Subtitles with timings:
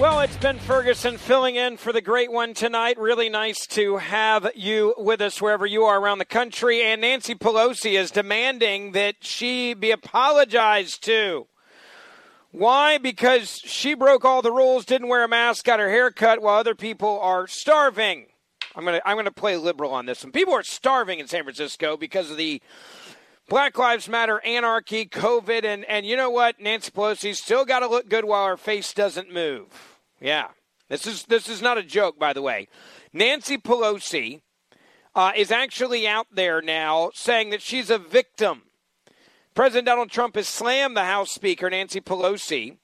[0.00, 2.98] Well, it's Ben Ferguson filling in for the great one tonight.
[2.98, 6.82] Really nice to have you with us wherever you are around the country.
[6.82, 11.46] And Nancy Pelosi is demanding that she be apologized to.
[12.50, 12.98] Why?
[12.98, 16.58] Because she broke all the rules, didn't wear a mask, got her hair cut while
[16.58, 18.26] other people are starving.
[18.74, 20.32] I'm gonna I'm gonna play liberal on this one.
[20.32, 22.60] People are starving in San Francisco because of the
[23.46, 26.58] Black Lives Matter, anarchy, COVID, and, and you know what?
[26.58, 29.98] Nancy Pelosi still got to look good while her face doesn't move.
[30.18, 30.48] Yeah,
[30.88, 32.68] this is this is not a joke, by the way.
[33.12, 34.40] Nancy Pelosi
[35.14, 38.62] uh, is actually out there now saying that she's a victim.
[39.54, 42.78] President Donald Trump has slammed the House Speaker Nancy Pelosi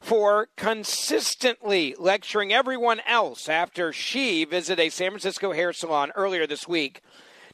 [0.00, 6.66] for consistently lecturing everyone else after she visited a San Francisco hair salon earlier this
[6.66, 7.00] week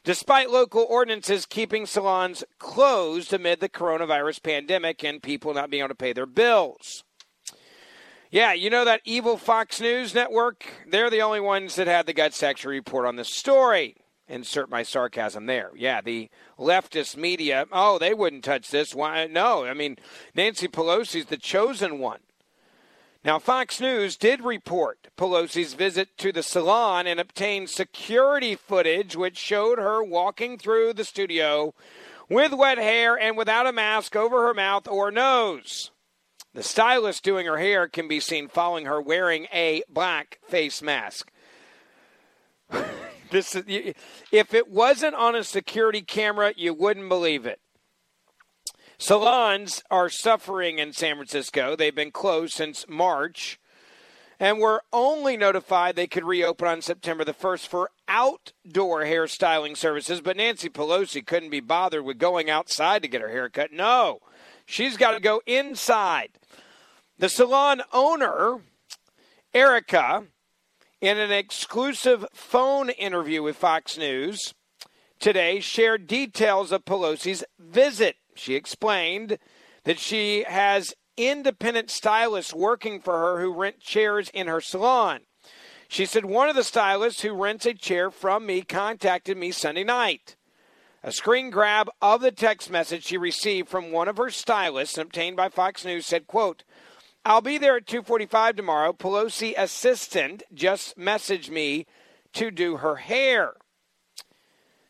[0.07, 5.89] despite local ordinances keeping salons closed amid the coronavirus pandemic and people not being able
[5.89, 7.03] to pay their bills.
[8.31, 10.63] Yeah, you know that evil Fox News network?
[10.89, 13.97] They're the only ones that had the guts to actually report on this story.
[14.29, 15.71] Insert my sarcasm there.
[15.75, 18.95] Yeah, the leftist media, oh, they wouldn't touch this.
[18.95, 19.27] Why?
[19.27, 19.97] No, I mean,
[20.33, 22.19] Nancy Pelosi's the chosen one.
[23.27, 29.37] Now, Fox News did report Pelosi's visit to the salon and obtained security footage which
[29.37, 31.73] showed her walking through the studio
[32.29, 35.91] with wet hair and without a mask over her mouth or nose.
[36.53, 41.29] The stylist doing her hair can be seen following her wearing a black face mask.
[43.29, 43.57] this
[44.31, 47.59] if it wasn't on a security camera, you wouldn't believe it.
[48.99, 51.75] Salons are suffering in San Francisco.
[51.75, 53.59] They've been closed since March
[54.39, 60.19] and were only notified they could reopen on September the 1st for outdoor hairstyling services.
[60.21, 63.71] But Nancy Pelosi couldn't be bothered with going outside to get her hair cut.
[63.71, 64.19] No,
[64.65, 66.29] she's got to go inside.
[67.19, 68.61] The salon owner,
[69.53, 70.25] Erica,
[71.01, 74.55] in an exclusive phone interview with Fox News
[75.19, 79.37] today, shared details of Pelosi's visit she explained
[79.83, 85.21] that she has independent stylists working for her who rent chairs in her salon.
[85.87, 89.83] She said one of the stylists who rents a chair from me contacted me Sunday
[89.83, 90.35] night.
[91.03, 95.37] A screen grab of the text message she received from one of her stylists obtained
[95.37, 96.63] by Fox News said, quote,
[97.27, 98.93] I'll be there at 2:45 tomorrow.
[98.93, 101.85] Pelosi assistant just messaged me
[102.33, 103.55] to do her hair.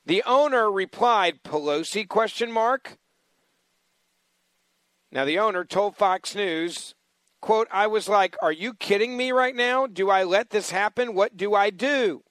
[0.05, 2.97] The owner replied, "Pelosi question mark?
[5.11, 6.93] Now, the owner told Fox News,
[7.41, 9.87] quote, I was like, Are you kidding me right now?
[9.87, 11.13] Do I let this happen?
[11.13, 12.23] What do I do?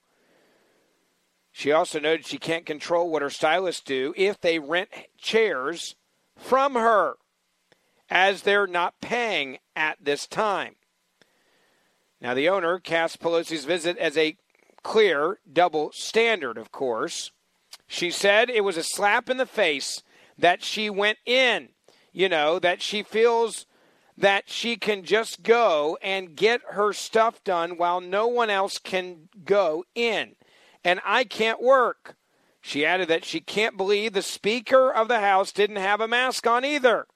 [1.53, 5.97] She also noted she can't control what her stylists do if they rent chairs
[6.37, 7.15] from her,
[8.11, 10.77] as they're not paying at this time.
[12.21, 14.37] Now, the owner cast Pelosi's visit as a
[14.83, 17.31] clear double standard, of course.
[17.87, 20.03] She said it was a slap in the face
[20.37, 21.71] that she went in
[22.17, 23.67] you know, that she feels
[24.17, 29.29] that she can just go and get her stuff done while no one else can
[29.45, 30.35] go in.
[30.83, 32.17] And I can't work.
[32.63, 36.47] She added that she can't believe the Speaker of the House didn't have a mask
[36.47, 37.07] on either.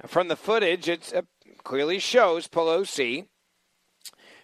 [0.00, 1.22] Now, from the footage, it uh,
[1.64, 3.26] clearly shows Pelosi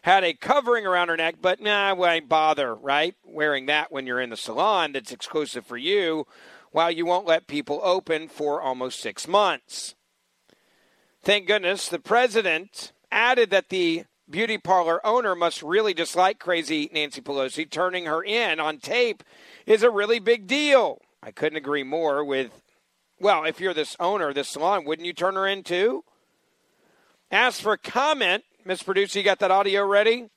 [0.02, 3.14] had a covering around her neck, but nah, why bother, right?
[3.24, 6.26] Wearing that when you're in the salon that's exclusive for you
[6.72, 9.94] while you won't let people open for almost six months.
[11.22, 17.20] Thank goodness the president added that the beauty parlor owner must really dislike crazy Nancy
[17.20, 17.68] Pelosi.
[17.68, 19.22] Turning her in on tape
[19.66, 21.00] is a really big deal.
[21.22, 22.62] I couldn't agree more with,
[23.18, 26.04] well, if you're this owner of this salon, wouldn't you turn her in too?
[27.30, 30.28] As for comment, Miss Producer, you got that audio ready?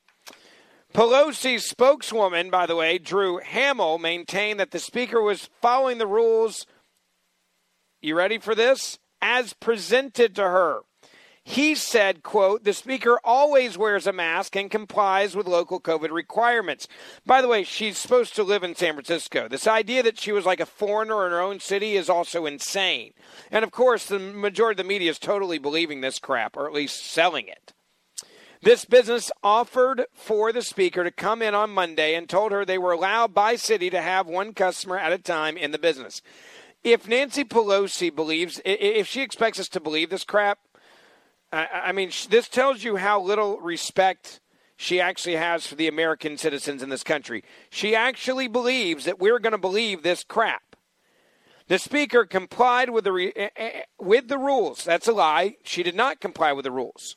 [0.94, 6.66] Pelosi's spokeswoman, by the way, Drew Hamill, maintained that the speaker was following the rules.
[8.02, 9.00] You ready for this?
[9.22, 10.82] As presented to her.
[11.44, 16.88] He said, quote, the speaker always wears a mask and complies with local COVID requirements.
[17.26, 19.48] By the way, she's supposed to live in San Francisco.
[19.48, 23.14] This idea that she was like a foreigner in her own city is also insane.
[23.50, 26.74] And of course, the majority of the media is totally believing this crap, or at
[26.74, 27.74] least selling it.
[28.64, 32.78] This business offered for the speaker to come in on Monday and told her they
[32.78, 36.22] were allowed by city to have one customer at a time in the business.
[36.84, 40.60] If Nancy Pelosi believes, if she expects us to believe this crap,
[41.52, 44.40] I mean, this tells you how little respect
[44.78, 47.44] she actually has for the American citizens in this country.
[47.72, 50.76] She actually believes that we're going to believe this crap.
[51.68, 54.84] The speaker complied with the re- eh, eh, with the rules.
[54.84, 55.56] That's a lie.
[55.64, 57.16] She did not comply with the rules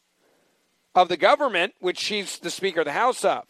[0.95, 3.45] of the government, which she's the Speaker of the House of.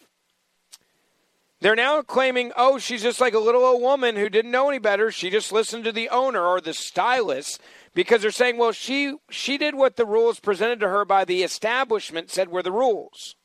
[1.60, 4.78] They're now claiming, oh, she's just like a little old woman who didn't know any
[4.78, 5.10] better.
[5.10, 7.60] She just listened to the owner or the stylist
[7.94, 11.42] because they're saying, well, she she did what the rules presented to her by the
[11.42, 13.36] establishment said were the rules.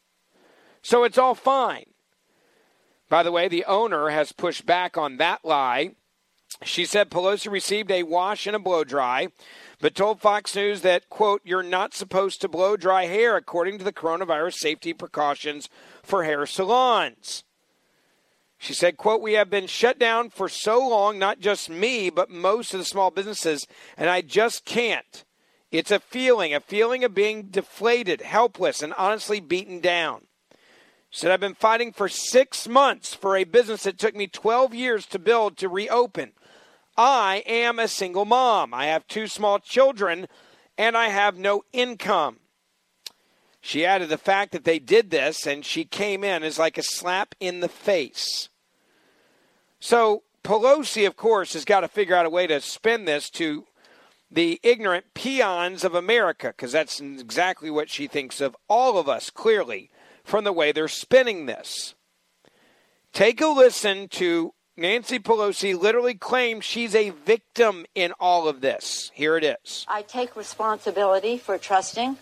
[0.81, 1.86] So it's all fine.
[3.07, 5.92] By the way, the owner has pushed back on that lie.
[6.63, 9.30] She said Pelosi received a wash and a blow dry
[9.80, 13.84] but told Fox News that, quote, you're not supposed to blow dry hair according to
[13.84, 15.70] the coronavirus safety precautions
[16.04, 17.44] for hair salons.
[18.58, 22.30] She said, quote, we have been shut down for so long, not just me, but
[22.30, 23.66] most of the small businesses,
[23.96, 25.24] and I just can't.
[25.72, 30.24] It's a feeling, a feeling of being deflated, helpless, and honestly beaten down.
[31.10, 34.74] She said, I've been fighting for six months for a business that took me 12
[34.74, 36.34] years to build to reopen.
[37.01, 38.74] I am a single mom.
[38.74, 40.28] I have two small children
[40.78, 42.40] and I have no income.
[43.62, 46.84] She added the fact that they did this and she came in is like a
[46.84, 48.50] slap in the face.
[49.80, 53.63] So Pelosi, of course, has got to figure out a way to spin this to
[54.30, 59.30] the ignorant peons of America, because that's exactly what she thinks of all of us,
[59.30, 59.90] clearly,
[60.24, 61.96] from the way they're spinning this.
[63.13, 69.12] Take a listen to Nancy Pelosi literally claims she's a victim in all of this.
[69.14, 69.86] Here it is.
[69.90, 72.18] I take responsibility for trusting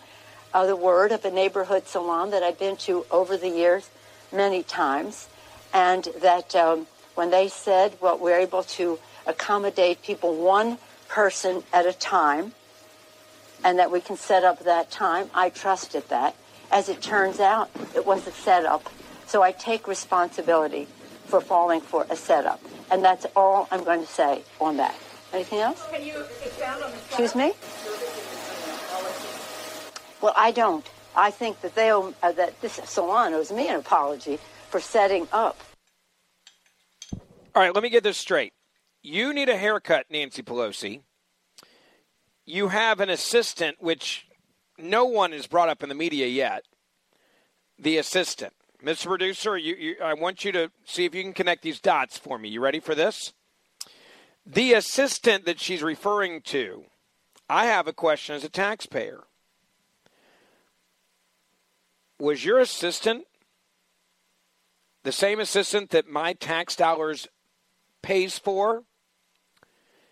[0.52, 3.88] uh, the word of a neighborhood salon that I've been to over the years
[4.32, 5.28] many times,
[5.72, 11.86] and that um, when they said, well, we're able to accommodate people one person at
[11.86, 12.54] a time,
[13.62, 16.34] and that we can set up that time, I trusted that.
[16.72, 18.90] As it turns out, it was a setup.
[19.26, 20.88] So I take responsibility
[21.28, 22.60] for falling for a setup.
[22.90, 24.96] And that's all I'm going to say on that.
[25.32, 25.86] Anything else?
[25.90, 27.52] Can you expand on the Excuse me?
[30.20, 30.88] Well, I don't.
[31.14, 34.38] I think that they owe, uh, that this salon owes me an apology
[34.70, 35.58] for setting up.
[37.54, 38.52] All right, let me get this straight.
[39.02, 41.02] You need a haircut, Nancy Pelosi.
[42.46, 44.26] You have an assistant, which
[44.78, 46.64] no one has brought up in the media yet.
[47.78, 48.54] The assistant.
[48.84, 49.06] Mr.
[49.06, 52.38] Producer, you, you, I want you to see if you can connect these dots for
[52.38, 52.48] me.
[52.48, 53.32] You ready for this?
[54.46, 56.84] The assistant that she's referring to,
[57.48, 59.24] I have a question as a taxpayer.
[62.20, 63.24] Was your assistant
[65.02, 67.26] the same assistant that my tax dollars
[68.02, 68.84] pays for?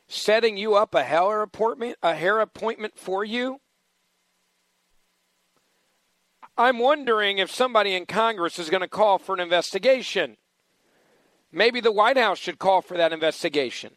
[0.09, 3.61] Setting you up a hair appointment, a hair appointment for you?
[6.59, 10.37] I'm wondering if somebody in Congress is going to call for an investigation.
[11.53, 13.93] Maybe the White House should call for that investigation.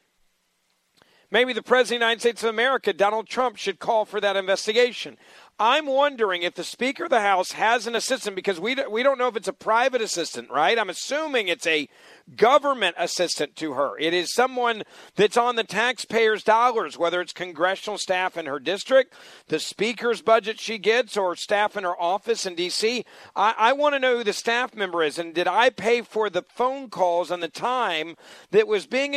[1.31, 4.35] Maybe the President of the United States of America, Donald Trump, should call for that
[4.35, 5.17] investigation.
[5.61, 9.17] I'm wondering if the Speaker of the House has an assistant because we, we don't
[9.17, 10.79] know if it's a private assistant, right?
[10.79, 11.89] I'm assuming it's a
[12.37, 13.99] government assistant to her.
[13.99, 14.83] It is someone
[15.15, 19.13] that's on the taxpayers' dollars, whether it's congressional staff in her district,
[19.49, 23.03] the Speaker's budget she gets, or staff in her office in D.C.
[23.35, 26.29] I, I want to know who the staff member is, and did I pay for
[26.29, 28.15] the phone calls and the time
[28.51, 29.13] that was being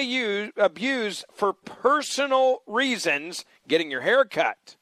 [0.56, 4.74] abused for personal reasons, getting your hair cut?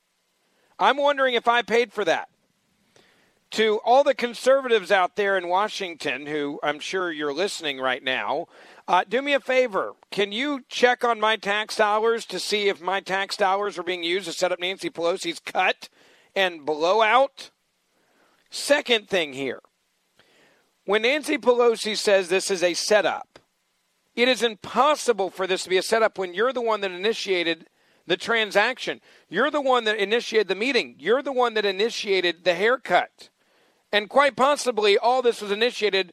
[0.80, 2.28] I'm wondering if I paid for that.
[3.52, 8.46] To all the conservatives out there in Washington, who I'm sure you're listening right now,
[8.88, 9.94] uh, do me a favor.
[10.10, 14.04] Can you check on my tax dollars to see if my tax dollars are being
[14.04, 15.88] used to set up Nancy Pelosi's cut
[16.34, 17.50] and blowout?
[18.50, 19.60] Second thing here
[20.84, 23.38] when Nancy Pelosi says this is a setup,
[24.16, 27.68] it is impossible for this to be a setup when you're the one that initiated
[28.10, 29.00] the transaction.
[29.28, 30.96] You're the one that initiated the meeting.
[30.98, 33.28] You're the one that initiated the haircut.
[33.92, 36.12] And quite possibly, all this was initiated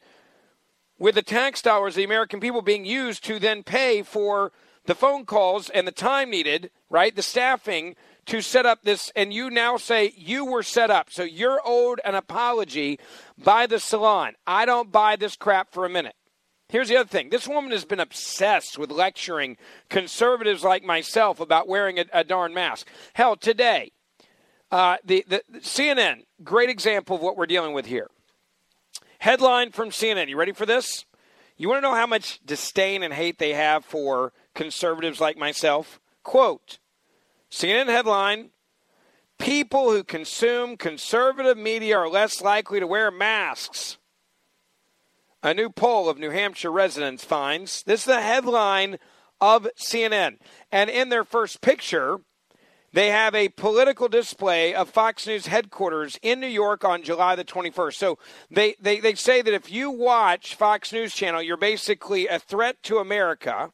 [0.99, 4.51] with the tax dollars of the American people being used to then pay for
[4.85, 7.15] the phone calls and the time needed, right?
[7.15, 7.95] The staffing
[8.27, 11.07] to set up this, and you now say you were set up.
[11.09, 12.99] So you're owed an apology
[13.43, 14.33] by the salon.
[14.45, 16.16] I don't buy this crap for a minute.
[16.69, 19.57] Here's the other thing this woman has been obsessed with lecturing
[19.89, 22.87] conservatives like myself about wearing a, a darn mask.
[23.13, 23.91] Hell, today,
[24.71, 28.09] uh, the, the, the CNN, great example of what we're dealing with here.
[29.19, 30.27] Headline from CNN.
[30.27, 31.05] You ready for this?
[31.55, 35.99] You want to know how much disdain and hate they have for conservatives like myself?
[36.23, 36.79] Quote
[37.49, 38.49] CNN headline
[39.39, 43.97] People who consume conservative media are less likely to wear masks.
[45.43, 48.97] A new poll of New Hampshire residents finds this is the headline
[49.39, 50.37] of CNN.
[50.71, 52.19] And in their first picture,
[52.91, 57.45] they have a political display of Fox News headquarters in New York on July the
[57.45, 57.93] 21st.
[57.93, 58.17] So
[58.49, 62.81] they, they, they say that if you watch Fox News Channel, you're basically a threat
[62.83, 63.71] to America.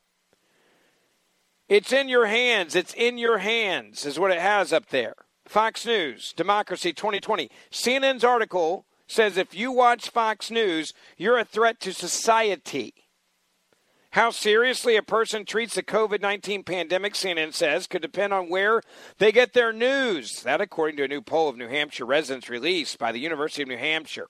[1.70, 2.75] It's in your hands.
[2.75, 5.15] It's in your hands, is what it has up there.
[5.48, 7.50] Fox News, Democracy 2020.
[7.72, 12.93] CNN's article says if you watch Fox News, you're a threat to society.
[14.13, 18.84] How seriously a person treats the COVID 19 pandemic, CNN says, could depend on where
[19.17, 20.43] they get their news.
[20.43, 23.70] That, according to a new poll of New Hampshire residents released by the University of
[23.70, 24.27] New Hampshire.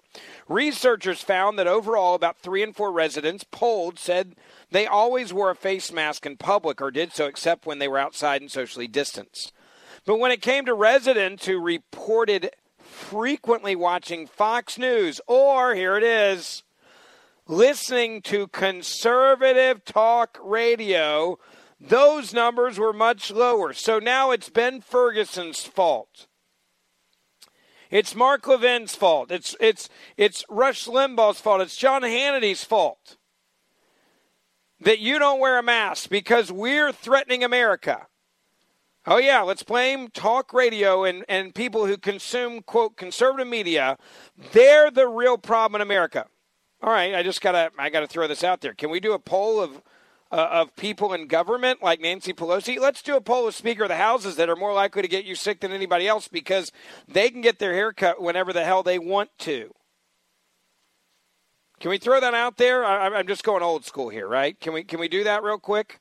[0.47, 4.35] Researchers found that overall, about three in four residents polled said
[4.71, 7.99] they always wore a face mask in public or did so except when they were
[7.99, 9.51] outside and socially distanced.
[10.05, 12.51] But when it came to residents who reported
[12.93, 16.63] frequently watching Fox News, or here it is,
[17.47, 21.37] listening to conservative talk radio,
[21.79, 23.73] those numbers were much lower.
[23.73, 26.27] So now it's Ben Ferguson's fault.
[27.91, 29.29] It's Mark Levin's fault.
[29.31, 31.61] It's it's it's Rush Limbaugh's fault.
[31.61, 33.17] It's Sean Hannity's fault
[34.79, 38.07] that you don't wear a mask because we're threatening America.
[39.05, 43.97] Oh yeah, let's blame talk radio and, and people who consume quote conservative media.
[44.53, 46.27] They're the real problem in America.
[46.81, 48.73] All right, I just gotta I gotta throw this out there.
[48.73, 49.81] Can we do a poll of
[50.31, 52.79] uh, of people in government like Nancy Pelosi?
[52.79, 55.25] Let's do a poll of Speaker of the Houses that are more likely to get
[55.25, 56.71] you sick than anybody else because
[57.05, 59.73] they can get their hair cut whenever the hell they want to.
[61.81, 62.85] Can we throw that out there?
[62.85, 64.57] I, I'm just going old school here, right?
[64.61, 65.99] Can we can we do that real quick?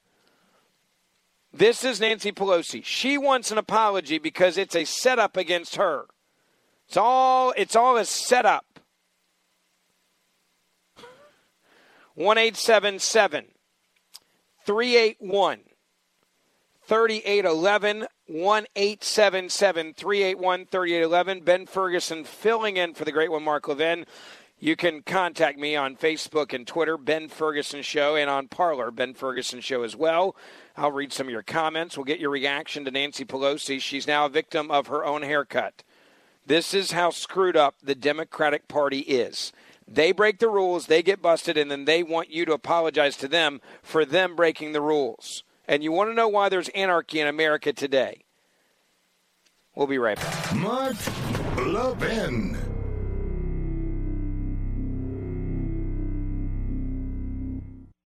[1.54, 2.82] This is Nancy Pelosi.
[2.82, 6.06] She wants an apology because it's a setup against her.
[6.88, 8.64] It's all it's all a setup.
[12.14, 13.46] 1877
[14.64, 15.60] 381
[16.84, 21.40] 3811 1877 381 3811.
[21.40, 24.06] Ben Ferguson filling in for the great one, Mark Levin.
[24.62, 29.12] You can contact me on Facebook and Twitter, Ben Ferguson Show, and on Parler, Ben
[29.12, 30.36] Ferguson Show as well.
[30.76, 31.96] I'll read some of your comments.
[31.96, 33.80] We'll get your reaction to Nancy Pelosi.
[33.80, 35.82] She's now a victim of her own haircut.
[36.46, 39.52] This is how screwed up the Democratic Party is.
[39.88, 43.26] They break the rules, they get busted, and then they want you to apologize to
[43.26, 45.42] them for them breaking the rules.
[45.66, 48.22] And you want to know why there's anarchy in America today?
[49.74, 50.54] We'll be right back.
[50.54, 50.94] Mark
[51.56, 52.61] Levin.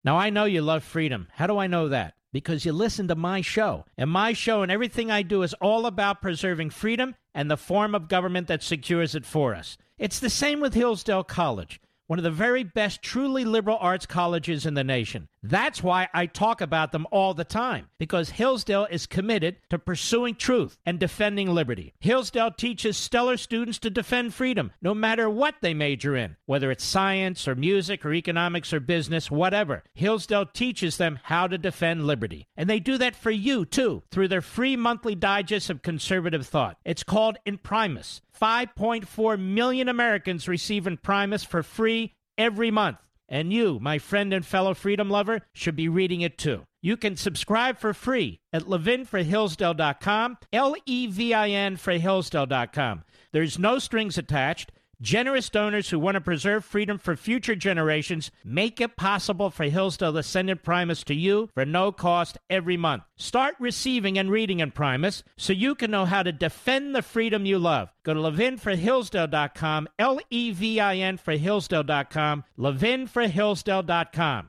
[0.06, 1.26] Now, I know you love freedom.
[1.32, 2.14] How do I know that?
[2.32, 3.86] Because you listen to my show.
[3.98, 7.92] And my show and everything I do is all about preserving freedom and the form
[7.92, 9.76] of government that secures it for us.
[9.98, 14.66] It's the same with Hillsdale College one of the very best truly liberal arts colleges
[14.66, 15.28] in the nation.
[15.42, 20.34] That's why I talk about them all the time, because Hillsdale is committed to pursuing
[20.34, 21.94] truth and defending liberty.
[22.00, 26.84] Hillsdale teaches stellar students to defend freedom, no matter what they major in, whether it's
[26.84, 29.84] science or music or economics or business, whatever.
[29.94, 32.46] Hillsdale teaches them how to defend liberty.
[32.56, 36.78] And they do that for you, too, through their free monthly digest of conservative thought.
[36.84, 38.20] It's called Imprimis.
[38.40, 42.98] 5.4 million Americans receive Imprimis for free every month.
[43.28, 46.62] And you, my friend and fellow freedom lover, should be reading it too.
[46.80, 53.02] You can subscribe for free at levinforhillsdale.com, L E V I N for Hillsdale.com.
[53.32, 54.70] There's no strings attached.
[55.02, 60.14] Generous donors who want to preserve freedom for future generations make it possible for Hillsdale
[60.14, 63.02] to send Imprimis to you for no cost every month.
[63.14, 67.58] Start receiving and reading Imprimis so you can know how to defend the freedom you
[67.58, 67.90] love.
[68.04, 74.48] Go to levinforhillsdale.com, L E V I N for Hillsdale.com, levinforhillsdale.com.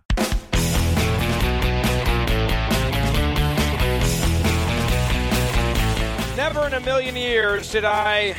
[6.38, 8.36] Never in a million years did I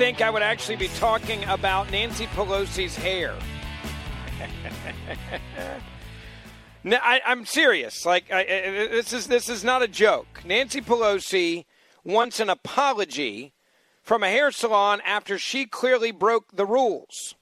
[0.00, 3.34] think I would actually be talking about Nancy Pelosi's hair.
[6.82, 8.06] No, I, am serious.
[8.06, 8.44] Like I, I,
[8.88, 10.40] this is this is not a joke.
[10.46, 11.66] Nancy Pelosi
[12.02, 13.52] wants an apology
[14.02, 17.34] from a hair salon after she clearly broke the rules.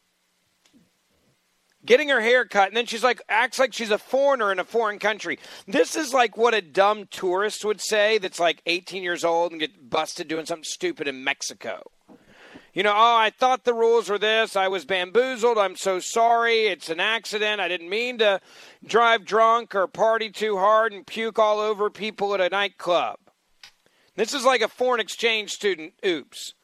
[1.87, 4.65] Getting her hair cut, and then she's like, acts like she's a foreigner in a
[4.65, 5.39] foreign country.
[5.69, 9.61] This is like what a dumb tourist would say that's like 18 years old and
[9.61, 11.85] get busted doing something stupid in Mexico.
[12.75, 14.55] You know, oh, I thought the rules were this.
[14.55, 15.59] I was bamboozled.
[15.59, 16.67] I'm so sorry.
[16.67, 17.61] It's an accident.
[17.61, 18.41] I didn't mean to
[18.87, 23.19] drive drunk or party too hard and puke all over people at a nightclub.
[24.17, 25.95] This is like a foreign exchange student.
[26.05, 26.55] Oops.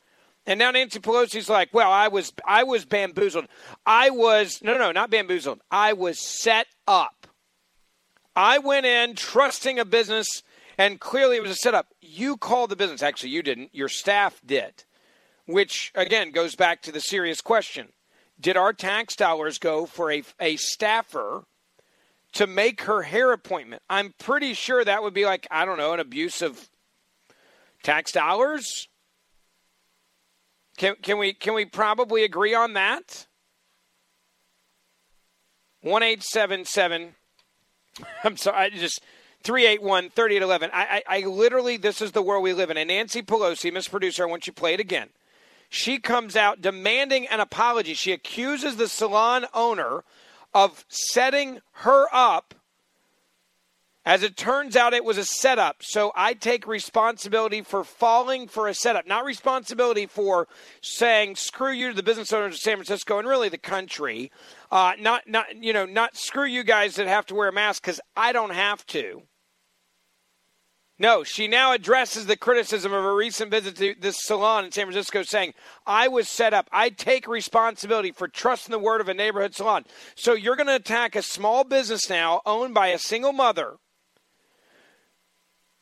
[0.46, 3.46] And now Nancy Pelosi's like, well, I was I was bamboozled.
[3.86, 5.60] I was no no not bamboozled.
[5.70, 7.26] I was set up.
[8.36, 10.42] I went in trusting a business
[10.76, 11.94] and clearly it was a setup.
[12.00, 13.02] You called the business.
[13.02, 13.74] Actually, you didn't.
[13.74, 14.84] Your staff did.
[15.46, 17.88] Which again goes back to the serious question.
[18.40, 21.44] Did our tax dollars go for a, a staffer
[22.32, 23.82] to make her hair appointment?
[23.88, 26.68] I'm pretty sure that would be like, I don't know, an abuse of
[27.82, 28.88] tax dollars
[30.76, 33.26] can can we can we probably agree on that?
[35.82, 37.14] One eight seven seven.
[38.24, 39.00] I'm sorry, I just
[39.44, 40.70] 381 3811.
[40.72, 42.78] I, I, I literally, this is the world we live in.
[42.78, 45.10] And Nancy Pelosi, Miss Producer, I want you to play it again.
[45.74, 47.94] She comes out demanding an apology.
[47.94, 50.04] She accuses the salon owner
[50.54, 52.54] of setting her up
[54.06, 55.82] as it turns out, it was a setup.
[55.82, 60.46] So I take responsibility for falling for a setup, not responsibility for
[60.82, 64.30] saying screw you to the business owners of San Francisco and really the country.
[64.70, 67.82] Uh, not, not, you know, not screw you guys that have to wear a mask
[67.82, 69.22] because I don't have to.
[70.96, 74.86] No, she now addresses the criticism of a recent visit to this salon in San
[74.86, 75.54] Francisco, saying,
[75.86, 76.68] I was set up.
[76.70, 79.84] I take responsibility for trusting the word of a neighborhood salon.
[80.14, 83.74] So you're going to attack a small business now owned by a single mother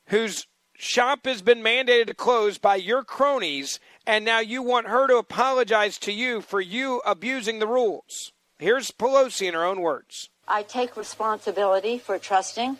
[0.06, 0.46] whose
[0.78, 5.16] shop has been mandated to close by your cronies, and now you want her to
[5.16, 8.32] apologize to you for you abusing the rules.
[8.58, 10.30] Here's Pelosi in her own words.
[10.48, 12.78] I take responsibility for trusting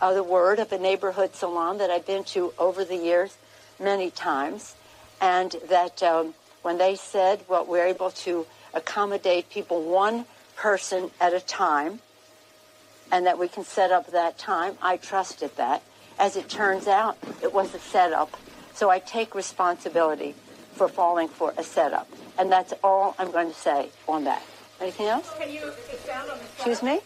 [0.00, 3.36] uh, the word of a neighborhood salon that I've been to over the years
[3.80, 4.74] many times,
[5.20, 10.24] and that um, when they said, well, we're able to accommodate people one
[10.56, 12.00] person at a time,
[13.10, 15.82] and that we can set up that time, I trusted that.
[16.18, 18.36] As it turns out, it was a setup.
[18.74, 20.34] So I take responsibility
[20.74, 22.08] for falling for a setup.
[22.38, 24.42] And that's all I'm going to say on that.
[24.80, 25.32] Anything else?
[25.38, 27.00] Can you expound on Excuse me?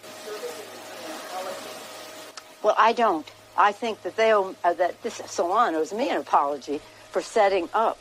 [2.63, 3.27] Well, I don't.
[3.57, 7.69] I think that they owe, uh, that this salon owes me an apology for setting
[7.75, 7.99] up.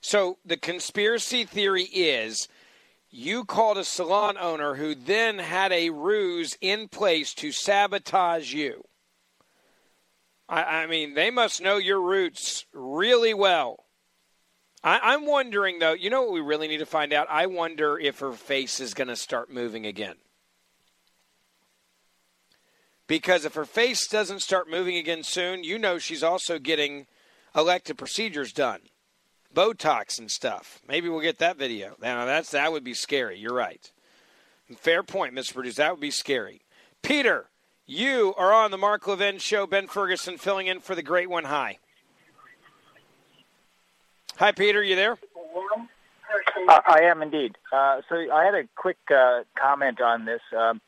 [0.00, 2.48] So the conspiracy theory is
[3.10, 8.84] you called a salon owner who then had a ruse in place to sabotage you.
[10.48, 13.84] I, I mean, they must know your roots really well.
[14.84, 17.28] I, am wondering, though, you know what we really need to find out?
[17.30, 20.16] I wonder if her face is going to start moving again.
[23.12, 27.06] Because if her face doesn't start moving again soon, you know she's also getting
[27.54, 28.80] elective procedures done,
[29.54, 30.80] Botox and stuff.
[30.88, 31.94] Maybe we'll get that video.
[32.00, 33.38] Now that's that would be scary.
[33.38, 33.92] You're right.
[34.78, 35.52] Fair point, Mr.
[35.52, 35.82] Producer.
[35.82, 36.62] That would be scary.
[37.02, 37.50] Peter,
[37.84, 39.66] you are on the Mark Levin Show.
[39.66, 41.44] Ben Ferguson filling in for the great one.
[41.44, 41.80] Hi.
[44.36, 44.82] Hi, Peter.
[44.82, 45.18] You there?
[46.66, 47.58] Uh, I am indeed.
[47.70, 50.40] Uh, so I had a quick uh, comment on this.
[50.56, 50.80] Um,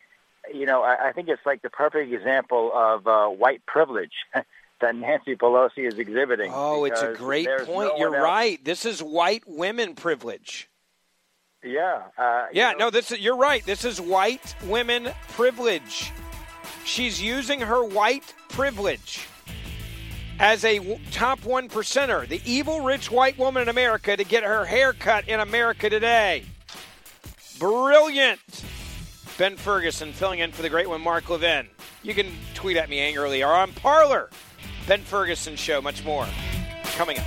[0.52, 4.12] you know, I, I, think it's like the perfect example of uh, white privilege
[4.80, 6.50] that Nancy Pelosi is exhibiting.
[6.54, 7.92] Oh, it's a great point.
[7.92, 8.62] No You're right.
[8.64, 10.68] This is white women privilege.
[11.62, 12.02] Yeah.
[12.18, 12.72] Uh, yeah.
[12.72, 13.20] You know, no, this is.
[13.20, 13.64] You're right.
[13.64, 16.12] This is white women privilege.
[16.84, 19.26] She's using her white privilege
[20.38, 24.64] as a top one percenter, the evil rich white woman in America, to get her
[24.64, 26.44] hair cut in America today.
[27.58, 28.40] Brilliant.
[29.36, 31.68] Ben Ferguson filling in for the great one, Mark Levin.
[32.02, 34.30] You can tweet at me angrily or on Parler.
[34.86, 36.26] Ben Ferguson Show, much more
[36.96, 37.26] coming up.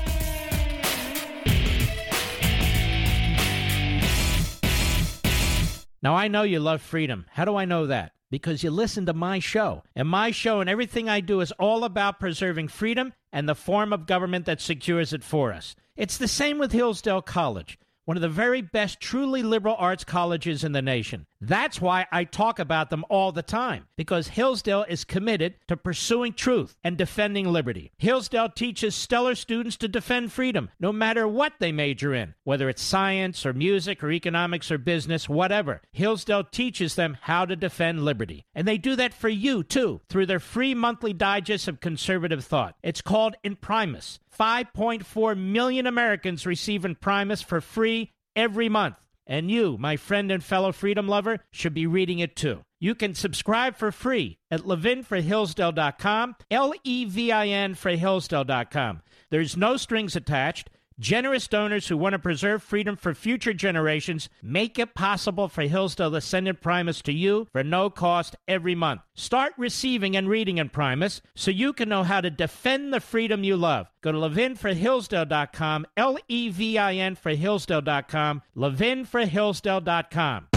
[6.02, 7.26] Now, I know you love freedom.
[7.32, 8.14] How do I know that?
[8.30, 9.84] because you listen to my show.
[9.96, 13.94] And my show and everything I do is all about preserving freedom and the form
[13.94, 15.76] of government that secures it for us.
[15.96, 17.80] It's the same with Hillsdale College.
[18.08, 21.26] One of the very best truly liberal arts colleges in the nation.
[21.42, 26.32] That's why I talk about them all the time, because Hillsdale is committed to pursuing
[26.32, 27.92] truth and defending liberty.
[27.98, 32.82] Hillsdale teaches stellar students to defend freedom, no matter what they major in, whether it's
[32.82, 35.82] science or music or economics or business, whatever.
[35.92, 38.46] Hillsdale teaches them how to defend liberty.
[38.56, 42.76] And they do that for you, too, through their free monthly digest of conservative thought.
[42.82, 44.20] It's called Imprimis.
[44.40, 48.96] 5.4 million Americans receive Imprimis for free every month.
[49.26, 52.62] And you, my friend and fellow freedom lover, should be reading it too.
[52.80, 59.02] You can subscribe for free at levinforhillsdale.com, L E V I N for Hillsdale.com.
[59.30, 60.70] There's no strings attached.
[61.00, 66.10] Generous donors who want to preserve freedom for future generations make it possible for Hillsdale
[66.12, 69.02] to send Imprimis to you for no cost every month.
[69.14, 73.56] Start receiving and reading Imprimis so you can know how to defend the freedom you
[73.56, 73.92] love.
[74.02, 80.48] Go to levinforhillsdale.com, L E V I N for Hillsdale.com, levinforhillsdale.com.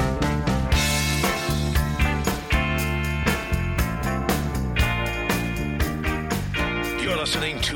[7.02, 7.74] You're listening to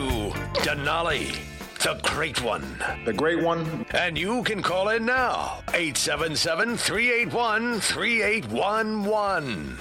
[0.62, 1.53] Denali,
[1.84, 2.82] the great one.
[3.04, 3.84] The great one.
[3.90, 9.76] And you can call in now, 877 381 3811.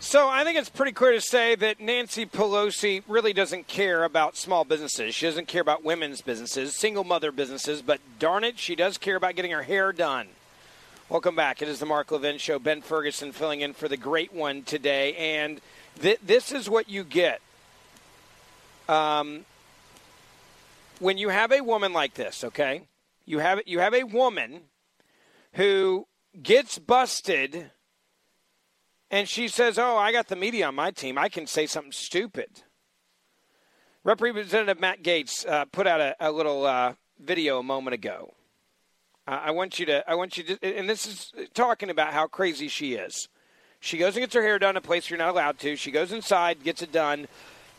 [0.00, 4.36] So I think it's pretty clear to say that Nancy Pelosi really doesn't care about
[4.36, 5.14] small businesses.
[5.14, 9.14] She doesn't care about women's businesses, single mother businesses, but darn it, she does care
[9.14, 10.26] about getting her hair done.
[11.08, 11.62] Welcome back.
[11.62, 12.58] It is the Mark Levin Show.
[12.58, 15.14] Ben Ferguson filling in for the great one today.
[15.14, 15.60] And
[16.00, 17.40] th- this is what you get.
[18.88, 19.44] Um,
[21.02, 22.82] when you have a woman like this, okay?
[23.24, 24.62] You have you have a woman
[25.54, 26.06] who
[26.40, 27.70] gets busted
[29.10, 31.18] and she says, "Oh, I got the media on my team.
[31.18, 32.62] I can say something stupid."
[34.04, 38.34] Representative Matt Gaetz uh, put out a, a little uh, video a moment ago.
[39.28, 42.26] Uh, I want you to, I want you to, and this is talking about how
[42.26, 43.28] crazy she is.
[43.78, 45.76] She goes and gets her hair done in a place you're not allowed to.
[45.76, 47.28] She goes inside, gets it done.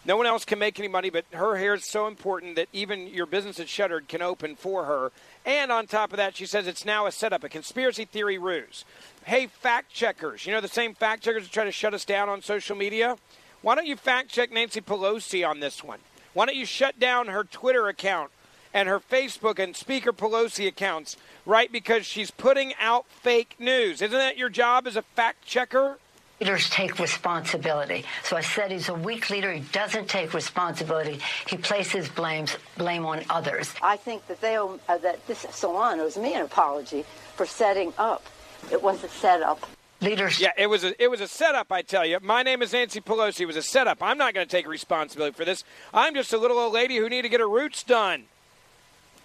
[0.05, 3.07] No one else can make any money, but her hair is so important that even
[3.07, 5.13] your business at Shuttered can open for her.
[5.45, 8.83] And on top of that, she says it's now a setup, a conspiracy theory ruse.
[9.23, 12.27] Hey, fact checkers, you know the same fact checkers that try to shut us down
[12.27, 13.15] on social media?
[13.61, 15.99] Why don't you fact check Nancy Pelosi on this one?
[16.33, 18.31] Why don't you shut down her Twitter account
[18.73, 21.71] and her Facebook and Speaker Pelosi accounts, right?
[21.71, 24.01] Because she's putting out fake news.
[24.01, 25.97] Isn't that your job as a fact checker?
[26.43, 28.03] Leaders take responsibility.
[28.25, 29.53] So I said he's a weak leader.
[29.53, 31.21] He doesn't take responsibility.
[31.47, 33.73] He places blames blame on others.
[33.81, 37.05] I think that they owe, uh, that this salon owes me an apology
[37.37, 38.25] for setting up.
[38.73, 39.65] It was a setup.
[40.01, 40.37] Leaders.
[40.37, 41.71] Yeah, it was a it was a setup.
[41.71, 42.19] I tell you.
[42.21, 43.39] My name is Nancy Pelosi.
[43.39, 43.99] It was a setup.
[44.03, 45.63] I'm not going to take responsibility for this.
[45.93, 48.25] I'm just a little old lady who need to get her roots done.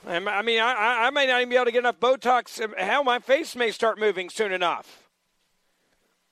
[0.07, 2.63] I mean, I, I may not even be able to get enough Botox.
[2.79, 5.08] Hell, my face may start moving soon enough.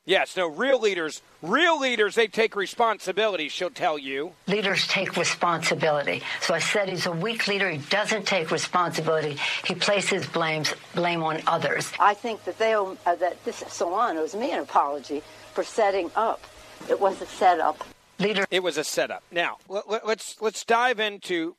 [0.06, 4.34] Yes, no, real leaders, real leaders, they take responsibility, she'll tell you.
[4.46, 6.22] Leaders take responsibility.
[6.40, 7.68] So I said he's a weak leader.
[7.68, 9.36] He doesn't take responsibility.
[9.64, 11.92] He places blames blame on others.
[11.98, 16.08] I think that they owe, uh, that this salon owes me an apology for setting
[16.14, 16.40] up.
[16.88, 17.82] It was a setup.
[18.20, 18.46] Leader.
[18.48, 19.24] It was a setup.
[19.32, 21.56] Now, let, let's let's dive into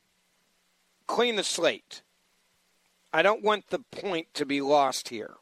[1.06, 2.02] clean the slate.
[3.12, 5.37] I don't want the point to be lost here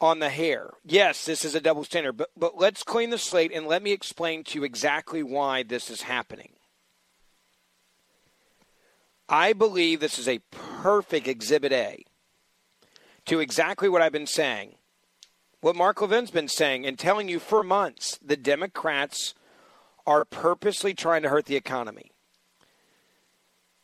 [0.00, 0.70] on the hair.
[0.84, 3.92] Yes, this is a double standard, but, but let's clean the slate and let me
[3.92, 6.52] explain to you exactly why this is happening.
[9.28, 12.04] I believe this is a perfect exhibit A
[13.26, 14.74] to exactly what I've been saying.
[15.60, 19.34] What Mark Levin's been saying and telling you for months the Democrats
[20.06, 22.10] are purposely trying to hurt the economy.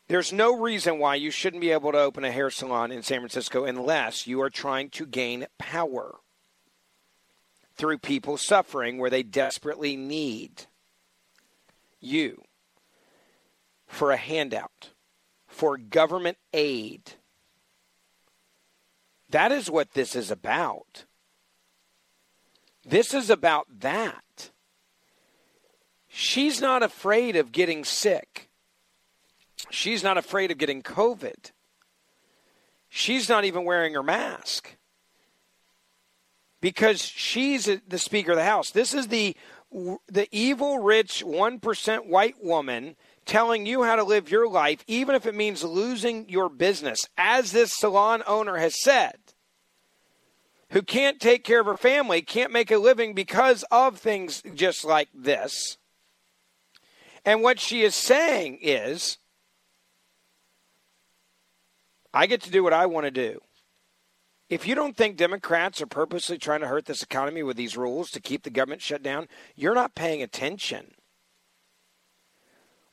[0.08, 3.20] There's no reason why you shouldn't be able to open a hair salon in San
[3.20, 6.16] Francisco unless you are trying to gain power
[7.76, 10.66] through people suffering where they desperately need
[12.00, 12.42] you
[13.86, 14.90] for a handout,
[15.48, 17.14] for government aid.
[19.30, 21.04] That is what this is about.
[22.84, 24.50] This is about that.
[26.08, 28.45] She's not afraid of getting sick.
[29.70, 31.52] She's not afraid of getting COVID.
[32.88, 34.76] She's not even wearing her mask
[36.60, 38.70] because she's the Speaker of the House.
[38.70, 39.36] This is the
[40.08, 45.14] the evil, rich, one percent white woman telling you how to live your life, even
[45.14, 49.16] if it means losing your business, as this salon owner has said.
[50.70, 54.84] Who can't take care of her family, can't make a living because of things just
[54.84, 55.76] like this.
[57.24, 59.18] And what she is saying is
[62.12, 63.40] I get to do what I want to do.
[64.48, 68.10] If you don't think Democrats are purposely trying to hurt this economy with these rules
[68.12, 70.94] to keep the government shut down, you're not paying attention.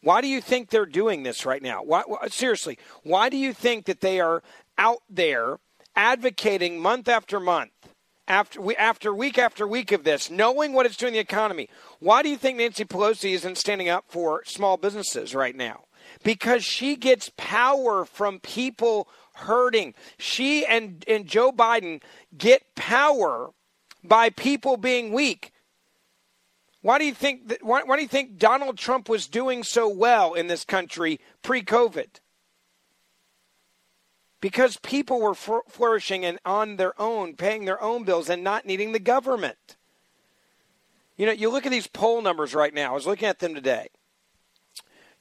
[0.01, 1.81] Why do you think they're doing this right now?
[1.83, 4.41] Why, seriously, why do you think that they are
[4.77, 5.59] out there
[5.95, 7.71] advocating month after month,
[8.27, 11.69] after, after week after week of this, knowing what it's doing to the economy?
[11.99, 15.85] Why do you think Nancy Pelosi isn't standing up for small businesses right now?
[16.21, 19.93] Because she gets power from people hurting.
[20.17, 22.01] She and, and Joe Biden
[22.37, 23.51] get power
[24.03, 25.51] by people being weak.
[26.81, 29.87] Why do you think that, why, why do you think Donald Trump was doing so
[29.87, 32.19] well in this country pre-COVID?
[34.41, 38.91] Because people were flourishing and on their own, paying their own bills and not needing
[38.91, 39.77] the government.
[41.15, 42.91] You know, you look at these poll numbers right now.
[42.91, 43.87] I was looking at them today.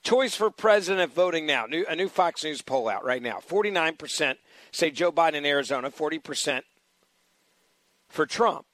[0.02, 1.66] Choice for president voting now.
[1.66, 3.38] New, a new Fox News poll out right now.
[3.38, 4.36] 49%
[4.72, 6.62] say Joe Biden in Arizona, 40%
[8.08, 8.66] for Trump.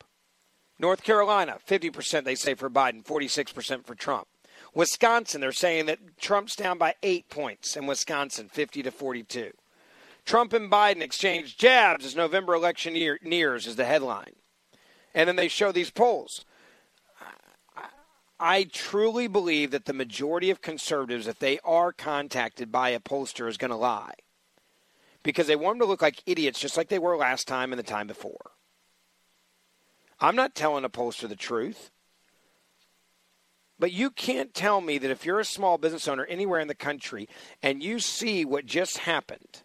[0.79, 4.27] North Carolina, 50% they say for Biden, 46% for Trump.
[4.75, 9.51] Wisconsin, they're saying that Trump's down by eight points in Wisconsin, 50 to 42.
[10.25, 14.37] Trump and Biden exchange jabs as November election year, nears, is the headline.
[15.15, 16.45] And then they show these polls.
[18.41, 23.49] I truly believe that the majority of conservatives, if they are contacted by a pollster,
[23.49, 24.15] is going to lie
[25.23, 27.79] because they want them to look like idiots, just like they were last time and
[27.79, 28.53] the time before.
[30.21, 31.91] I'm not telling a pollster the truth.
[33.79, 36.75] But you can't tell me that if you're a small business owner anywhere in the
[36.75, 37.29] country
[37.63, 39.63] and you see what just happened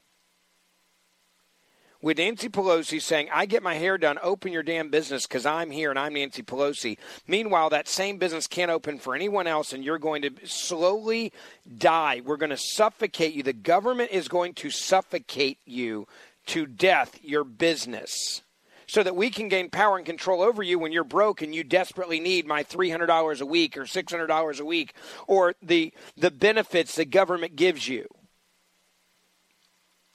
[2.03, 5.71] with Nancy Pelosi saying, I get my hair done, open your damn business because I'm
[5.71, 6.97] here and I'm Nancy Pelosi.
[7.27, 11.31] Meanwhile, that same business can't open for anyone else and you're going to slowly
[11.77, 12.21] die.
[12.23, 13.41] We're going to suffocate you.
[13.41, 16.05] The government is going to suffocate you
[16.47, 18.41] to death, your business.
[18.85, 21.63] So that we can gain power and control over you when you're broke and you
[21.63, 24.93] desperately need my $300 a week or $600 a week
[25.25, 28.07] or the, the benefits the government gives you.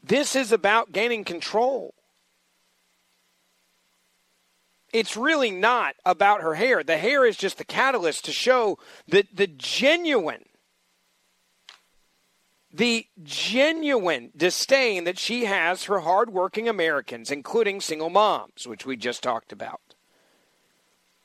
[0.02, 1.94] This is about gaining control.
[4.92, 6.82] It's really not about her hair.
[6.82, 10.44] The hair is just the catalyst to show that the genuine
[12.70, 19.22] the genuine disdain that she has for hardworking Americans, including single moms, which we just
[19.22, 19.80] talked about.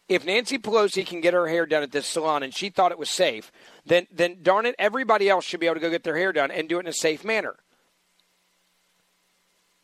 [0.08, 2.98] If Nancy Pelosi can get her hair done at this salon and she thought it
[2.98, 3.52] was safe,
[3.86, 6.52] then, then darn it, everybody else should be able to go get their hair done
[6.52, 7.58] and do it in a safe manner.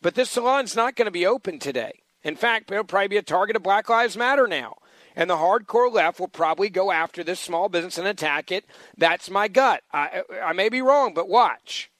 [0.02, 2.02] But this salon's not going to be open today.
[2.22, 4.76] In fact, it'll probably be a target of Black Lives Matter now.
[5.16, 8.64] And the hardcore left will probably go after this small business and attack it.
[8.96, 9.82] That's my gut.
[9.92, 11.90] I, I may be wrong, but watch.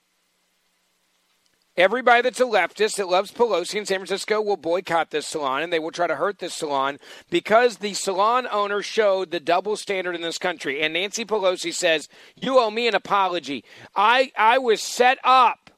[1.76, 5.72] Everybody that's a leftist that loves Pelosi in San Francisco will boycott this salon and
[5.72, 6.98] they will try to hurt this salon
[7.30, 10.82] because the salon owner showed the double standard in this country.
[10.82, 13.64] And Nancy Pelosi says, You owe me an apology.
[13.96, 15.69] I, I was set up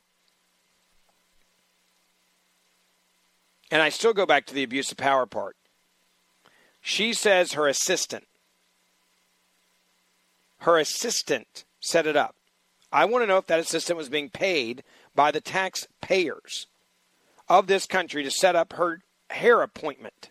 [3.73, 5.57] And I still go back to the abuse of power part.
[6.83, 8.25] She says her assistant,
[10.59, 12.37] her assistant set it up.
[12.93, 16.67] I want to know if that assistant was being paid by the taxpayers
[17.49, 20.31] of this country to set up her hair appointment.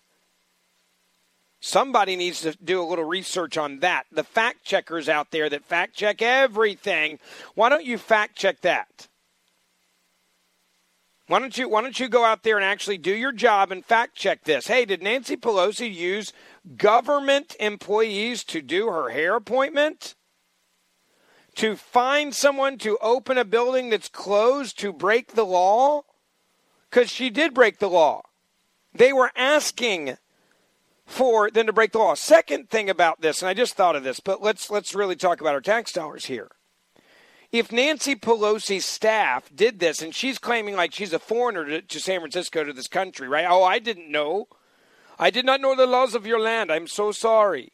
[1.60, 4.06] Somebody needs to do a little research on that.
[4.12, 7.18] The fact checkers out there that fact check everything,
[7.56, 9.08] why don't you fact check that?
[11.32, 13.86] Why don't you why don't you go out there and actually do your job and
[13.86, 14.68] fact check this?
[14.68, 16.34] Hey, did Nancy Pelosi use
[16.76, 20.16] government employees to do her hair appointment?
[21.56, 26.02] To find someone to open a building that's closed to break the law?
[26.90, 28.24] Cuz she did break the law.
[28.94, 30.18] They were asking
[31.06, 32.16] for them to break the law.
[32.16, 35.40] Second thing about this, and I just thought of this, but let's let's really talk
[35.40, 36.50] about our tax dollars here
[37.52, 42.00] if Nancy Pelosi's staff did this, and she's claiming like she's a foreigner to, to,
[42.00, 43.46] San Francisco, to this country, right?
[43.48, 44.48] Oh, I didn't know.
[45.20, 46.72] I did not know the laws of your land.
[46.72, 47.74] I'm so sorry.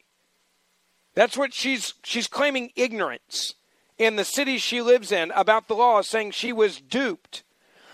[1.13, 3.55] That's what she's she's claiming ignorance
[3.97, 7.43] in the city she lives in about the law, saying she was duped,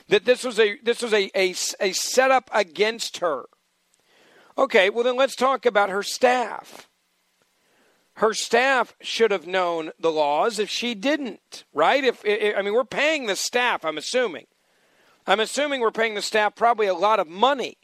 [0.08, 3.46] that this was a this was a, a, a setup against her.
[4.58, 6.88] Okay, well then let's talk about her staff
[8.16, 12.04] her staff should have known the laws if she didn't, right?
[12.04, 13.84] If, if, I mean, we're paying the staff.
[13.84, 14.46] I'm assuming.
[15.26, 17.78] I'm assuming we're paying the staff probably a lot of money.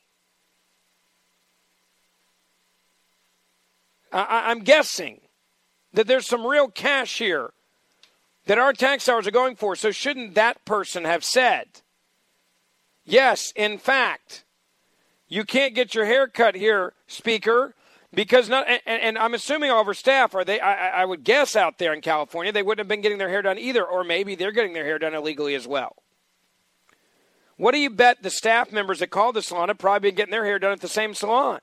[4.12, 5.22] I, I'm guessing
[5.94, 7.54] that there's some real cash here
[8.46, 9.76] that our tax dollars are going for.
[9.76, 11.66] So shouldn't that person have said,
[13.06, 14.44] Yes, in fact,
[15.28, 17.74] you can't get your hair cut here, Speaker,
[18.14, 18.68] because not.
[18.68, 20.60] And, and I'm assuming all of her staff are they.
[20.60, 23.42] I, I would guess out there in California they wouldn't have been getting their hair
[23.42, 25.96] done either, or maybe they're getting their hair done illegally as well.
[27.58, 30.32] What do you bet the staff members that called the salon have probably been getting
[30.32, 31.60] their hair done at the same salon?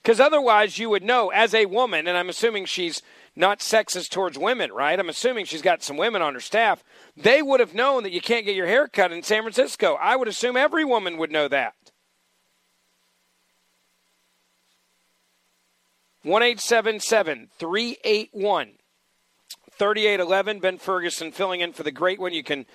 [0.00, 3.02] Because otherwise, you would know as a woman, and I'm assuming she's
[3.34, 4.98] not sexist towards women, right?
[4.98, 6.84] I'm assuming she's got some women on her staff.
[7.16, 9.96] They would have known that you can't get your hair cut in San Francisco.
[10.00, 11.74] I would assume every woman would know that.
[16.22, 18.72] 1 381
[19.70, 20.58] 3811.
[20.60, 22.32] Ben Ferguson filling in for the great one.
[22.32, 22.66] You can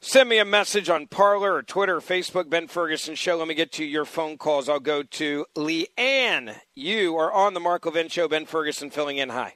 [0.00, 3.36] Send me a message on Parler or Twitter or Facebook, Ben Ferguson Show.
[3.36, 4.68] Let me get to your phone calls.
[4.68, 6.54] I'll go to Leanne.
[6.76, 8.28] You are on the Mark Levin Show.
[8.28, 9.28] Ben Ferguson filling in.
[9.30, 9.54] Hi.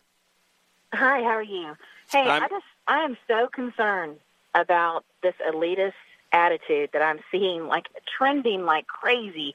[0.92, 1.76] Hi, how are you?
[2.10, 4.16] Hey, I'm, I just I am so concerned
[4.52, 5.92] about this elitist
[6.32, 7.86] attitude that I'm seeing like
[8.18, 9.54] trending like crazy.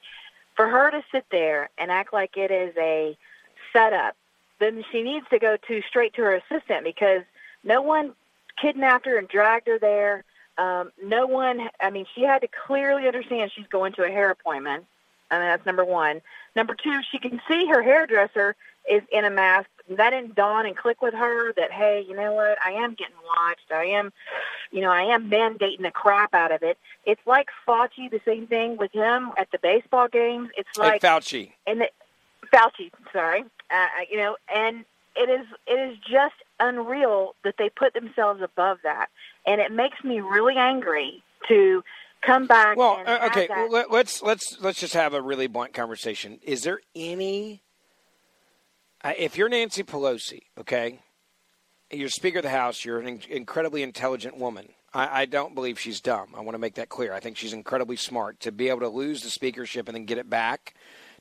[0.58, 3.17] For her to sit there and act like it is a
[3.72, 4.17] setup,
[4.60, 7.22] then she needs to go to straight to her assistant because
[7.63, 8.13] no one
[8.62, 10.26] kidnapped her and dragged her there
[10.58, 14.32] um, no one, I mean, she had to clearly understand she's going to a hair
[14.32, 14.86] appointment.
[15.30, 16.22] I mean, that's number one.
[16.56, 18.56] Number two, she can see her hairdresser
[18.89, 19.70] is in a mask.
[19.89, 22.58] That didn't dawn and click with her that, hey, you know what?
[22.63, 23.71] I am getting watched.
[23.71, 24.12] I am,
[24.71, 26.78] you know, I am mandating the crap out of it.
[27.06, 30.50] It's like Fauci, the same thing with him at the baseball games.
[30.58, 31.52] It's like hey, Fauci.
[31.65, 31.89] And the,
[32.54, 33.45] Fauci, sorry.
[33.71, 38.80] Uh, you know, and it is it is just unreal that they put themselves above
[38.84, 39.10] that
[39.47, 41.84] and it makes me really angry to
[42.21, 42.78] come back.
[42.78, 46.39] Well, uh, okay, well, let's let's let's just have a really blunt conversation.
[46.43, 47.63] Is there any?
[49.17, 51.00] If you're Nancy Pelosi, okay,
[51.91, 54.70] you're Speaker of the House, you're an incredibly intelligent woman.
[54.93, 56.30] I, I don't believe she's dumb.
[56.36, 57.13] I want to make that clear.
[57.13, 58.39] I think she's incredibly smart.
[58.41, 60.74] To be able to lose the speakership and then get it back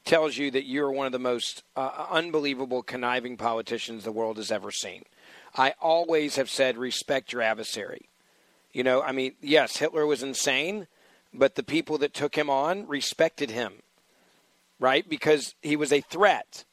[0.04, 4.52] tells you that you're one of the most uh, unbelievable conniving politicians the world has
[4.52, 5.02] ever seen.
[5.56, 8.08] I always have said respect your adversary.
[8.72, 10.86] You know, I mean, yes, Hitler was insane,
[11.32, 13.82] but the people that took him on respected him,
[14.78, 15.08] right?
[15.08, 16.65] Because he was a threat.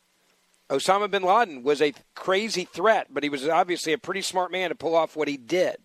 [0.73, 4.69] Osama bin Laden was a crazy threat, but he was obviously a pretty smart man
[4.69, 5.77] to pull off what he did.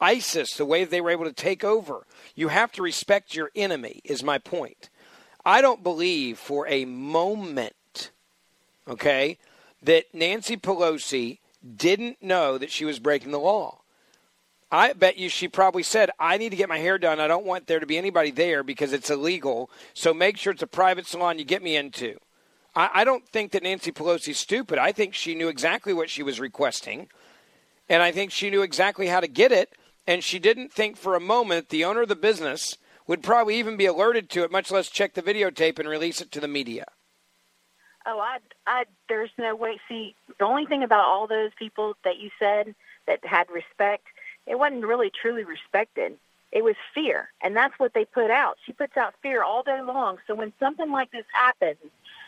[0.00, 4.00] ISIS, the way they were able to take over, you have to respect your enemy,
[4.02, 4.90] is my point.
[5.44, 8.10] I don't believe for a moment,
[8.88, 9.38] okay,
[9.82, 11.38] that Nancy Pelosi
[11.76, 13.82] didn't know that she was breaking the law.
[14.68, 17.20] I bet you she probably said, I need to get my hair done.
[17.20, 19.70] I don't want there to be anybody there because it's illegal.
[19.92, 22.18] So make sure it's a private salon you get me into.
[22.74, 24.78] I, I don't think that Nancy Pelosi's stupid.
[24.78, 27.08] I think she knew exactly what she was requesting.
[27.88, 29.72] And I think she knew exactly how to get it.
[30.06, 33.76] And she didn't think for a moment the owner of the business would probably even
[33.76, 36.86] be alerted to it, much less check the videotape and release it to the media.
[38.06, 39.78] Oh, I, I, there's no way.
[39.88, 42.74] See, the only thing about all those people that you said
[43.06, 44.06] that had respect
[44.46, 46.16] it wasn't really truly respected.
[46.52, 48.58] It was fear, and that's what they put out.
[48.64, 50.18] She puts out fear all day long.
[50.26, 51.78] So when something like this happens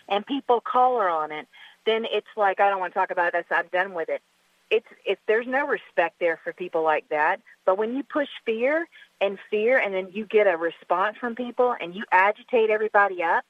[0.08, 1.46] and people call her on it,
[1.84, 3.44] then it's like I don't want to talk about this.
[3.50, 4.22] I'm done with it.
[4.70, 7.40] It's it's there's no respect there for people like that.
[7.64, 8.86] But when you push fear
[9.20, 13.44] and fear, and then you get a response from people, and you agitate everybody up,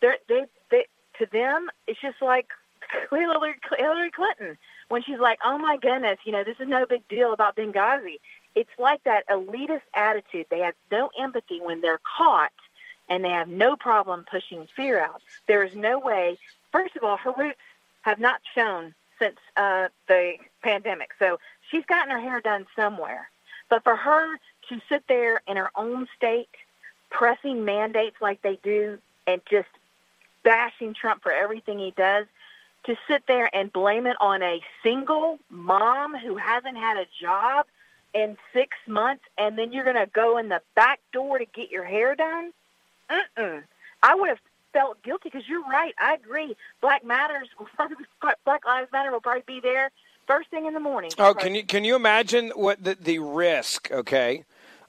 [0.00, 0.84] they they
[1.18, 2.48] to them it's just like
[3.10, 3.54] Hillary
[4.10, 4.58] Clinton
[4.88, 8.18] when she's like, "Oh my goodness, you know, this is no big deal about Benghazi."
[8.54, 10.46] It's like that elitist attitude.
[10.50, 12.52] They have no empathy when they're caught,
[13.10, 15.20] and they have no problem pushing fear out.
[15.48, 16.38] There is no way.
[16.72, 17.58] First of all, her roots
[18.02, 21.38] have not shown since uh, the pandemic, so
[21.70, 23.28] she's gotten her hair done somewhere.
[23.68, 24.36] But for her
[24.70, 26.48] to sit there in her own state,
[27.10, 29.68] pressing mandates like they do, and just
[30.42, 32.26] bashing Trump for everything he does,
[32.84, 37.66] to sit there and blame it on a single mom who hasn't had a job
[38.14, 41.70] in six months, and then you're going to go in the back door to get
[41.70, 42.52] your hair done?
[43.10, 43.62] Mm-mm.
[44.02, 44.40] I would have
[44.72, 45.94] felt guilty because you're right.
[45.98, 46.56] I agree.
[46.80, 47.48] Black Matters,
[48.44, 49.90] Black Lives Matter will probably be there
[50.30, 51.10] first thing in the morning.
[51.18, 53.90] Oh, can you can you imagine what the the risk?
[53.90, 54.44] Okay,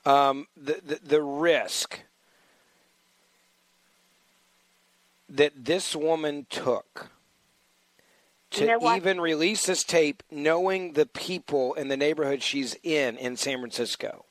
[0.06, 2.02] um, the, the the risk
[5.28, 7.10] that this woman took
[8.52, 13.18] to you know even release this tape knowing the people in the neighborhood she's in
[13.18, 14.26] in San Francisco?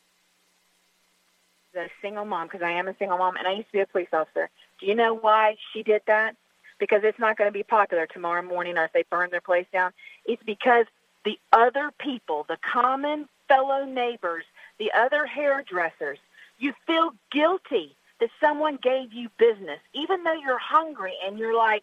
[1.72, 3.86] The single mom, because I am a single mom and I used to be a
[3.86, 4.50] police officer.
[4.80, 6.34] Do you know why she did that?
[6.78, 9.66] Because it's not going to be popular tomorrow morning or if they burn their place
[9.72, 9.92] down.
[10.24, 10.86] It's because
[11.24, 14.44] the other people, the common fellow neighbors,
[14.78, 16.18] the other hairdressers,
[16.60, 21.82] You feel guilty that someone gave you business, even though you're hungry and you're like,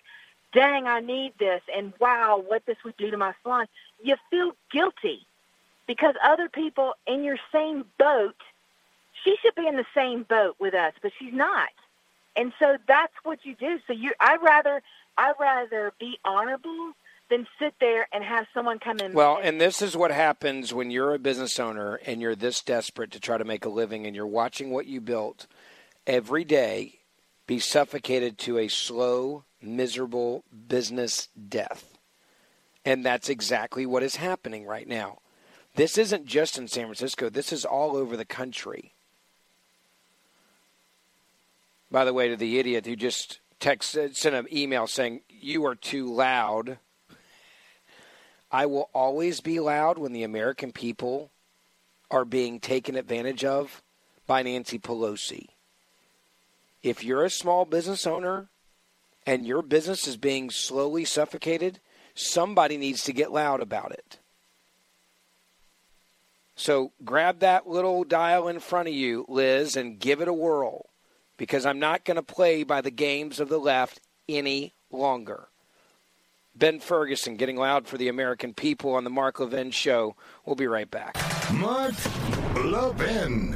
[0.54, 3.66] dang, I need this, and wow, what this would do to my salon.
[4.02, 5.26] You feel guilty
[5.88, 8.36] because other people in your same boat,
[9.24, 11.70] she should be in the same boat with us, but she's not.
[12.36, 13.80] And so that's what you do.
[13.88, 14.82] So you, I'd rather,
[15.18, 16.94] I'd rather be honorable
[17.30, 19.14] than sit there and have someone come in.
[19.14, 23.12] Well, and this is what happens when you're a business owner and you're this desperate
[23.12, 25.48] to try to make a living and you're watching what you built
[26.06, 27.00] every day
[27.48, 31.98] be suffocated to a slow, miserable business death.
[32.86, 35.20] And that's exactly what is happening right now.
[35.76, 38.94] This isn't just in San Francisco, this is all over the country.
[41.90, 45.66] By the way, to the idiot who just texted, uh, sent an email saying, You
[45.66, 46.80] are too loud.
[48.52, 51.32] I will always be loud when the American people
[52.10, 53.82] are being taken advantage of
[54.26, 55.48] by Nancy Pelosi.
[56.84, 58.48] If you're a small business owner
[59.26, 61.80] and your business is being slowly suffocated,
[62.16, 64.20] somebody needs to get loud about it.
[66.56, 70.90] So grab that little dial in front of you, Liz, and give it a whirl
[71.38, 75.48] because I'm not going to play by the games of the left any longer.
[76.56, 80.16] Ben Ferguson getting loud for the American people on the Mark Levin Show.
[80.44, 81.16] We'll be right back.
[81.54, 81.94] Mark
[82.66, 83.56] Levin.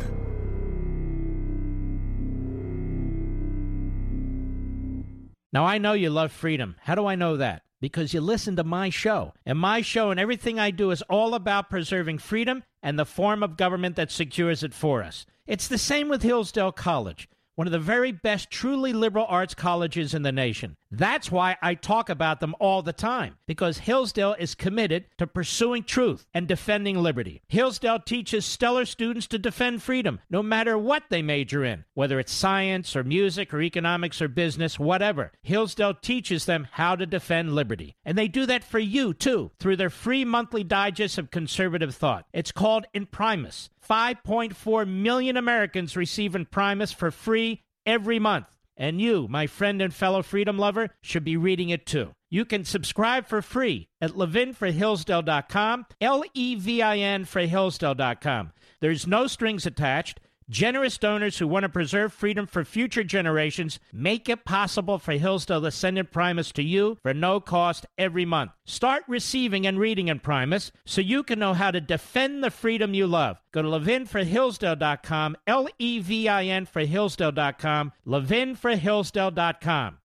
[5.53, 6.75] Now, I know you love freedom.
[6.81, 7.63] How do I know that?
[7.81, 9.33] Because you listen to my show.
[9.45, 13.41] And my show and everything I do is all about preserving freedom and the form
[13.41, 15.25] of government that secures it for us.
[15.47, 20.13] It's the same with Hillsdale College one of the very best truly liberal arts colleges
[20.13, 20.75] in the nation.
[20.91, 25.83] That's why I talk about them all the time, because Hillsdale is committed to pursuing
[25.83, 27.41] truth and defending liberty.
[27.47, 32.33] Hillsdale teaches stellar students to defend freedom, no matter what they major in, whether it's
[32.33, 35.31] science or music or economics or business, whatever.
[35.43, 37.95] Hillsdale teaches them how to defend liberty.
[38.03, 42.25] And they do that for you, too, through their free monthly digest of conservative thought.
[42.33, 43.69] It's called Imprimis.
[43.89, 48.45] 5.4 million Americans receive Imprimis for free every month.
[48.77, 52.11] And you, my friend and fellow freedom lover, should be reading it too.
[52.29, 58.51] You can subscribe for free at levinforhillsdale.com, L E V I N for Hillsdale.com.
[58.79, 60.19] There's no strings attached.
[60.51, 65.61] Generous donors who want to preserve freedom for future generations make it possible for Hillsdale
[65.61, 68.51] to send Imprimis to you for no cost every month.
[68.65, 73.07] Start receiving and reading Imprimis so you can know how to defend the freedom you
[73.07, 73.41] love.
[73.53, 79.97] Go to levinforhillsdale.com, L E V I N for Hillsdale.com, levinforhillsdale.com.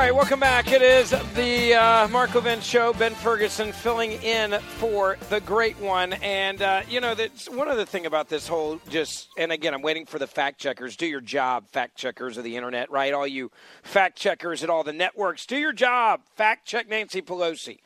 [0.00, 0.72] right, welcome back.
[0.72, 2.94] It is the uh, Mark Levin Show.
[2.94, 6.14] Ben Ferguson filling in for the great one.
[6.14, 9.82] And, uh, you know, that's one other thing about this whole just, and again, I'm
[9.82, 10.96] waiting for the fact checkers.
[10.96, 13.12] Do your job, fact checkers of the internet, right?
[13.12, 13.50] All you
[13.82, 16.22] fact checkers at all the networks, do your job.
[16.34, 17.80] Fact check Nancy Pelosi.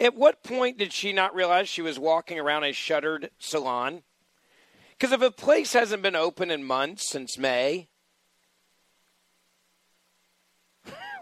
[0.00, 4.02] At what point did she not realize she was walking around a shuttered salon?
[4.98, 7.86] Because if a place hasn't been open in months since May,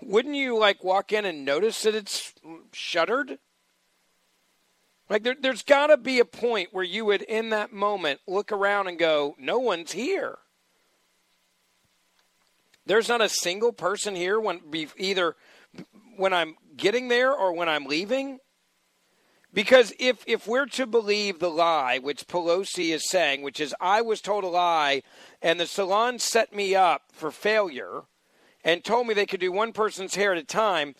[0.02, 2.34] wouldn't you like walk in and notice that it's
[2.72, 3.38] shuttered?
[5.08, 8.52] Like there, there's got to be a point where you would, in that moment, look
[8.52, 10.38] around and go, "No one's here."
[12.84, 14.60] There's not a single person here when
[14.96, 15.36] either
[16.16, 18.38] when I'm getting there or when I'm leaving.
[19.52, 24.02] Because if if we're to believe the lie, which Pelosi is saying, which is I
[24.02, 25.02] was told a lie,
[25.40, 28.02] and the salon set me up for failure
[28.64, 30.94] and told me they could do one person's hair at a time,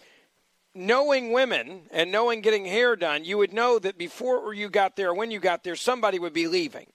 [0.75, 5.13] knowing women and knowing getting hair done, you would know that before you got there,
[5.13, 6.87] when you got there, somebody would be leaving.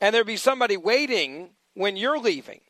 [0.00, 2.60] And there'd be somebody waiting when you're leaving.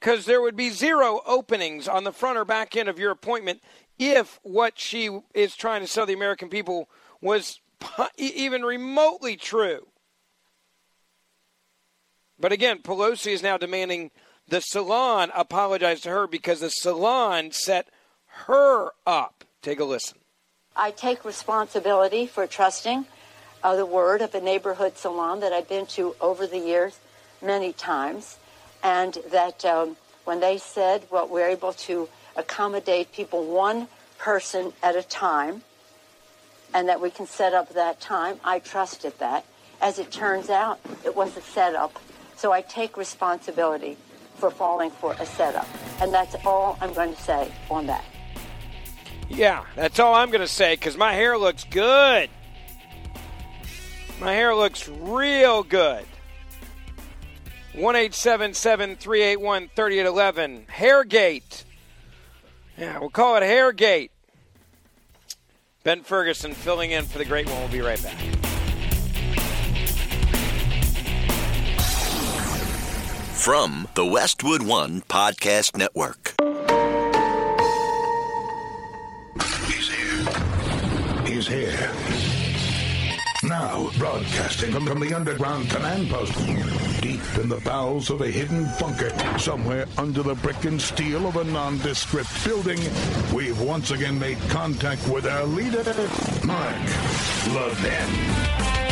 [0.00, 3.62] Because there would be zero openings on the front or back end of your appointment
[3.98, 6.88] if what she is trying to sell the American people
[7.20, 7.60] was
[8.16, 9.86] even remotely true.
[12.38, 14.10] But again, Pelosi is now demanding
[14.52, 17.88] the salon apologized to her because the salon set
[18.46, 19.44] her up.
[19.62, 20.18] Take a listen.
[20.76, 23.06] I take responsibility for trusting
[23.64, 26.98] uh, the word of a neighborhood salon that I've been to over the years
[27.40, 28.36] many times,
[28.84, 33.88] and that um, when they said, well, we're able to accommodate people one
[34.18, 35.62] person at a time,
[36.74, 39.46] and that we can set up that time, I trusted that.
[39.80, 41.98] As it turns out, it was a setup.
[42.36, 43.96] So I take responsibility
[44.42, 45.68] for falling for a setup.
[46.00, 48.04] And that's all I'm going to say on that.
[49.28, 52.28] Yeah, that's all I'm going to say because my hair looks good.
[54.20, 56.04] My hair looks real good.
[57.74, 60.66] 1 381 3811.
[60.66, 61.64] Hairgate.
[62.76, 64.10] Yeah, we'll call it Hairgate.
[65.84, 67.60] Ben Ferguson filling in for the great one.
[67.60, 68.31] We'll be right back.
[73.42, 76.40] From the Westwood One Podcast Network.
[79.66, 81.26] He's here.
[81.26, 81.90] He's here.
[83.42, 86.34] Now, broadcasting from, the underground command post,
[87.02, 91.34] deep in the bowels of a hidden bunker, somewhere under the brick and steel of
[91.34, 92.78] a nondescript building,
[93.34, 95.82] we've once again made contact with our leader,
[96.44, 96.76] Mark
[97.52, 98.91] Levin.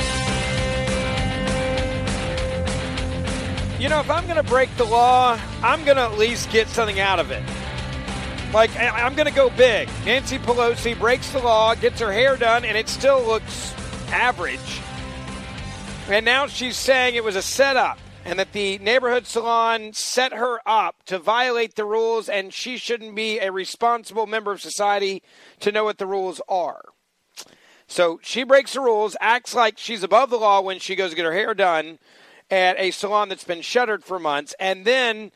[3.80, 6.68] You know, if I'm going to break the law, I'm going to at least get
[6.68, 7.42] something out of it.
[8.52, 9.88] Like, I'm going to go big.
[10.04, 13.72] Nancy Pelosi breaks the law, gets her hair done, and it still looks
[14.08, 14.82] average.
[16.10, 20.60] And now she's saying it was a setup and that the neighborhood salon set her
[20.66, 25.22] up to violate the rules, and she shouldn't be a responsible member of society
[25.60, 26.82] to know what the rules are.
[27.86, 31.16] So she breaks the rules, acts like she's above the law when she goes to
[31.16, 31.98] get her hair done
[32.50, 35.30] at a salon that's been shuttered for months, and then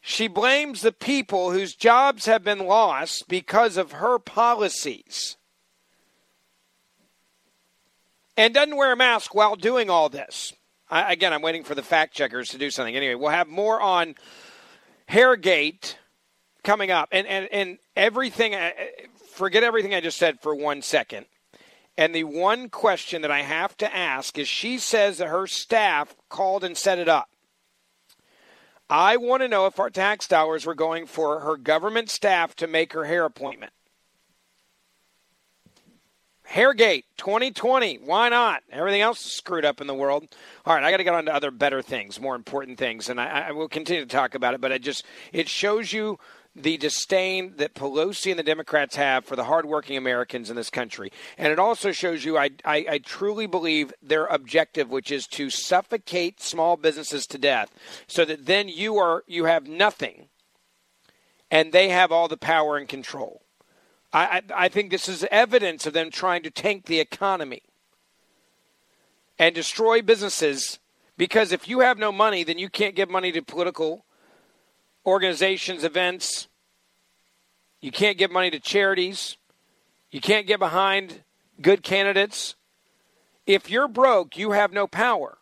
[0.00, 5.36] she blames the people whose jobs have been lost because of her policies.
[8.36, 10.52] And doesn't wear a mask while doing all this.
[10.90, 12.94] I, again, I'm waiting for the fact checkers to do something.
[12.94, 14.16] Anyway, we'll have more on
[15.08, 15.94] Hairgate
[16.64, 17.08] coming up.
[17.10, 18.70] And, and, and everything, uh,
[19.30, 21.26] forget everything I just said for one second.
[21.96, 26.14] And the one question that I have to ask is she says that her staff
[26.28, 27.28] called and set it up.
[28.90, 32.66] I want to know if our tax dollars were going for her government staff to
[32.66, 33.72] make her hair appointment.
[36.50, 37.96] Hairgate 2020.
[38.04, 38.62] Why not?
[38.70, 40.26] Everything else is screwed up in the world.
[40.66, 43.20] All right, I got to get on to other better things, more important things, and
[43.20, 44.60] I, I will continue to talk about it.
[44.60, 46.18] But it just it shows you
[46.56, 51.10] the disdain that Pelosi and the Democrats have for the hardworking Americans in this country,
[51.36, 55.50] and it also shows you I, I, I truly believe their objective, which is to
[55.50, 57.70] suffocate small businesses to death,
[58.06, 60.28] so that then you are you have nothing,
[61.50, 63.42] and they have all the power and control.
[64.12, 67.62] I, I, I think this is evidence of them trying to tank the economy
[69.38, 70.78] and destroy businesses
[71.16, 74.04] because if you have no money, then you can't give money to political
[75.06, 76.48] organizations, events.
[77.80, 79.36] You can't give money to charities.
[80.10, 81.22] You can't get behind
[81.60, 82.54] good candidates.
[83.46, 85.38] If you're broke, you have no power.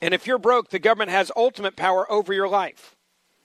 [0.00, 2.96] And if you're broke, the government has ultimate power over your life.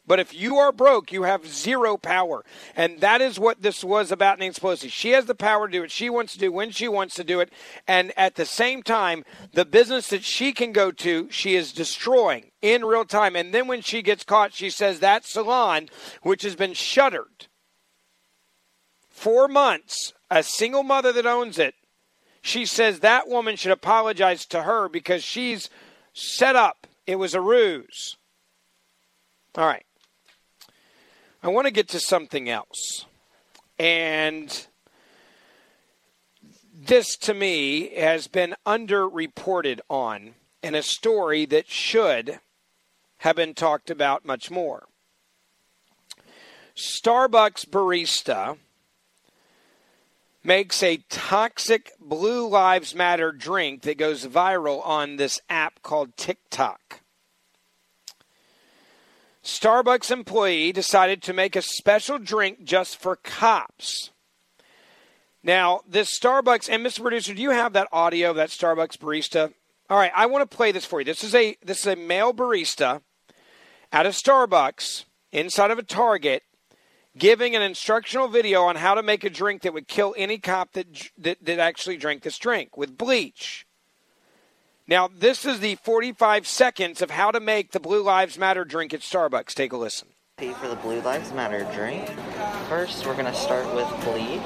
[0.05, 2.43] But if you are broke, you have zero power.
[2.75, 4.91] And that is what this was about Nancy Pelosi.
[4.91, 7.23] She has the power to do what she wants to do when she wants to
[7.23, 7.53] do it.
[7.87, 9.23] And at the same time,
[9.53, 13.37] the business that she can go to, she is destroying in real time.
[13.37, 15.87] And then when she gets caught, she says that salon,
[16.21, 17.47] which has been shuttered
[19.09, 21.75] four months, a single mother that owns it,
[22.41, 25.69] she says that woman should apologize to her because she's
[26.11, 26.87] set up.
[27.07, 28.17] It was a ruse.
[29.55, 29.85] All right.
[31.45, 33.05] I want to get to something else.
[33.77, 34.65] And
[36.73, 42.39] this to me has been underreported on in a story that should
[43.17, 44.87] have been talked about much more.
[46.77, 48.57] Starbucks barista
[50.45, 57.01] makes a toxic Blue Lives Matter drink that goes viral on this app called TikTok.
[59.43, 64.11] Starbucks employee decided to make a special drink just for cops.
[65.43, 67.01] Now, this Starbucks and Mr.
[67.01, 69.53] Producer, do you have that audio of that Starbucks barista?
[69.89, 71.05] All right, I want to play this for you.
[71.05, 73.01] This is a this is a male barista
[73.91, 76.43] at a Starbucks inside of a Target
[77.17, 80.71] giving an instructional video on how to make a drink that would kill any cop
[80.71, 83.67] that that, that actually drank this drink with bleach.
[84.86, 88.93] Now, this is the 45 seconds of how to make the Blue Lives Matter drink
[88.93, 89.53] at Starbucks.
[89.53, 90.09] Take a listen.
[90.38, 92.05] For the Blue Lives Matter drink,
[92.67, 94.41] first we're going to start with bleach,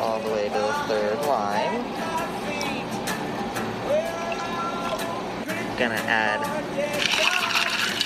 [0.00, 1.84] all the way to the third line.
[5.76, 6.40] Gonna add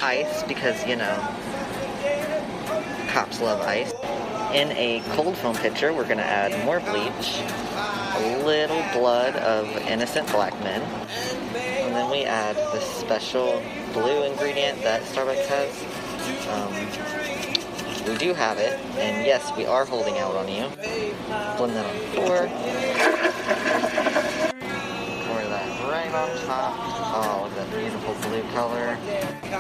[0.03, 1.15] ice because, you know,
[3.09, 3.93] cops love ice.
[4.53, 7.43] In a cold foam pitcher, we're going to add more bleach,
[8.17, 10.81] a little blood of innocent black men,
[11.55, 15.85] and then we add the special blue ingredient that Starbucks has.
[16.49, 16.73] Um,
[18.11, 20.67] we do have it, and yes, we are holding out on you.
[21.59, 22.49] Blend that on four.
[25.27, 26.75] Pour that right on top.
[27.15, 28.97] Oh, look at that beautiful blue color.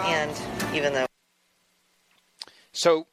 [0.07, 0.32] And
[0.74, 1.07] even though
[2.72, 3.07] So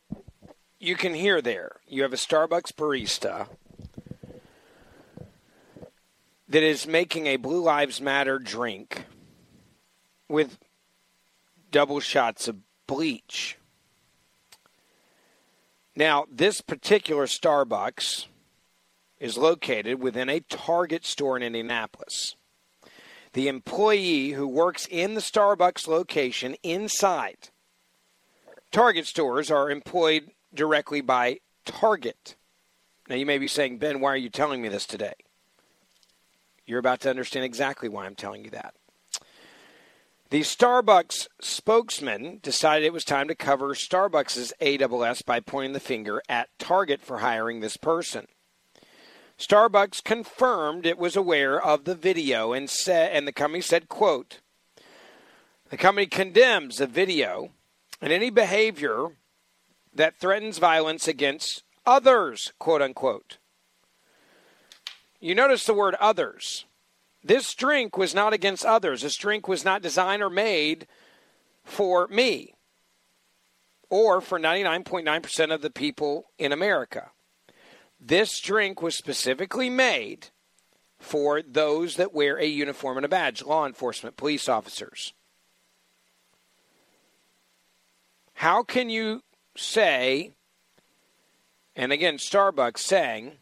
[0.79, 3.47] you can hear there, you have a Starbucks barista
[6.47, 9.05] that is making a Blue Lives Matter drink
[10.29, 10.57] with
[11.71, 12.57] double shots of
[12.87, 13.57] bleach.
[15.95, 18.27] Now, this particular Starbucks
[19.19, 22.35] is located within a Target store in Indianapolis.
[23.33, 27.49] The employee who works in the Starbucks location inside
[28.71, 32.35] Target stores are employed directly by Target.
[33.07, 35.13] Now, you may be saying, Ben, why are you telling me this today?
[36.65, 38.73] You're about to understand exactly why I'm telling you that.
[40.31, 46.21] The Starbucks spokesman decided it was time to cover Starbucks' AWS by pointing the finger
[46.27, 48.25] at Target for hiring this person.
[49.37, 54.39] Starbucks confirmed it was aware of the video and said and the company said, quote,
[55.69, 57.51] the company condemns the video
[58.01, 59.09] and any behavior
[59.95, 63.37] that threatens violence against others, quote unquote.
[65.19, 66.65] You notice the word others.
[67.23, 69.01] This drink was not against others.
[69.01, 70.85] This drink was not designed or made
[71.63, 72.53] for me
[73.89, 77.11] or for 99.9% of the people in America.
[77.99, 80.27] This drink was specifically made
[80.99, 85.13] for those that wear a uniform and a badge law enforcement, police officers.
[88.33, 89.21] How can you
[89.55, 90.31] say,
[91.75, 93.33] and again, Starbucks saying,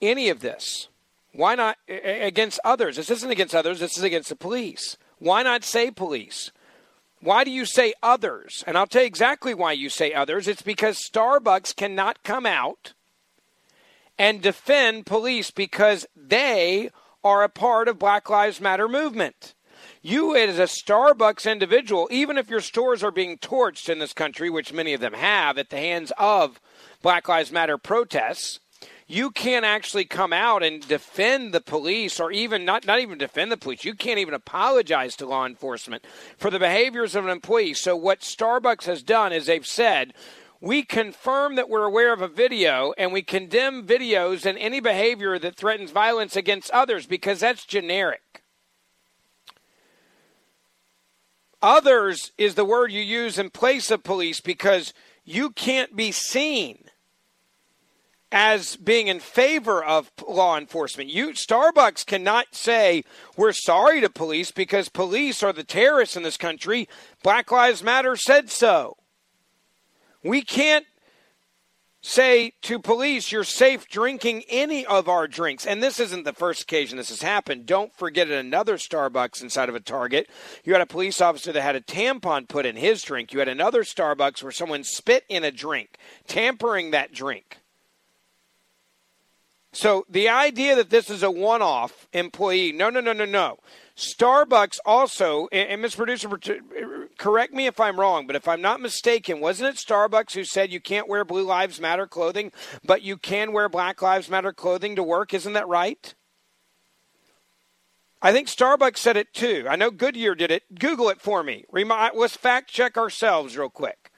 [0.00, 0.88] any of this?
[1.32, 2.96] Why not against others?
[2.96, 4.96] This isn't against others, this is against the police.
[5.18, 6.50] Why not say police?
[7.20, 8.62] Why do you say others?
[8.66, 10.46] And I'll tell you exactly why you say others.
[10.46, 12.94] It's because Starbucks cannot come out
[14.18, 16.90] and defend police because they
[17.24, 19.54] are a part of Black Lives Matter movement.
[20.08, 24.48] You, as a Starbucks individual, even if your stores are being torched in this country,
[24.48, 26.60] which many of them have at the hands of
[27.02, 28.60] Black Lives Matter protests,
[29.08, 33.50] you can't actually come out and defend the police or even not, not even defend
[33.50, 33.84] the police.
[33.84, 36.04] You can't even apologize to law enforcement
[36.38, 37.74] for the behaviors of an employee.
[37.74, 40.14] So, what Starbucks has done is they've said,
[40.60, 45.36] we confirm that we're aware of a video and we condemn videos and any behavior
[45.40, 48.44] that threatens violence against others because that's generic.
[51.66, 54.94] Others is the word you use in place of police because
[55.24, 56.84] you can't be seen
[58.30, 61.10] as being in favor of law enforcement.
[61.10, 63.02] You Starbucks cannot say
[63.36, 66.88] we're sorry to police because police are the terrorists in this country.
[67.24, 68.96] Black Lives Matter said so.
[70.22, 70.86] We can't
[72.06, 75.66] say to police, you're safe drinking any of our drinks.
[75.66, 77.66] And this isn't the first occasion this has happened.
[77.66, 80.30] Don't forget at another Starbucks inside of a Target,
[80.62, 83.32] you had a police officer that had a tampon put in his drink.
[83.32, 85.98] You had another Starbucks where someone spit in a drink,
[86.28, 87.58] tampering that drink.
[89.72, 93.58] So the idea that this is a one off employee, no, no, no, no, no.
[93.96, 95.96] Starbucks also, and, and Ms.
[95.96, 96.28] Producer,
[97.18, 100.72] correct me if I'm wrong, but if I'm not mistaken, wasn't it Starbucks who said
[100.72, 102.52] you can't wear Blue Lives Matter clothing,
[102.84, 105.34] but you can wear Black Lives Matter clothing to work?
[105.34, 106.14] Isn't that right?
[108.22, 109.66] I think Starbucks said it too.
[109.68, 110.78] I know Goodyear did it.
[110.78, 111.64] Google it for me.
[111.70, 114.10] Let's fact check ourselves real quick.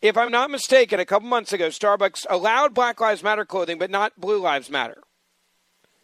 [0.00, 3.90] If I'm not mistaken, a couple months ago, Starbucks allowed Black Lives Matter clothing, but
[3.90, 5.02] not Blue Lives Matter.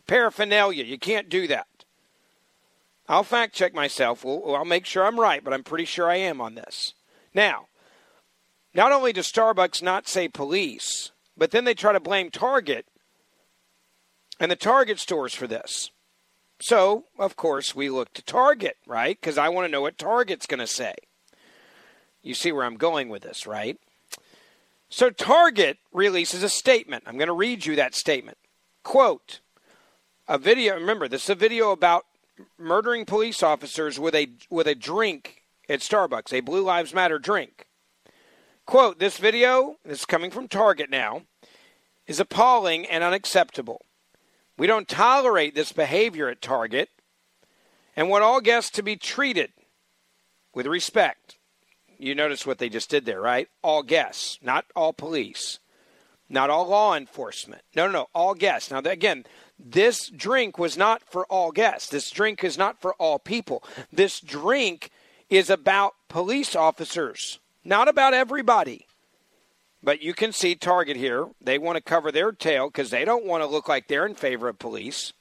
[0.07, 1.67] Paraphernalia, you can't do that.
[3.11, 4.25] I'll fact check myself.
[4.25, 6.95] I'll make sure I'm right, but I'm pretty sure I am on this.
[7.35, 7.67] Now,
[8.73, 12.87] not only does Starbucks not say police, but then they try to blame Target
[14.39, 15.91] and the Target stores for this.
[16.61, 19.21] So, of course, we look to Target, right?
[19.21, 20.95] Because I want to know what Target's going to say.
[22.23, 23.77] You see where I'm going with this, right?
[24.89, 27.05] So, Target releases a statement.
[27.09, 28.39] I'm going to read you that statement.
[28.85, 29.41] Quote,
[30.29, 32.05] a video, remember, this is a video about
[32.59, 37.67] murdering police officers with a with a drink at Starbucks, a Blue Lives Matter drink.
[38.67, 41.23] Quote, this video, this is coming from Target now,
[42.07, 43.85] is appalling and unacceptable.
[44.57, 46.89] We don't tolerate this behavior at Target
[47.97, 49.53] and want all guests to be treated
[50.55, 51.39] with respect.
[51.99, 53.49] You notice what they just did there, right?
[53.63, 55.59] All guests, not all police.
[56.31, 57.63] not all law enforcement.
[57.75, 58.71] No, no, no, all guests.
[58.71, 59.25] Now, again,
[59.65, 61.91] this drink was not for all guests.
[61.91, 63.63] This drink is not for all people.
[63.93, 64.91] This drink
[65.29, 68.87] is about police officers, not about everybody.
[69.83, 71.29] But you can see Target here.
[71.41, 74.15] They want to cover their tail because they don't want to look like they're in
[74.15, 75.13] favor of police.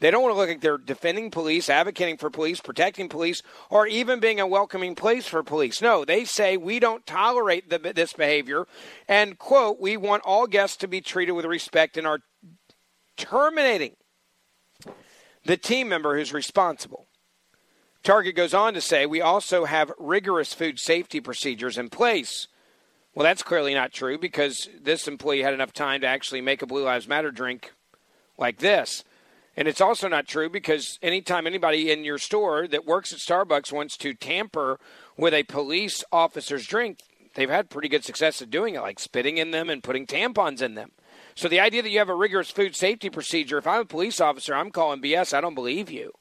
[0.00, 3.86] They don't want to look like they're defending police, advocating for police, protecting police, or
[3.86, 5.80] even being a welcoming place for police.
[5.80, 8.66] No, they say we don't tolerate the, this behavior,
[9.06, 12.18] and quote, we want all guests to be treated with respect in are
[13.16, 13.96] terminating
[15.44, 17.06] the team member who's responsible.
[18.02, 22.48] Target goes on to say we also have rigorous food safety procedures in place.
[23.14, 26.66] Well, that's clearly not true because this employee had enough time to actually make a
[26.66, 27.72] Blue Lives Matter drink
[28.38, 29.04] like this.
[29.56, 33.70] And it's also not true because anytime anybody in your store that works at Starbucks
[33.70, 34.80] wants to tamper
[35.16, 37.00] with a police officer's drink,
[37.34, 40.62] they've had pretty good success at doing it, like spitting in them and putting tampons
[40.62, 40.92] in them.
[41.34, 44.20] So the idea that you have a rigorous food safety procedure, if I'm a police
[44.20, 45.32] officer, I'm calling BS.
[45.32, 46.12] I don't believe you.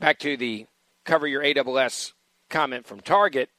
[0.00, 0.66] Back to the
[1.04, 2.12] cover your AWS
[2.48, 3.50] comment from Target.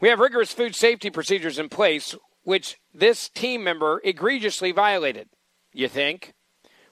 [0.00, 5.28] We have rigorous food safety procedures in place, which this team member egregiously violated.
[5.72, 6.34] You think?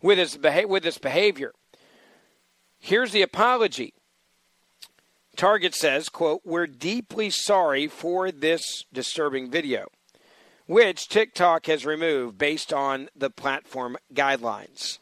[0.02, 1.52] with his, beha- with behavior.
[2.78, 3.94] Here's the apology.
[5.36, 9.86] Target says, quote, we're deeply sorry for this disturbing video,
[10.68, 14.98] which TikTok has removed based on the platform guidelines.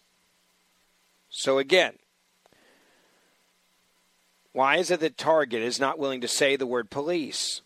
[1.29, 1.95] So again,
[4.53, 7.63] why is it that Target is not willing to say the word police?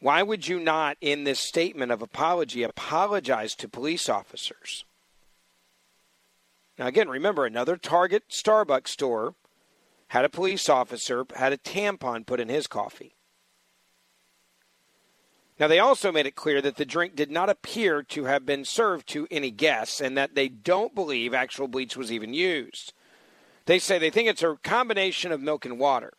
[0.00, 4.86] Why would you not, in this statement of apology, apologize to police officers?
[6.78, 9.34] Now, again, remember another Target Starbucks store
[10.08, 13.14] had a police officer had a tampon put in his coffee.
[15.60, 18.64] Now, they also made it clear that the drink did not appear to have been
[18.64, 22.94] served to any guests and that they don't believe actual bleach was even used.
[23.66, 26.14] They say they think it's a combination of milk and water.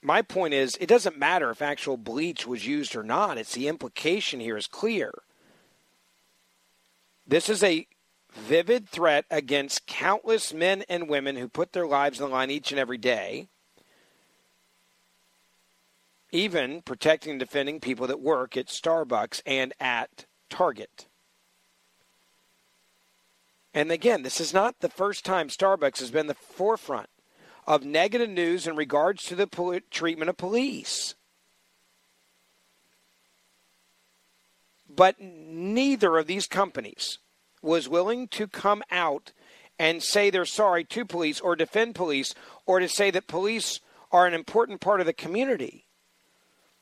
[0.00, 3.36] My point is, it doesn't matter if actual bleach was used or not.
[3.36, 5.12] It's the implication here is clear.
[7.26, 7.86] This is a
[8.32, 12.70] vivid threat against countless men and women who put their lives on the line each
[12.70, 13.48] and every day,
[16.36, 21.06] even protecting and defending people that work at Starbucks and at Target.
[23.72, 27.08] And again, this is not the first time Starbucks has been the forefront
[27.66, 31.14] of negative news in regards to the treatment of police.
[34.88, 37.18] But neither of these companies
[37.60, 39.32] was willing to come out
[39.78, 42.34] and say they're sorry to police or defend police
[42.64, 43.80] or to say that police
[44.12, 45.85] are an important part of the community.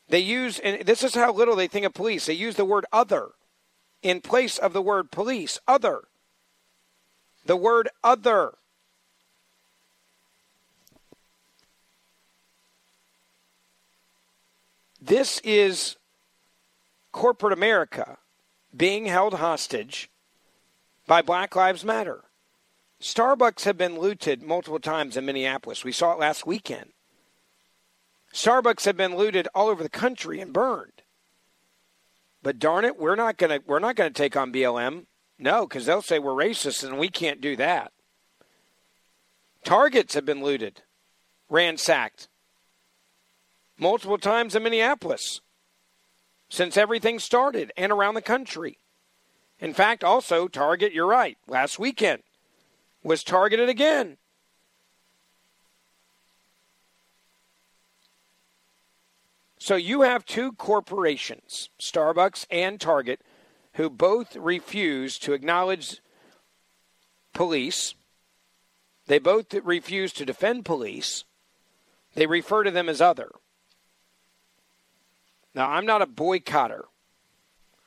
[0.09, 2.87] They use, and this is how little they think of police, they use the word
[2.93, 3.31] other
[4.03, 5.59] in place of the word police.
[5.67, 6.03] Other.
[7.47, 8.55] The word other.
[15.01, 15.97] This is
[17.13, 18.19] corporate America
[18.75, 20.11] being held hostage
[21.07, 22.25] by Black Lives Matter.
[23.01, 25.85] Starbucks have been looted multiple times in Minneapolis.
[25.85, 26.94] We saw it last weekend.
[28.35, 31.03] Starbucks have been looted all over the country and burned.
[32.43, 35.07] But darn it, we're not gonna we're not gonna take on BLM.
[35.39, 37.93] No, because they'll say we're racist and we can't do that.
[39.65, 40.83] Targets have been looted,
[41.49, 42.29] ransacked
[43.79, 45.41] multiple times in Minneapolis
[46.49, 48.79] since everything started and around the country.
[49.61, 52.23] In fact, also, Target, you're right, last weekend
[53.03, 54.17] was targeted again.
[59.65, 63.23] So you have two corporations, Starbucks and Target,
[63.77, 66.03] who both refuse to acknowledge
[67.33, 67.95] police.
[69.07, 71.25] They both refuse to defend police.
[72.15, 73.31] They refer to them as other.
[75.55, 76.83] Now, I'm not a boycotter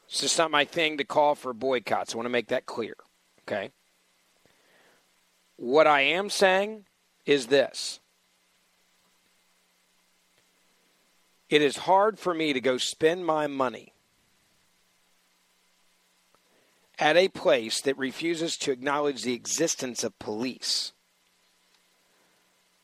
[0.08, 2.14] it's just not my thing to call for boycotts.
[2.14, 2.96] I want to make that clear.
[3.44, 3.72] Okay?
[5.58, 6.86] What I am saying
[7.26, 8.00] is this
[11.50, 13.94] it is hard for me to go spend my money
[17.00, 20.94] at a place that refuses to acknowledge the existence of police.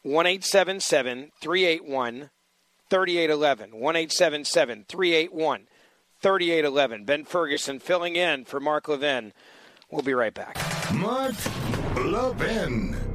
[0.03, 2.29] 1 381
[2.89, 3.79] 3811.
[3.79, 3.95] 1
[4.85, 5.67] 381
[6.21, 7.05] 3811.
[7.05, 9.33] Ben Ferguson filling in for Mark Levin.
[9.89, 10.57] We'll be right back.
[10.93, 11.35] Mark
[11.95, 13.12] Levin.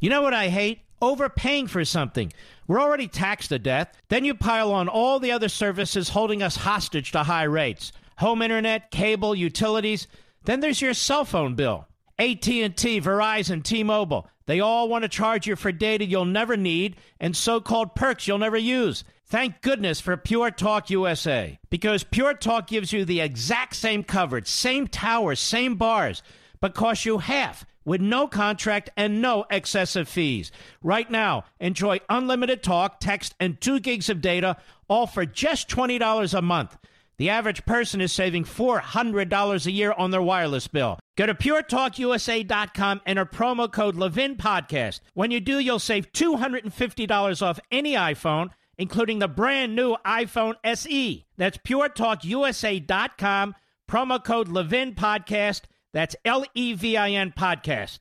[0.00, 0.80] You know what I hate?
[1.02, 2.32] Overpaying for something.
[2.66, 3.94] We're already taxed to death.
[4.08, 7.92] Then you pile on all the other services holding us hostage to high rates.
[8.18, 10.06] Home internet, cable, utilities.
[10.44, 11.86] Then there's your cell phone bill.
[12.18, 14.26] AT&T, Verizon, T-Mobile.
[14.46, 18.38] They all want to charge you for data you'll never need and so-called perks you'll
[18.38, 19.04] never use.
[19.26, 24.48] Thank goodness for Pure Talk USA because Pure Talk gives you the exact same coverage,
[24.48, 26.22] same towers, same bars,
[26.60, 30.52] but costs you half with no contract and no excessive fees.
[30.82, 34.56] Right now, enjoy unlimited talk, text, and 2 gigs of data
[34.88, 36.76] all for just $20 a month.
[37.16, 40.98] The average person is saving $400 a year on their wireless bill.
[41.16, 45.00] Go to puretalkusa.com, and enter promo code Levin Podcast.
[45.12, 48.50] When you do, you'll save $250 off any iPhone
[48.80, 51.26] including the brand new iPhone SE.
[51.36, 53.54] That's puretalkusa.com,
[53.86, 55.62] promo code Levin Podcast.
[55.92, 57.98] That's L E V I N Podcast.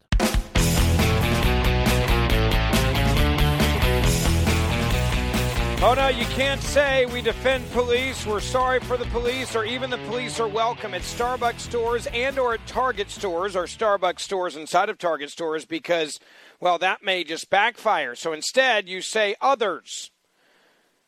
[5.82, 9.90] Oh no, you can't say we defend police, we're sorry for the police, or even
[9.90, 14.58] the police are welcome at Starbucks stores and or at Target stores or Starbucks stores
[14.58, 16.20] inside of Target stores because,
[16.60, 18.14] well, that may just backfire.
[18.14, 20.12] So instead, you say others.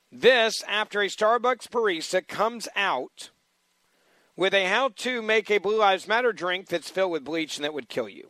[0.09, 3.31] This after a Starbucks barista comes out
[4.35, 7.65] with a how to make a Blue Lives Matter drink that's filled with bleach and
[7.65, 8.29] that would kill you.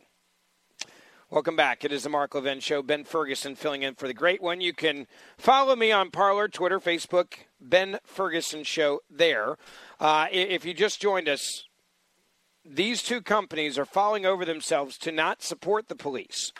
[1.30, 1.84] Welcome back.
[1.84, 2.82] It is the Mark Levin Show.
[2.82, 4.60] Ben Ferguson filling in for the great one.
[4.60, 5.06] You can
[5.38, 9.56] follow me on Parler, Twitter, Facebook, Ben Ferguson Show there.
[9.98, 11.64] Uh, if you just joined us,
[12.64, 16.52] these two companies are falling over themselves to not support the police.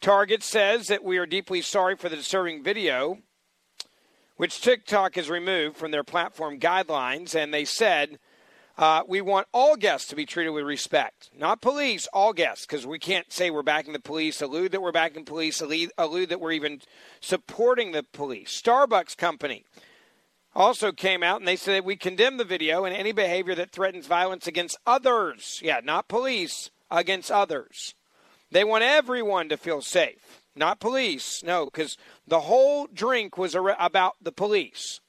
[0.00, 3.18] Target says that we are deeply sorry for the disturbing video
[4.36, 8.18] which TikTok has removed from their platform guidelines, and they said
[8.78, 12.86] uh, we want all guests to be treated with respect, not police, all guests, because
[12.86, 16.40] we can't say we're backing the police, allude that we're backing police, allude, allude that
[16.40, 16.80] we're even
[17.20, 18.60] supporting the police.
[18.60, 19.64] Starbucks company
[20.54, 24.06] also came out and they said we condemn the video and any behavior that threatens
[24.06, 25.60] violence against others.
[25.62, 27.94] Yeah, not police, against others.
[28.50, 31.42] They want everyone to feel safe not police.
[31.44, 31.96] No, because
[32.26, 35.00] the whole drink was about the police.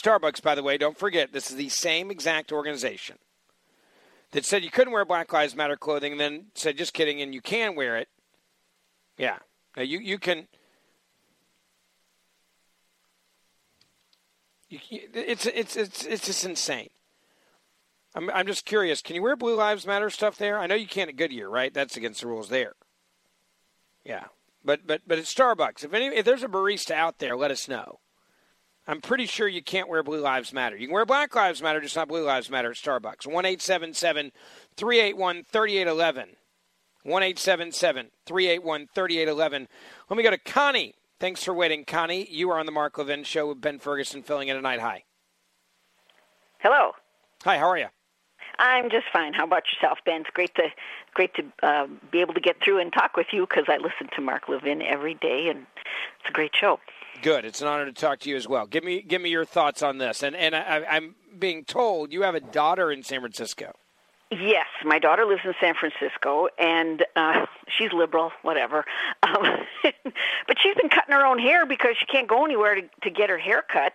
[0.00, 3.18] Starbucks, by the way, don't forget, this is the same exact organization
[4.32, 7.34] that said you couldn't wear Black Lives Matter clothing and then said, just kidding, and
[7.34, 8.08] you can wear it.
[9.16, 9.38] Yeah.
[9.76, 10.48] Now you, you can.
[14.68, 16.90] You, it's, it's, it's, it's just insane.
[18.14, 19.00] I'm, I'm just curious.
[19.00, 20.58] Can you wear Blue Lives Matter stuff there?
[20.58, 21.72] I know you can't at Goodyear, right?
[21.72, 22.74] That's against the rules there.
[24.04, 24.24] Yeah,
[24.64, 27.68] but but but at Starbucks, if any if there's a barista out there, let us
[27.68, 28.00] know.
[28.88, 30.74] I'm pretty sure you can't wear Blue Lives Matter.
[30.74, 33.30] You can wear Black Lives Matter, just not Blue Lives Matter at Starbucks.
[33.30, 34.32] One eight seven seven
[34.78, 36.30] three eight one thirty eight eleven.
[37.02, 39.68] One eight seven seven three eight one thirty eight eleven.
[40.08, 40.94] Let me go to Connie.
[41.20, 42.26] Thanks for waiting, Connie.
[42.30, 44.80] You are on the Mark Levin Show with Ben Ferguson filling in tonight.
[44.80, 45.04] Hi.
[46.60, 46.92] Hello.
[47.44, 47.58] Hi.
[47.58, 47.88] How are you?
[48.58, 49.34] I'm just fine.
[49.34, 50.22] How about yourself, Ben?
[50.22, 50.70] It's great to
[51.12, 54.08] great to uh, be able to get through and talk with you because I listen
[54.16, 55.66] to Mark Levin every day, and
[56.20, 56.80] it's a great show.
[57.22, 57.44] Good.
[57.44, 58.66] It's an honor to talk to you as well.
[58.66, 60.22] Give me give me your thoughts on this.
[60.22, 63.72] And and I, I'm being told you have a daughter in San Francisco.
[64.30, 68.84] Yes, my daughter lives in San Francisco, and uh, she's liberal, whatever.
[69.22, 69.66] Um,
[70.46, 73.28] but she's been cutting her own hair because she can't go anywhere to, to get
[73.30, 73.94] her hair cut.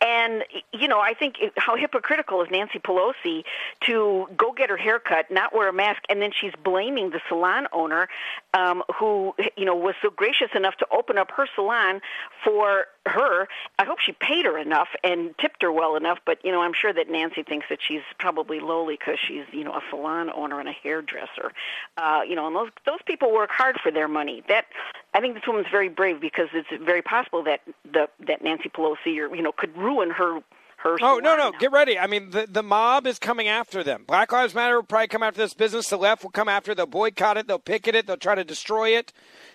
[0.00, 3.44] And you know, I think how hypocritical is Nancy Pelosi
[3.86, 7.20] to go get her hair cut, not wear a mask, and then she's blaming the
[7.28, 8.08] salon owner,
[8.54, 12.00] um, who you know was so gracious enough to open up her salon
[12.44, 13.48] for her.
[13.78, 16.18] I hope she paid her enough and tipped her well enough.
[16.24, 19.64] But you know, I'm sure that Nancy thinks that she's probably lowly because she's you
[19.64, 21.52] know a salon owner and a hairdresser.
[21.96, 24.42] Uh, you know, and those those people work hard for their money.
[24.48, 24.66] That
[25.14, 29.18] I think this woman's very brave because it's very possible that the that Nancy Pelosi
[29.18, 30.40] or you know could ruin her
[30.82, 30.96] her.
[31.00, 31.98] Oh no, no, get ready!
[31.98, 34.04] I mean, the the mob is coming after them.
[34.06, 35.88] Black Lives Matter will probably come after this business.
[35.88, 36.74] The left will come after.
[36.74, 37.46] They'll boycott it.
[37.46, 38.06] They'll picket it.
[38.06, 39.12] They'll try to destroy it.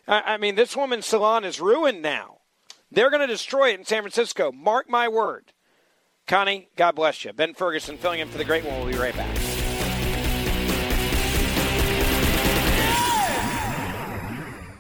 [0.08, 2.37] I, I mean, this woman's salon is ruined now.
[2.92, 4.52] They're going to destroy it in San Francisco.
[4.52, 5.52] Mark my word.
[6.26, 7.34] Connie, God bless you.
[7.34, 8.76] Ben Ferguson filling in for the great one.
[8.80, 9.38] We'll be right back.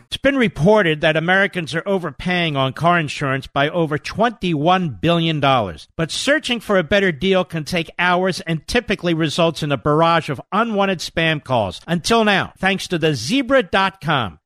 [0.10, 5.40] It's been reported that Americans are overpaying on car insurance by over $21 billion.
[5.40, 10.30] But searching for a better deal can take hours and typically results in a barrage
[10.30, 11.82] of unwanted spam calls.
[11.86, 14.40] Until now, thanks to the zebra.com.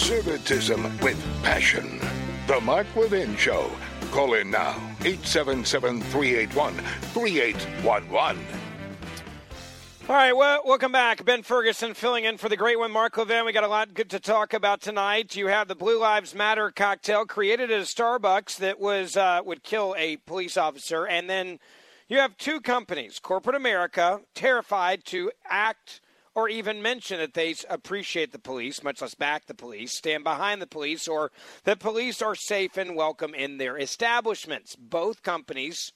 [0.00, 2.00] Conservatism with passion.
[2.46, 3.70] The Mark Levin Show.
[4.10, 4.70] Call in now,
[5.04, 6.74] 877 381
[7.12, 8.42] 3811.
[10.08, 11.22] All right, well, welcome back.
[11.26, 13.44] Ben Ferguson filling in for the great one, Mark Levin.
[13.44, 15.36] We got a lot good to talk about tonight.
[15.36, 19.62] You have the Blue Lives Matter cocktail created at a Starbucks that was uh, would
[19.62, 21.58] kill a police officer, and then
[22.08, 26.00] you have two companies, corporate America, terrified to act
[26.34, 30.62] or even mention that they appreciate the police, much less back the police, stand behind
[30.62, 31.32] the police, or
[31.64, 34.76] that police are safe and welcome in their establishments.
[34.76, 35.92] Both companies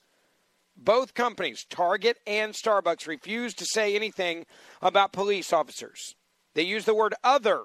[0.77, 4.45] both companies, Target and Starbucks, refuse to say anything
[4.81, 6.15] about police officers.
[6.53, 7.63] They use the word other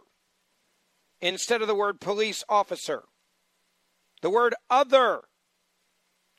[1.21, 3.05] instead of the word police officer.
[4.23, 5.23] The word other.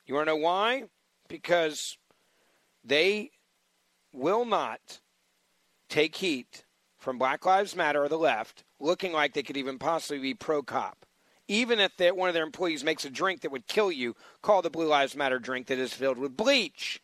[0.06, 0.84] You want to know why?
[1.28, 1.98] Because
[2.84, 3.30] they
[4.12, 5.00] will not
[5.92, 6.64] take heat
[6.98, 10.62] from Black Lives Matter or the left looking like they could even possibly be pro
[10.62, 11.04] cop
[11.48, 14.70] even if one of their employees makes a drink that would kill you, call the
[14.70, 17.00] Blue Lives Matter drink that is filled with bleach.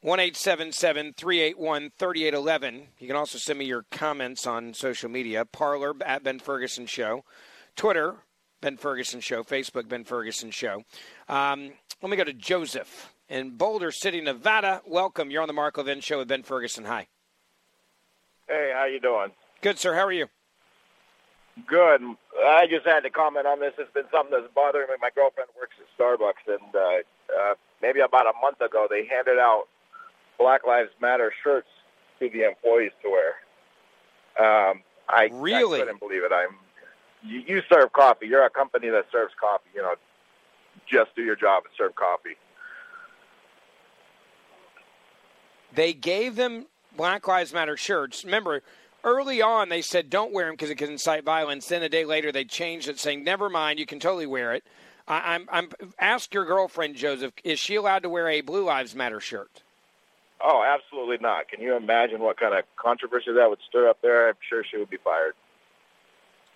[0.00, 2.88] 1 381 3811.
[2.98, 5.44] You can also send me your comments on social media.
[5.46, 7.24] Parler at Ben Ferguson Show.
[7.74, 8.16] Twitter,
[8.60, 9.42] Ben Ferguson Show.
[9.42, 10.82] Facebook, Ben Ferguson Show.
[11.28, 11.72] Um,
[12.02, 14.82] let me go to Joseph in Boulder City, Nevada.
[14.86, 15.30] Welcome.
[15.30, 16.84] You're on the Mark Levin Show with Ben Ferguson.
[16.84, 17.06] Hi.
[18.48, 19.30] Hey, how you doing?
[19.62, 19.94] Good, sir.
[19.94, 20.26] How are you?
[21.66, 22.02] Good.
[22.44, 23.72] I just had to comment on this.
[23.78, 24.94] It's been something that's bothering me.
[25.00, 29.38] My girlfriend works at Starbucks, and uh, uh, maybe about a month ago, they handed
[29.38, 29.64] out
[30.38, 31.68] Black Lives Matter shirts
[32.18, 33.34] to the employees to wear.
[34.36, 36.32] Um, I really I couldn't believe it.
[36.32, 36.56] I'm.
[37.22, 38.26] You, you serve coffee.
[38.26, 39.70] You're a company that serves coffee.
[39.74, 39.94] You know,
[40.86, 42.36] just do your job and serve coffee.
[45.74, 46.66] They gave them
[46.96, 48.24] Black Lives Matter shirts.
[48.24, 48.62] Remember,
[49.02, 51.68] early on they said don't wear them because it can incite violence.
[51.68, 54.64] Then a day later they changed it, saying never mind, you can totally wear it.
[55.06, 55.68] I, I'm, I'm
[55.98, 59.62] ask your girlfriend Joseph, is she allowed to wear a Blue Lives Matter shirt?
[60.42, 61.48] Oh, absolutely not.
[61.48, 64.28] Can you imagine what kind of controversy that would stir up there?
[64.28, 65.34] I'm sure she would be fired.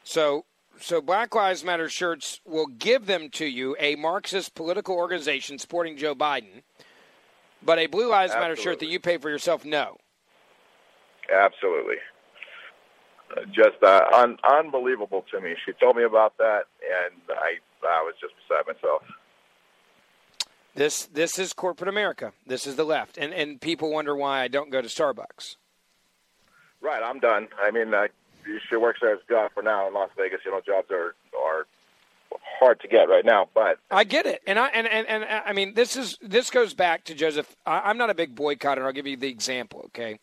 [0.04, 0.44] So,
[0.78, 5.96] so Black Lives Matter shirts will give them to you a Marxist political organization supporting
[5.96, 6.62] Joe Biden,
[7.62, 8.50] but a Blue Lives absolutely.
[8.50, 9.96] Matter shirt that you pay for yourself, no.
[11.32, 11.96] Absolutely
[13.52, 15.54] just uh, un- unbelievable to me.
[15.64, 19.02] She told me about that, and I I was just beside myself.
[20.74, 22.32] This this is corporate America.
[22.46, 25.56] This is the left, and and people wonder why I don't go to Starbucks.
[26.80, 27.48] Right, I'm done.
[27.60, 28.06] I mean, uh,
[28.68, 30.40] she works there as a job for now in Las Vegas.
[30.44, 31.14] You know, jobs are
[32.58, 35.42] hard to get right now, but I get it, and I and and, and uh,
[35.46, 37.56] I mean, this is this goes back to Joseph.
[37.66, 38.84] I, I'm not a big boycotter.
[38.84, 39.82] I'll give you the example.
[39.86, 40.18] Okay,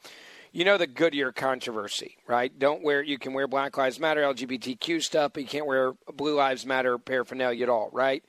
[0.51, 2.58] you know the Goodyear controversy, right?
[2.58, 6.36] Don't wear you can wear Black Lives Matter LGBTQ stuff, but you can't wear Blue
[6.36, 8.24] Lives Matter paraphernalia at all, right?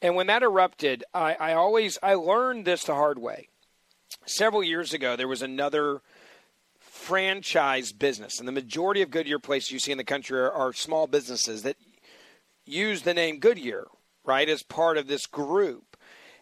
[0.00, 3.48] And when that erupted, I, I always I learned this the hard way.
[4.26, 6.02] Several years ago, there was another
[6.78, 10.72] franchise business, and the majority of Goodyear places you see in the country are, are
[10.72, 11.76] small businesses that
[12.72, 13.86] use the name Goodyear,
[14.24, 15.96] right, as part of this group.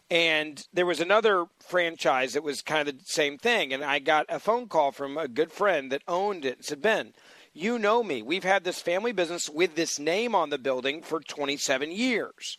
[0.09, 3.73] And there was another franchise that was kind of the same thing.
[3.73, 6.81] And I got a phone call from a good friend that owned it and said,
[6.81, 7.13] Ben,
[7.53, 8.21] you know me.
[8.21, 12.57] We've had this family business with this name on the building for 27 years.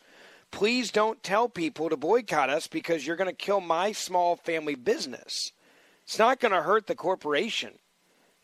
[0.50, 4.74] Please don't tell people to boycott us because you're going to kill my small family
[4.74, 5.52] business.
[6.04, 7.72] It's not going to hurt the corporation.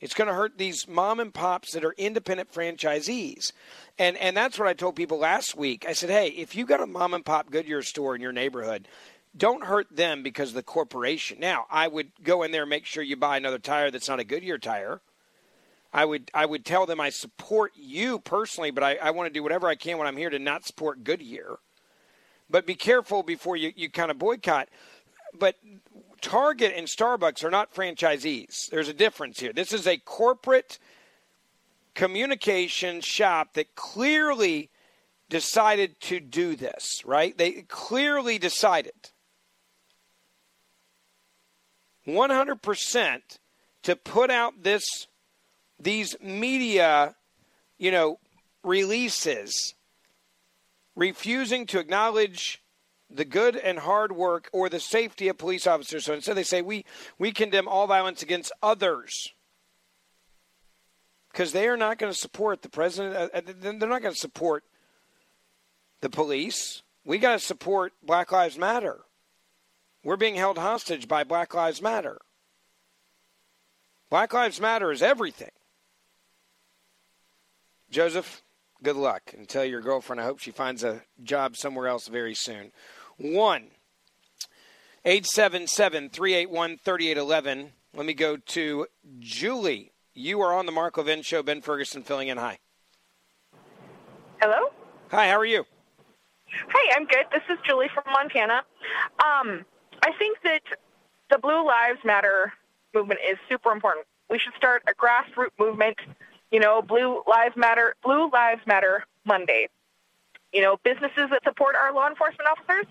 [0.01, 3.53] It's going to hurt these mom and pops that are independent franchisees.
[3.99, 5.85] And and that's what I told people last week.
[5.89, 8.87] I said, "Hey, if you got a mom and pop Goodyear store in your neighborhood,
[9.37, 11.39] don't hurt them because of the corporation.
[11.41, 14.21] Now, I would go in there and make sure you buy another tire that's not
[14.21, 15.01] a Goodyear tire.
[15.93, 19.33] I would I would tell them I support you personally, but I, I want to
[19.33, 21.59] do whatever I can when I'm here to not support Goodyear.
[22.51, 24.69] But be careful before you, you kind of boycott.
[25.39, 25.57] But
[26.21, 28.69] Target and Starbucks are not franchisees.
[28.71, 29.53] There's a difference here.
[29.53, 30.79] This is a corporate
[31.95, 34.71] communication shop that clearly
[35.29, 37.37] decided to do this, right?
[37.37, 38.93] They clearly decided
[42.07, 43.21] 100%
[43.83, 45.07] to put out this
[45.81, 47.15] these media,
[47.79, 48.19] you know,
[48.65, 49.75] releases
[50.97, 52.61] refusing to acknowledge
[53.11, 56.05] the good and hard work or the safety of police officers.
[56.05, 56.85] So instead, they say we
[57.19, 59.33] we condemn all violence against others
[61.33, 63.17] because they are not going to support the president.
[63.17, 64.65] Uh, uh, they're not going to support
[66.01, 66.83] the police.
[67.05, 69.01] We got to support Black Lives Matter.
[70.05, 72.19] We're being held hostage by Black Lives Matter.
[74.11, 75.51] Black Lives Matter is everything.
[77.91, 78.43] Joseph,
[78.83, 82.35] good luck and tell your girlfriend I hope she finds a job somewhere else very
[82.35, 82.73] soon.
[83.19, 83.69] 1
[85.05, 87.73] 877 381 3811.
[87.95, 88.87] Let me go to
[89.19, 89.93] Julie.
[90.15, 91.43] You are on the Mark Levin Show.
[91.43, 92.39] Ben Ferguson filling in.
[92.39, 92.59] Hi.
[94.41, 94.71] Hello?
[95.11, 95.65] Hi, how are you?
[96.47, 97.27] Hey, I'm good.
[97.33, 98.63] This is Julie from Montana.
[99.25, 99.65] Um,
[100.03, 100.63] I think that
[101.31, 102.53] the Blue Lives Matter
[102.95, 104.07] movement is super important.
[104.31, 105.99] We should start a grassroots movement
[106.51, 109.69] you know, Blue Lives Matter, Blue Lives Matter Monday.
[110.53, 112.87] You know, businesses that support our law enforcement officers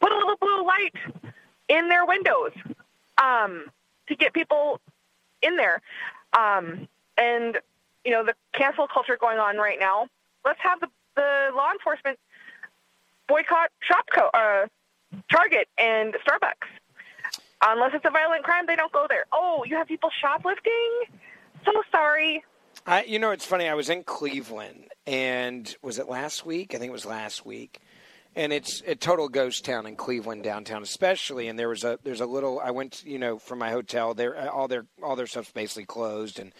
[0.00, 0.94] put a little blue light
[1.68, 2.52] in their windows
[3.22, 3.66] um,
[4.08, 4.80] to get people
[5.42, 5.80] in there.
[6.38, 7.58] Um, and
[8.04, 10.08] you know, the cancel culture going on right now.
[10.44, 12.18] Let's have the, the law enforcement
[13.28, 14.66] boycott Shopko, uh,
[15.30, 16.68] Target, and Starbucks.
[17.62, 19.26] Unless it's a violent crime, they don't go there.
[19.32, 21.02] Oh, you have people shoplifting?
[21.64, 22.42] So sorry.
[22.86, 23.68] I, you know, it's funny.
[23.68, 26.74] I was in Cleveland, and was it last week?
[26.74, 27.80] I think it was last week.
[28.36, 31.48] And it's a total ghost town in Cleveland downtown, especially.
[31.48, 32.60] And there was a there's a little.
[32.60, 34.14] I went, you know, from my hotel.
[34.14, 36.52] There, uh, all their all their stuff's basically closed, and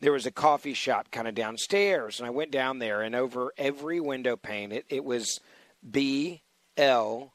[0.00, 2.18] there was a coffee shop kind of downstairs.
[2.18, 5.40] And I went down there, and over every window pane, it, it was
[5.88, 6.42] B
[6.76, 7.34] L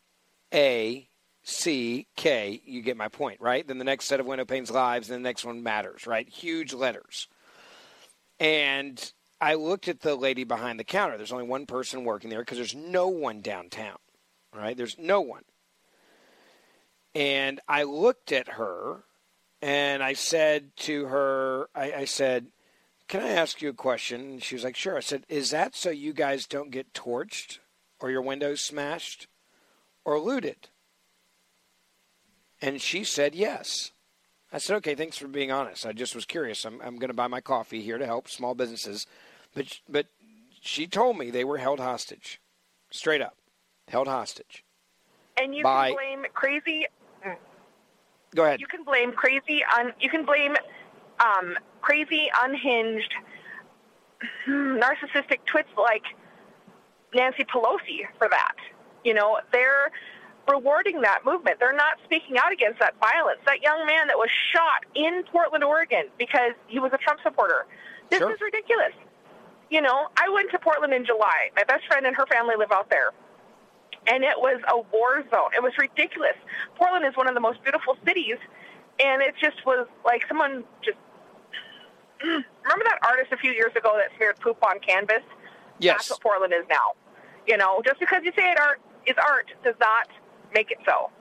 [0.51, 1.07] A
[1.43, 2.61] C K.
[2.65, 3.67] You get my point, right?
[3.67, 6.27] Then the next set of window panes lives, and the next one matters, right?
[6.27, 7.27] Huge letters.
[8.39, 11.17] And I looked at the lady behind the counter.
[11.17, 13.97] There's only one person working there because there's no one downtown,
[14.53, 14.75] right?
[14.75, 15.43] There's no one.
[17.13, 19.03] And I looked at her
[19.61, 22.47] and I said to her, I, I said,
[23.07, 24.21] Can I ask you a question?
[24.21, 24.97] And she was like, Sure.
[24.97, 27.59] I said, Is that so you guys don't get torched
[27.99, 29.27] or your windows smashed
[30.03, 30.69] or looted?
[32.61, 33.91] And she said, Yes.
[34.55, 35.85] I said, okay, thanks for being honest.
[35.85, 36.63] I just was curious.
[36.63, 39.05] I'm, I'm going to buy my coffee here to help small businesses.
[39.53, 40.05] But, but
[40.61, 42.39] she told me they were held hostage,
[42.89, 43.35] straight up,
[43.89, 44.63] held hostage.
[45.37, 46.85] And you by, can blame crazy.
[48.33, 48.61] Go ahead.
[48.61, 49.61] You can blame crazy.
[49.77, 50.55] Un, you can blame
[51.19, 53.13] um, crazy, unhinged,
[54.47, 56.03] narcissistic twits like
[57.13, 58.55] Nancy Pelosi for that.
[59.03, 59.91] You know, they're
[60.47, 61.59] rewarding that movement.
[61.59, 63.39] They're not speaking out against that violence.
[63.45, 67.65] That young man that was shot in Portland, Oregon, because he was a Trump supporter.
[68.09, 68.31] This sure.
[68.31, 68.93] is ridiculous.
[69.69, 71.49] You know, I went to Portland in July.
[71.55, 73.11] My best friend and her family live out there.
[74.07, 75.49] And it was a war zone.
[75.55, 76.37] It was ridiculous.
[76.75, 78.37] Portland is one of the most beautiful cities,
[78.99, 80.97] and it just was like someone just.
[82.23, 85.23] Remember that artist a few years ago that smeared poop on canvas?
[85.79, 85.97] Yes.
[85.97, 86.93] That's what Portland is now.
[87.47, 90.07] You know, just because you say it art is art does not
[90.55, 91.11] make it so.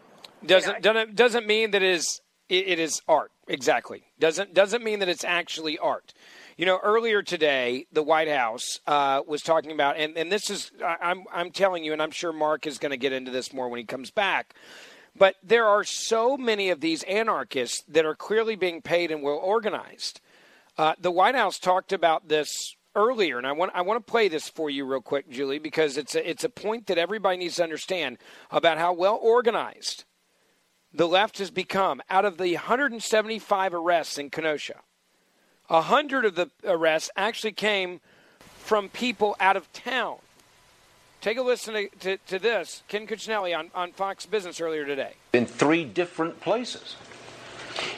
[0.46, 4.04] Doesn't doesn't doesn't mean that it is it, it is art exactly.
[4.18, 6.14] Doesn't doesn't mean that it's actually art.
[6.56, 10.70] You know, earlier today, the White House uh, was talking about, and, and this is,
[10.86, 13.68] I'm, I'm telling you, and I'm sure Mark is going to get into this more
[13.68, 14.54] when he comes back,
[15.16, 19.40] but there are so many of these anarchists that are clearly being paid and well
[19.42, 20.20] organized.
[20.78, 24.28] Uh, the White House talked about this earlier, and I want I want to play
[24.28, 27.56] this for you real quick, Julie, because it's a, it's a point that everybody needs
[27.56, 28.18] to understand
[28.50, 30.04] about how well organized
[30.92, 32.00] the left has become.
[32.08, 34.80] Out of the 175 arrests in Kenosha,
[35.68, 38.00] a hundred of the arrests actually came
[38.58, 40.16] from people out of town.
[41.20, 45.14] Take a listen to, to, to this, Ken Cuccinelli on, on Fox Business earlier today.
[45.32, 46.96] In three different places.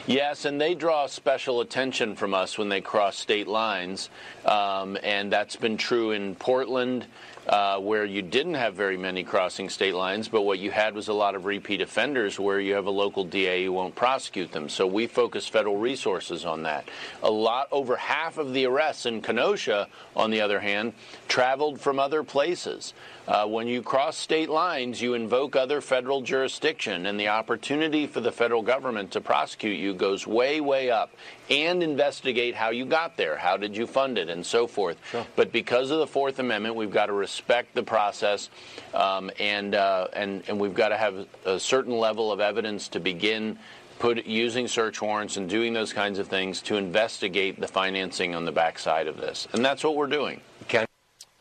[0.05, 4.09] Yes, and they draw special attention from us when they cross state lines,
[4.45, 7.05] um, and that's been true in Portland,
[7.47, 11.07] uh, where you didn't have very many crossing state lines, but what you had was
[11.07, 14.67] a lot of repeat offenders where you have a local DA who won't prosecute them.
[14.67, 16.89] So we focus federal resources on that.
[17.23, 20.93] A lot, over half of the arrests in Kenosha, on the other hand,
[21.27, 22.93] traveled from other places.
[23.27, 28.21] Uh, when you cross state lines, you invoke other federal jurisdiction, and the opportunity for
[28.21, 31.11] the federal government to prosecute you goes way, way up
[31.49, 34.97] and investigate how you got there, how did you fund it, and so forth.
[35.11, 35.25] Sure.
[35.35, 38.49] But because of the Fourth Amendment, we've got to respect the process,
[38.93, 42.99] um, and, uh, and, and we've got to have a certain level of evidence to
[42.99, 43.57] begin
[43.99, 48.45] put using search warrants and doing those kinds of things to investigate the financing on
[48.45, 49.47] the backside of this.
[49.53, 50.41] And that's what we're doing.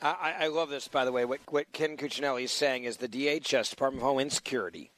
[0.02, 1.24] I, I love this, by the way.
[1.24, 4.90] What, what Ken Cuccinelli is saying is the DHS, Department of Homeland Security,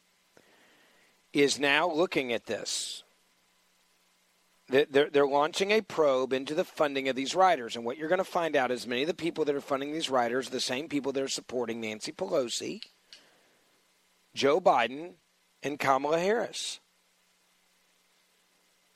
[1.32, 3.04] is now looking at this.
[4.70, 7.74] They're, they're launching a probe into the funding of these riders.
[7.74, 9.92] And what you're going to find out is many of the people that are funding
[9.92, 12.82] these riders are the same people that are supporting Nancy Pelosi,
[14.34, 15.14] Joe Biden,
[15.62, 16.80] and Kamala Harris.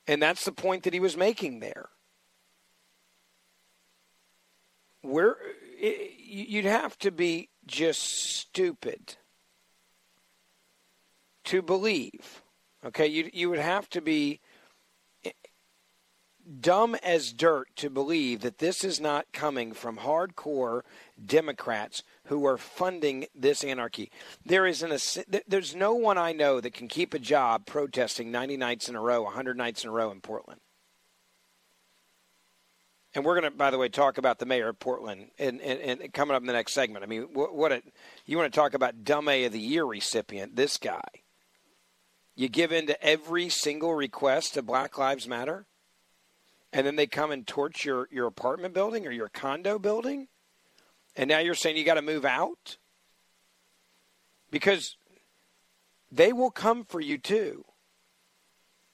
[0.06, 1.88] And that's the point that he was making there.
[5.02, 5.36] We're
[5.80, 9.16] you'd have to be just stupid
[11.44, 12.42] to believe.
[12.84, 14.40] Okay, you you would have to be
[16.60, 20.82] dumb as dirt to believe that this is not coming from hardcore
[21.24, 24.10] Democrats who are funding this anarchy.
[24.44, 24.96] There is an
[25.46, 29.00] there's no one I know that can keep a job protesting 90 nights in a
[29.00, 30.60] row, 100 nights in a row in Portland.
[33.14, 36.00] And we're going to, by the way, talk about the mayor of Portland and, and,
[36.00, 37.04] and coming up in the next segment.
[37.04, 37.82] I mean, what, what a,
[38.24, 41.02] you want to talk about dumb A of the year recipient, this guy.
[42.34, 45.66] You give in to every single request of Black Lives Matter,
[46.72, 50.28] and then they come and torch your, your apartment building or your condo building,
[51.16, 52.78] and now you're saying you got to move out?
[54.50, 54.96] Because
[56.10, 57.64] they will come for you too.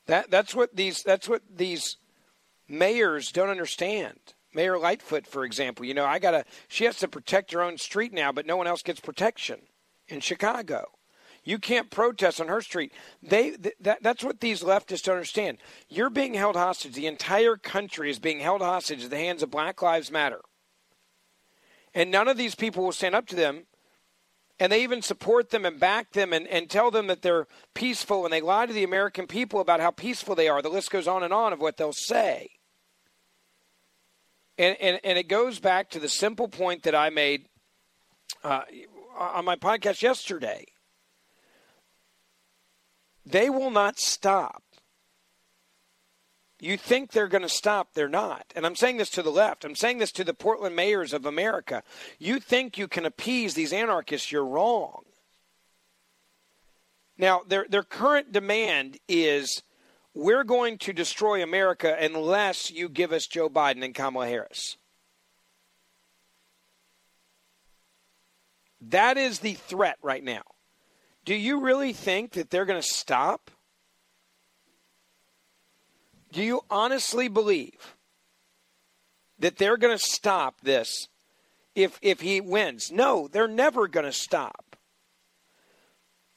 [0.07, 1.97] That that's what these that's what these
[2.69, 4.19] mayors don't understand.
[4.55, 6.45] Mayor Lightfoot, for example, you know, I gotta.
[6.69, 9.61] She has to protect her own street now, but no one else gets protection
[10.07, 10.87] in Chicago.
[11.49, 12.93] You can't protest on her street.
[13.23, 15.57] They th- that, that's what these leftists don't understand.
[15.89, 16.93] You're being held hostage.
[16.93, 20.43] The entire country is being held hostage at the hands of Black Lives Matter.
[21.95, 23.65] And none of these people will stand up to them.
[24.61, 28.27] And they even support them and back them and, and tell them that they're peaceful.
[28.27, 30.61] And they lie to the American people about how peaceful they are.
[30.61, 32.51] The list goes on and on of what they'll say.
[34.59, 37.47] And, and, and it goes back to the simple point that I made
[38.45, 38.65] uh,
[39.19, 40.67] on my podcast yesterday.
[43.31, 44.63] They will not stop.
[46.61, 48.53] You think they're going to stop, they're not.
[48.57, 49.65] And I'm saying this to the left.
[49.65, 51.83] I'm saying this to the Portland mayors of America.
[52.19, 55.03] You think you can appease these anarchists, you're wrong.
[57.17, 59.63] Now, their, their current demand is
[60.15, 64.77] we're going to destroy America unless you give us Joe Biden and Kamala Harris.
[68.81, 70.43] That is the threat right now.
[71.29, 73.51] Do you really think that they're going to stop?
[76.33, 77.97] Do you honestly believe
[79.39, 81.09] that they're going to stop this
[81.75, 82.91] if if he wins?
[82.91, 84.75] No, they're never going to stop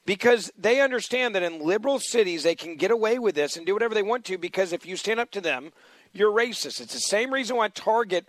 [0.05, 3.71] because they understand that in liberal cities they can get away with this and do
[3.71, 5.71] whatever they want to because if you stand up to them,
[6.11, 6.81] you're racist.
[6.81, 8.27] It's the same reason why Target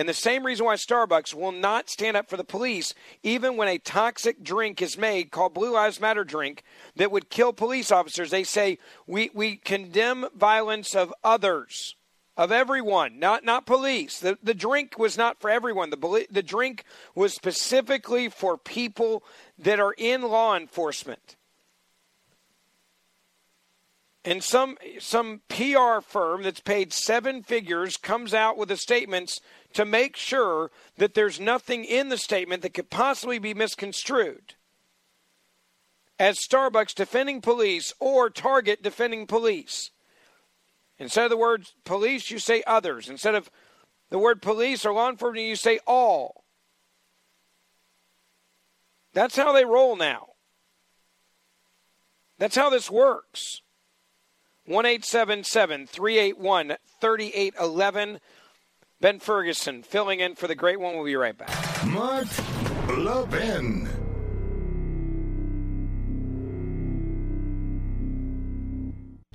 [0.00, 3.68] and the same reason why Starbucks will not stand up for the police, even when
[3.68, 6.62] a toxic drink is made called Blue Lives Matter drink
[6.96, 8.30] that would kill police officers.
[8.30, 11.96] They say we, we condemn violence of others
[12.34, 14.20] of everyone, not not police.
[14.20, 15.90] The the drink was not for everyone.
[15.90, 19.22] The the drink was specifically for people
[19.58, 21.36] that are in law enforcement.
[24.24, 29.40] And some some PR firm that's paid seven figures comes out with the statements
[29.72, 34.54] to make sure that there's nothing in the statement that could possibly be misconstrued
[36.18, 39.90] as Starbucks defending police or Target defending police.
[40.98, 43.08] Instead of the word police, you say others.
[43.08, 43.50] Instead of
[44.10, 46.44] the word police or law enforcement, you say all.
[49.14, 50.26] That's how they roll now.
[52.38, 53.62] That's how this works.
[54.66, 58.20] 1 381 3811.
[59.00, 60.94] Ben Ferguson filling in for the great one.
[60.94, 61.86] We'll be right back.
[61.86, 62.26] Mark
[62.96, 63.88] Levin.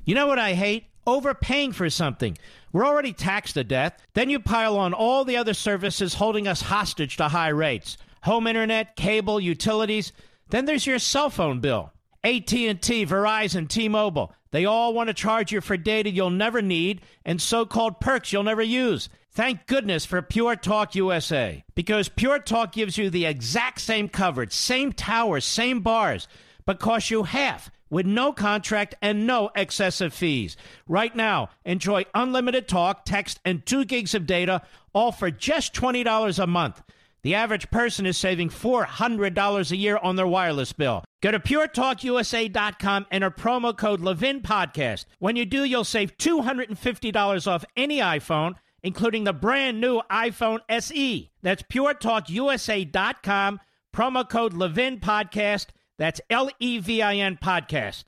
[0.06, 0.86] You know what I hate?
[1.08, 2.38] overpaying for something.
[2.72, 4.02] We're already taxed to death.
[4.14, 7.98] Then you pile on all the other services holding us hostage to high rates.
[8.24, 10.12] home internet, cable, utilities.
[10.50, 11.92] Then there's your cell phone bill.
[12.24, 12.74] AT&T,
[13.06, 14.34] Verizon, T-Mobile.
[14.50, 18.42] They all want to charge you for data you'll never need and so-called perks you'll
[18.42, 19.10] never use.
[19.36, 24.54] Thank goodness for Pure Talk USA because Pure Talk gives you the exact same coverage,
[24.54, 26.30] same towers, same bars,
[26.66, 30.56] but costs you half with no contract and no excessive fees.
[30.88, 34.62] Right now, enjoy unlimited talk, text, and 2 gigs of data
[34.94, 36.82] all for just $20 a month.
[37.24, 41.04] The average person is saving $400 a year on their wireless bill.
[41.22, 45.06] Go to puretalkusa.com, and enter promo code Levin Podcast.
[45.20, 48.56] When you do, you'll save $250 off any iPhone
[48.86, 51.32] including the brand new iPhone SE.
[51.42, 53.60] That's puretalkusa.com,
[53.94, 55.68] promo code Levin Podcast.
[55.98, 58.04] That's L E V I N Podcast.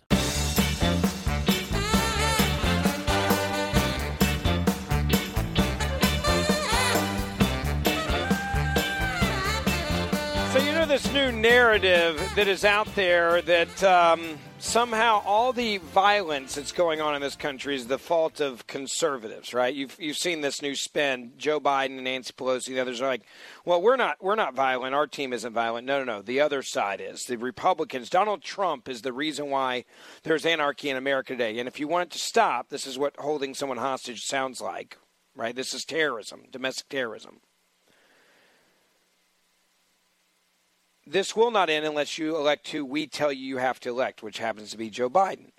[10.97, 16.99] This new narrative that is out there that um, somehow all the violence that's going
[16.99, 19.75] on in this country is the fault of conservatives, right?
[19.75, 21.33] You've you've seen this new spin.
[21.37, 23.21] Joe Biden and Nancy Pelosi, the others are like,
[23.63, 24.95] "Well, we're not we're not violent.
[24.95, 26.21] Our team isn't violent." No, no, no.
[26.23, 27.25] The other side is.
[27.25, 28.09] The Republicans.
[28.09, 29.85] Donald Trump is the reason why
[30.23, 31.59] there's anarchy in America today.
[31.59, 34.97] And if you want it to stop, this is what holding someone hostage sounds like,
[35.35, 35.55] right?
[35.55, 37.41] This is terrorism, domestic terrorism.
[41.09, 44.23] This will not end unless you elect who we tell you you have to elect,
[44.23, 45.51] which happens to be Joe Biden.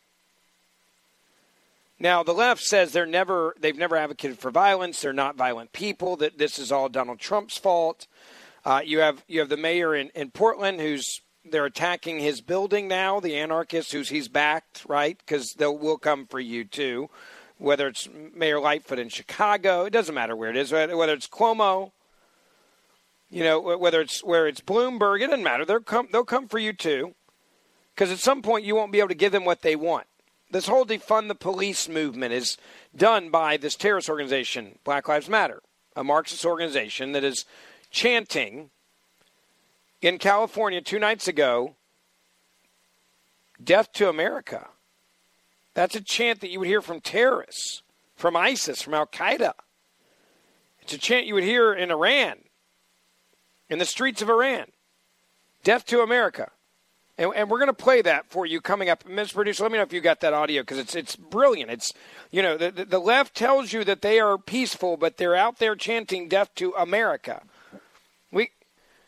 [2.01, 5.01] Now, the left says they're never they've never advocated for violence.
[5.01, 6.17] They're not violent people.
[6.17, 8.07] That this is all Donald Trump's fault.
[8.65, 12.87] Uh, you have you have the mayor in, in Portland who's they're attacking his building
[12.87, 13.19] now.
[13.19, 17.11] The anarchists who's he's backed right because they will come for you too.
[17.57, 20.71] Whether it's Mayor Lightfoot in Chicago, it doesn't matter where it is.
[20.71, 21.91] Whether it's Cuomo,
[23.31, 25.65] you know, whether it's where it's Bloomberg, it doesn't matter.
[25.65, 26.09] They'll come.
[26.11, 27.15] They'll come for you too,
[27.95, 30.07] because at some point you won't be able to give them what they want.
[30.51, 32.57] This whole defund the police movement is
[32.97, 35.63] done by this terrorist organization, Black Lives Matter,
[35.95, 37.45] a Marxist organization that is
[37.91, 38.71] chanting
[40.01, 41.77] in California two nights ago,
[43.63, 44.71] "Death to America."
[45.75, 47.83] That's a chant that you would hear from terrorists,
[48.17, 49.53] from ISIS, from Al Qaeda.
[50.81, 52.48] It's a chant you would hear in Iran
[53.69, 54.67] in the streets of Iran.
[55.65, 56.51] Death to America.
[57.19, 59.05] And, and we're going to play that for you coming up.
[59.07, 59.33] Ms.
[59.33, 61.71] Producer, let me know if you got that audio because it's, it's brilliant.
[61.71, 61.93] It's,
[62.31, 65.75] you know, the, the left tells you that they are peaceful, but they're out there
[65.75, 67.43] chanting death to America.
[68.31, 68.51] We,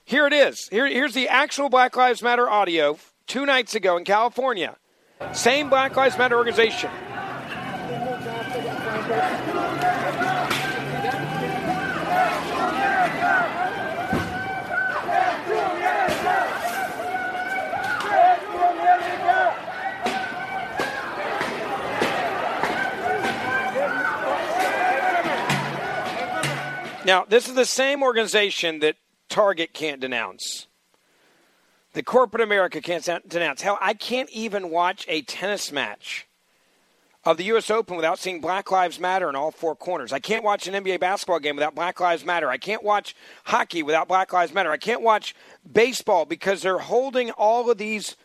[0.04, 0.68] here it is.
[0.68, 4.76] Here, here's the actual Black Lives Matter audio two nights ago in California.
[5.32, 6.90] Same Black Lives Matter organization.
[27.04, 28.96] Now, this is the same organization that
[29.28, 30.66] Target can't denounce.
[31.92, 33.62] The corporate America can't denounce.
[33.62, 36.26] Hell, I can't even watch a tennis match
[37.24, 37.70] of the U.S.
[37.70, 40.12] Open without seeing Black Lives Matter in all four corners.
[40.12, 42.48] I can't watch an NBA basketball game without Black Lives Matter.
[42.48, 44.70] I can't watch hockey without Black Lives Matter.
[44.70, 45.34] I can't watch
[45.70, 48.16] baseball because they're holding all of these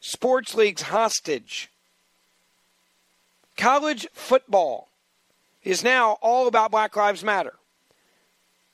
[0.00, 1.70] sports leagues hostage.
[3.56, 4.88] College football
[5.62, 7.54] is now all about Black Lives Matter.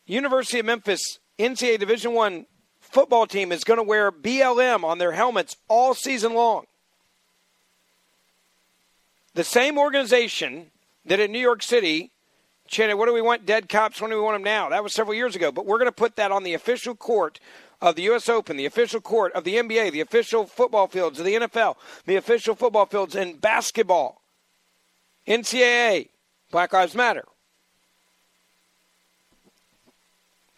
[0.07, 2.47] University of Memphis NCAA Division One
[2.81, 6.67] football team is going to wear BLM on their helmets all season long.
[9.35, 10.71] The same organization
[11.07, 12.11] that in New York City
[12.69, 13.47] chanted, "What do we want?
[13.47, 14.01] Dead cops?
[14.01, 15.93] When do we want them now?" That was several years ago, but we're going to
[15.93, 17.41] put that on the official court
[17.81, 18.29] of the U.S.
[18.29, 22.17] Open, the official court of the NBA, the official football fields of the NFL, the
[22.17, 24.23] official football fields in basketball,
[25.27, 26.11] NCAA,
[26.51, 27.25] Black Lives Matter.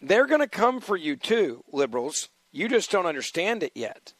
[0.07, 2.29] They're going to come for you too, liberals.
[2.51, 4.13] You just don't understand it yet.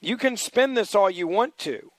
[0.00, 1.92] You can spin this all you want to.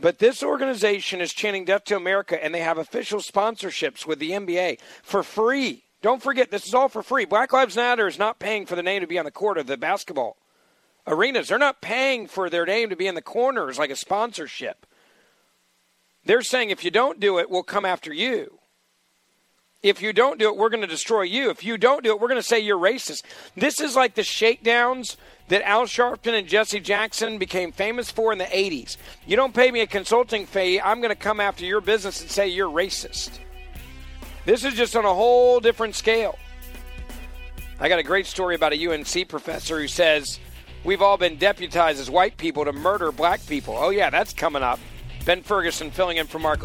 [0.00, 4.30] But this organization is chanting death to America, and they have official sponsorships with the
[4.30, 5.84] NBA for free.
[6.00, 7.26] Don't forget, this is all for free.
[7.26, 9.66] Black Lives Matter is not paying for the name to be on the court of
[9.66, 10.38] the basketball
[11.06, 11.48] arenas.
[11.48, 14.86] They're not paying for their name to be in the corners like a sponsorship.
[16.24, 18.60] They're saying if you don't do it, we'll come after you.
[19.84, 21.50] If you don't do it, we're going to destroy you.
[21.50, 23.22] If you don't do it, we're going to say you're racist.
[23.54, 28.38] This is like the shakedowns that Al Sharpton and Jesse Jackson became famous for in
[28.38, 28.96] the 80s.
[29.26, 32.30] You don't pay me a consulting fee, I'm going to come after your business and
[32.30, 33.40] say you're racist.
[34.46, 36.38] This is just on a whole different scale.
[37.78, 40.40] I got a great story about a UNC professor who says
[40.82, 43.74] we've all been deputized as white people to murder black people.
[43.76, 44.80] Oh, yeah, that's coming up.
[45.26, 46.64] Ben Ferguson filling in for Mark.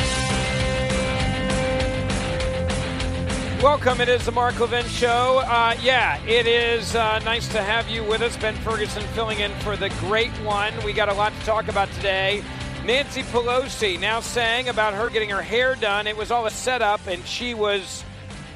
[3.61, 4.01] Welcome.
[4.01, 5.43] It is the Mark Levin Show.
[5.45, 8.35] Uh, yeah, it is uh, nice to have you with us.
[8.35, 10.73] Ben Ferguson filling in for the great one.
[10.83, 12.43] We got a lot to talk about today.
[12.85, 17.05] Nancy Pelosi now saying about her getting her hair done, it was all a setup
[17.05, 18.03] and she was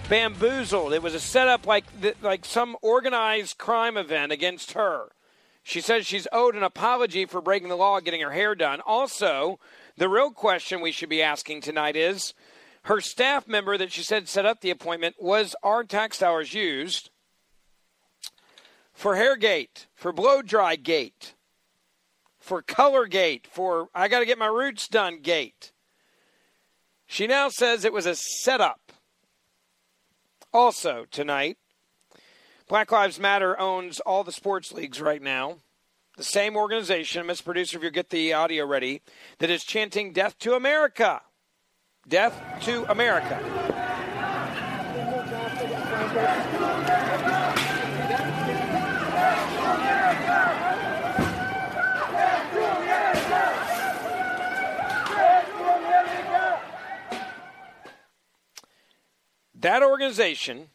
[0.10, 0.92] bamboozled.
[0.92, 1.86] It was a setup like
[2.24, 5.10] like some organized crime event against her.
[5.62, 8.82] She says she's owed an apology for breaking the law getting her hair done.
[8.82, 9.60] Also,
[9.98, 12.34] the real question we should be asking tonight is
[12.86, 17.10] her staff member that she said set up the appointment was our tax dollars used
[18.94, 21.36] for Hairgate, for blow dry gate?
[22.46, 25.72] for color gate, for I got to get my roots done gate.
[27.08, 28.92] She now says it was a setup.
[30.54, 31.58] Also, tonight,
[32.68, 35.58] Black Lives Matter owns all the sports leagues right now.
[36.18, 39.02] The same organization, Miss Producer, if you get the audio ready,
[39.40, 41.24] that is chanting Death to America.
[42.08, 43.40] Death to America.
[59.56, 60.68] That organization,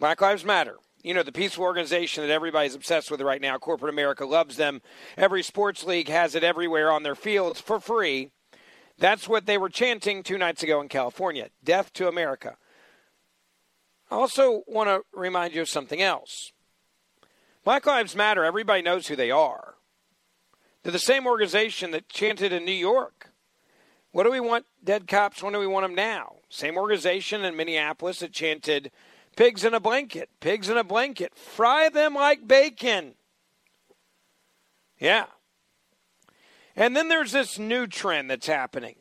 [0.00, 3.92] Black Lives Matter, you know, the peaceful organization that everybody's obsessed with right now, corporate
[3.92, 4.80] America loves them.
[5.18, 8.30] Every sports league has it everywhere on their fields for free.
[8.98, 12.56] That's what they were chanting two nights ago in California Death to America.
[14.10, 16.52] I also want to remind you of something else.
[17.64, 19.74] Black Lives Matter, everybody knows who they are.
[20.82, 23.30] They're the same organization that chanted in New York.
[24.12, 25.42] What do we want dead cops?
[25.42, 26.36] When do we want them now?
[26.48, 28.92] Same organization in Minneapolis that chanted,
[29.34, 33.14] pigs in a blanket, pigs in a blanket, fry them like bacon.
[35.00, 35.24] Yeah.
[36.76, 38.96] And then there's this new trend that's happening.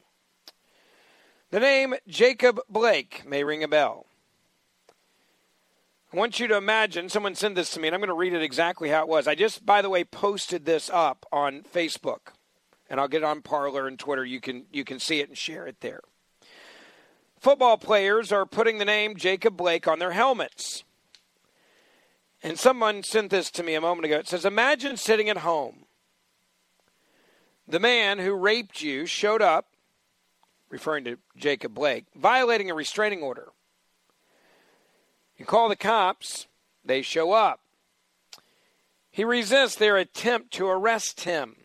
[1.51, 4.05] The name Jacob Blake may ring a bell.
[6.11, 8.33] I want you to imagine someone sent this to me, and I'm going to read
[8.33, 9.27] it exactly how it was.
[9.27, 12.33] I just, by the way, posted this up on Facebook
[12.93, 14.23] and I'll get it on Parler and Twitter.
[14.23, 16.01] You can you can see it and share it there.
[17.39, 20.83] Football players are putting the name Jacob Blake on their helmets.
[22.43, 24.17] And someone sent this to me a moment ago.
[24.17, 25.82] It says, Imagine sitting at home.
[27.67, 29.67] The man who raped you showed up,
[30.69, 33.49] referring to Jacob Blake, violating a restraining order.
[35.37, 36.47] You call the cops,
[36.83, 37.61] they show up.
[39.09, 41.55] He resists their attempt to arrest him.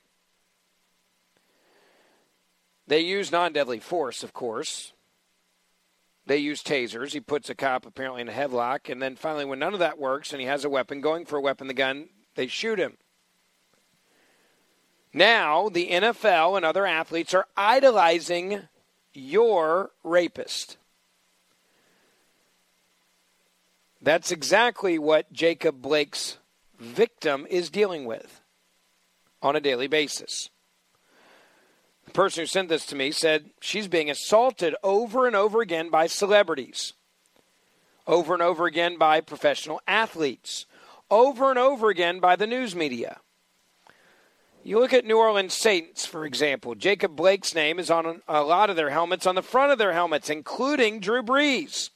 [2.86, 4.92] They use non deadly force, of course.
[6.26, 7.12] They use tasers.
[7.12, 8.90] He puts a cop apparently in a headlock.
[8.90, 11.36] And then finally, when none of that works and he has a weapon, going for
[11.36, 12.98] a weapon, the gun, they shoot him.
[15.12, 18.62] Now, the NFL and other athletes are idolizing
[19.14, 20.76] your rapist.
[24.01, 26.39] That's exactly what Jacob Blake's
[26.78, 28.43] victim is dealing with
[29.43, 30.51] on a daily basis.
[32.05, 35.90] The person who sent this to me said she's being assaulted over and over again
[35.90, 36.94] by celebrities,
[38.06, 40.66] over and over again by professional athletes,
[41.10, 43.18] over and over again by the news media.
[44.64, 46.74] You look at New Orleans Saints, for example.
[46.74, 49.93] Jacob Blake's name is on a lot of their helmets, on the front of their
[49.93, 51.90] helmets, including Drew Brees.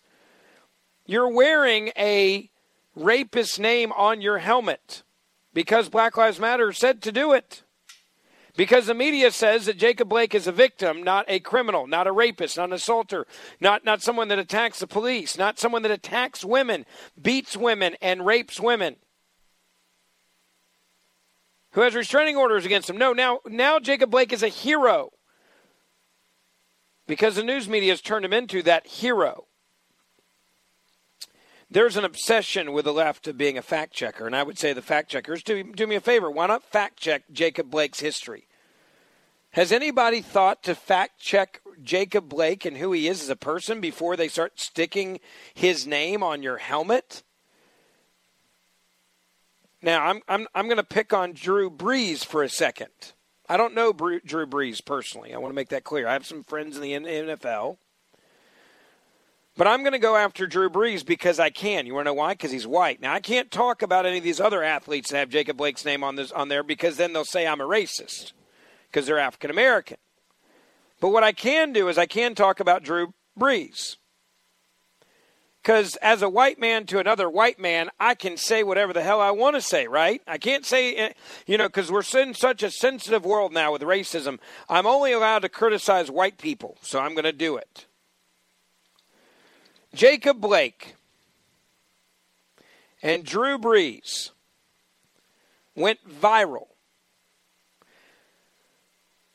[1.05, 2.51] You're wearing a
[2.94, 5.02] rapist name on your helmet
[5.52, 7.62] because Black Lives Matter said to do it.
[8.55, 12.12] Because the media says that Jacob Blake is a victim, not a criminal, not a
[12.12, 13.26] rapist, not an assaulter,
[13.60, 16.84] not, not someone that attacks the police, not someone that attacks women,
[17.20, 18.97] beats women, and rapes women.
[21.73, 22.99] Who has restraining orders against him.
[22.99, 25.11] No, now, now Jacob Blake is a hero.
[27.07, 29.47] because the news media has turned him into that hero.
[31.70, 34.73] There's an obsession with the left of being a fact checker, and I would say
[34.73, 36.31] the fact checkers do, do me a favor.
[36.31, 38.47] Why not fact check Jacob Blake's history?
[39.53, 43.81] Has anybody thought to fact check Jacob Blake and who he is as a person
[43.81, 45.20] before they start sticking
[45.55, 47.23] his name on your helmet?
[49.82, 53.12] Now, I'm I'm I'm going to pick on Drew Brees for a second.
[53.48, 55.34] I don't know Drew Brees personally.
[55.34, 56.06] I want to make that clear.
[56.06, 57.76] I have some friends in the NFL.
[59.54, 61.84] But I'm going to go after Drew Brees because I can.
[61.84, 62.32] You want to know why?
[62.32, 63.02] Because he's white.
[63.02, 66.02] Now I can't talk about any of these other athletes that have Jacob Blake's name
[66.02, 68.32] on this on there because then they'll say I'm a racist
[68.90, 69.98] because they're African American.
[71.00, 73.96] But what I can do is I can talk about Drew Brees.
[75.62, 79.20] Because as a white man to another white man, I can say whatever the hell
[79.20, 80.20] I want to say, right?
[80.26, 81.12] I can't say, eh,
[81.47, 84.40] you know, because we're in such a sensitive world now with racism.
[84.68, 87.86] I'm only allowed to criticize white people, so I'm going to do it.
[89.94, 90.97] Jacob Blake
[93.01, 94.30] and Drew Brees
[95.76, 96.66] went viral.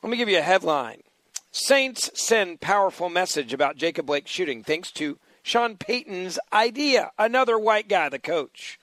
[0.04, 1.04] Let me give you a headline.
[1.52, 5.18] Saints send powerful message about Jacob Blake shooting thanks to
[5.48, 7.12] Sean Payton's idea.
[7.18, 8.78] Another white guy, the coach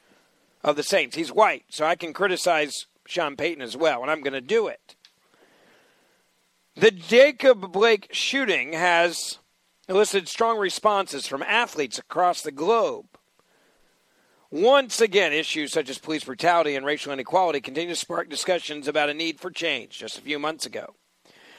[0.63, 1.15] of the Saints.
[1.15, 4.69] He's white, so I can criticize Sean Payton as well, and I'm going to do
[4.69, 4.97] it.
[6.75, 9.41] The Jacob Blake shooting has
[9.91, 13.09] elicited strong responses from athletes across the globe.
[14.51, 19.11] Once again, issues such as police brutality and racial inequality continue to spark discussions about
[19.11, 20.95] a need for change just a few months ago.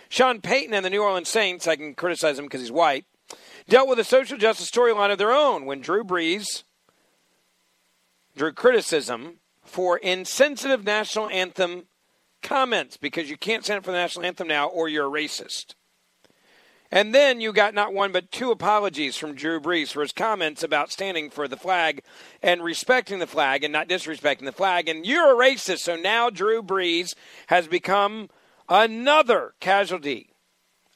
[0.09, 3.05] Sean Payton and the New Orleans Saints, I can criticize him because he's white,
[3.67, 6.63] dealt with a social justice storyline of their own when Drew Brees
[8.35, 11.85] drew criticism for insensitive national anthem
[12.41, 15.73] comments because you can't stand for the national anthem now or you're a racist.
[16.91, 20.63] And then you got not one but two apologies from Drew Brees for his comments
[20.63, 22.01] about standing for the flag
[22.43, 24.87] and respecting the flag and not disrespecting the flag.
[24.87, 25.79] And you're a racist.
[25.79, 27.15] So now Drew Brees
[27.47, 28.29] has become
[28.69, 30.29] another casualty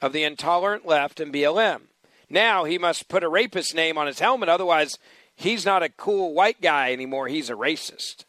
[0.01, 1.81] of the intolerant left and BLM.
[2.29, 4.97] Now he must put a rapist name on his helmet, otherwise,
[5.35, 7.27] he's not a cool white guy anymore.
[7.27, 8.25] He's a racist.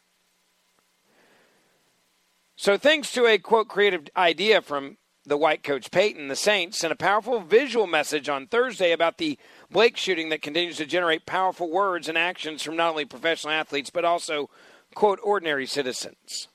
[2.55, 6.93] So, thanks to a quote creative idea from the white coach Payton, the Saints sent
[6.93, 9.37] a powerful visual message on Thursday about the
[9.69, 13.89] Blake shooting that continues to generate powerful words and actions from not only professional athletes,
[13.89, 14.49] but also,
[14.95, 16.47] quote, ordinary citizens.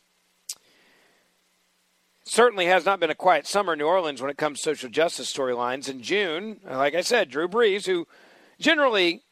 [2.28, 4.90] Certainly has not been a quiet summer in New Orleans when it comes to social
[4.90, 5.89] justice storylines.
[5.89, 8.09] In June, like I said, Drew Brees, who
[8.59, 9.23] generally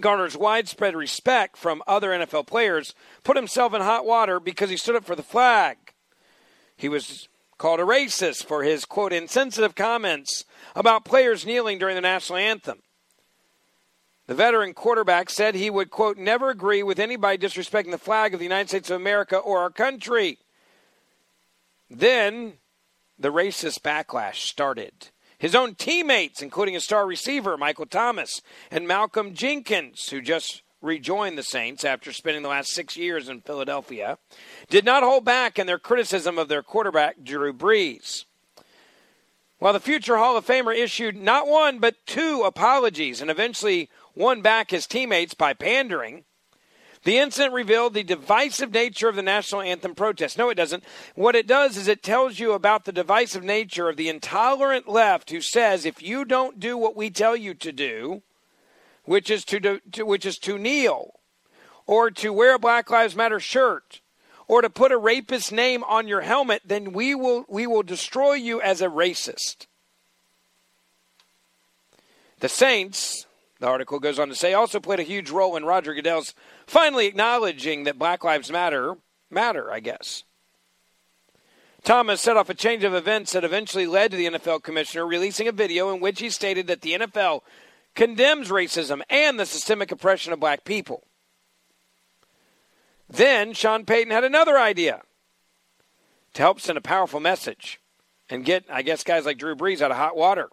[0.00, 4.94] garners widespread respect from other NFL players, put himself in hot water because he stood
[4.94, 5.76] up for the flag.
[6.76, 7.28] He was
[7.58, 10.44] called a racist for his, quote, insensitive comments
[10.76, 12.78] about players kneeling during the national anthem.
[14.28, 18.38] The veteran quarterback said he would, quote, never agree with anybody disrespecting the flag of
[18.38, 20.38] the United States of America or our country.
[21.94, 22.54] Then
[23.18, 25.10] the racist backlash started.
[25.38, 31.38] His own teammates, including a star receiver, Michael Thomas, and Malcolm Jenkins, who just rejoined
[31.38, 34.18] the Saints after spending the last six years in Philadelphia,
[34.68, 38.24] did not hold back in their criticism of their quarterback, Drew Brees.
[39.58, 44.42] While the future Hall of Famer issued not one, but two apologies and eventually won
[44.42, 46.24] back his teammates by pandering,
[47.04, 50.38] the incident revealed the divisive nature of the national anthem protest.
[50.38, 50.84] No, it doesn't.
[51.14, 55.30] What it does is it tells you about the divisive nature of the intolerant left
[55.30, 58.22] who says if you don't do what we tell you to do,
[59.04, 61.20] which is to, to which is to kneel,
[61.86, 64.00] or to wear a Black Lives Matter shirt,
[64.48, 68.32] or to put a rapist name on your helmet, then we will we will destroy
[68.32, 69.66] you as a racist.
[72.40, 73.26] The Saints,
[73.60, 76.34] the article goes on to say, also played a huge role in Roger Goodell's
[76.66, 78.96] finally acknowledging that Black Lives Matter
[79.30, 80.24] matter, I guess.
[81.82, 85.46] Thomas set off a change of events that eventually led to the NFL commissioner releasing
[85.46, 87.42] a video in which he stated that the NFL
[87.94, 91.04] condemns racism and the systemic oppression of black people.
[93.08, 95.02] Then Sean Payton had another idea
[96.32, 97.80] to help send a powerful message
[98.30, 100.48] and get, I guess, guys like Drew Brees out of hot water.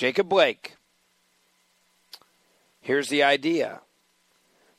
[0.00, 0.76] Jacob Blake.
[2.80, 3.82] Here's the idea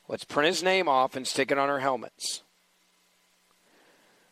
[0.08, 2.42] let's print his name off and stick it on our helmets.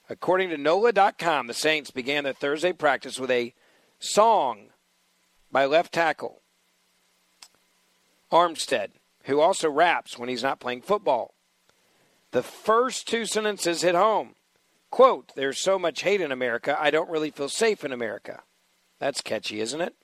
[0.08, 3.54] According to NOLA.com, the Saints began their Thursday practice with a
[4.00, 4.70] song
[5.52, 6.40] by left tackle
[8.32, 8.88] Armstead,
[9.26, 11.34] who also raps when he's not playing football.
[12.32, 14.34] The first two sentences hit home.
[14.90, 18.42] Quote, There's so much hate in America, I don't really feel safe in America.
[18.98, 19.94] That's catchy, isn't it?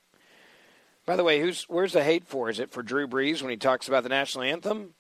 [1.07, 2.51] By the way, who's where's the hate for?
[2.51, 4.95] Is it for Drew Brees when he talks about the national anthem?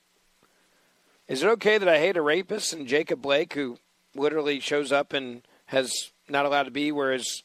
[1.27, 3.79] Is it okay that I hate a rapist and Jacob Blake who
[4.15, 7.43] literally shows up and has not allowed to be where his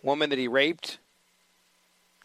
[0.00, 0.98] woman that he raped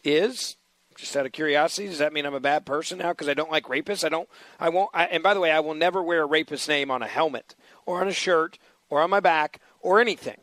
[0.04, 0.58] is?
[0.95, 3.50] Just out of curiosity, does that mean I'm a bad person now because I don't
[3.50, 4.04] like rapists?
[4.04, 4.30] I don't.
[4.60, 4.91] I won't.
[4.94, 7.56] I, and by the way, I will never wear a rapist name on a helmet
[7.88, 8.60] or on a shirt
[8.91, 10.38] or on my back or anything.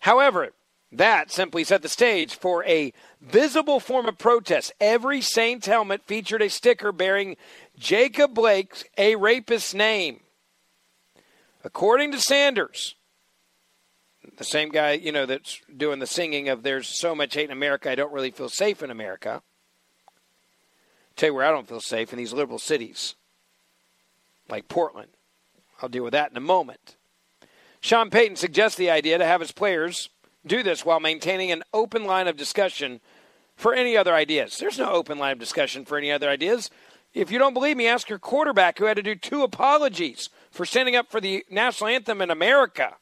[0.00, 0.50] However,
[0.92, 4.72] that simply set the stage for a visible form of protest.
[4.80, 7.36] Every Saints helmet featured a sticker bearing
[7.78, 10.20] Jacob Blake's a rapist's name.
[11.62, 12.96] According to Sanders,
[14.36, 17.50] the same guy, you know, that's doing the singing of There's so much hate in
[17.50, 19.42] America, I don't really feel safe in America.
[21.14, 23.14] Tell you where I don't feel safe in these liberal cities,
[24.48, 25.10] like Portland.
[25.82, 26.96] I'll deal with that in a moment.
[27.80, 30.08] Sean Payton suggests the idea to have his players
[30.46, 33.00] do this while maintaining an open line of discussion
[33.56, 34.58] for any other ideas.
[34.58, 36.70] There's no open line of discussion for any other ideas.
[37.12, 40.64] If you don't believe me, ask your quarterback who had to do two apologies for
[40.64, 42.96] standing up for the national anthem in America.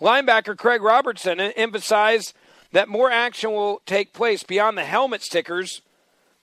[0.00, 2.34] Linebacker Craig Robertson emphasized
[2.72, 5.82] that more action will take place beyond the helmet stickers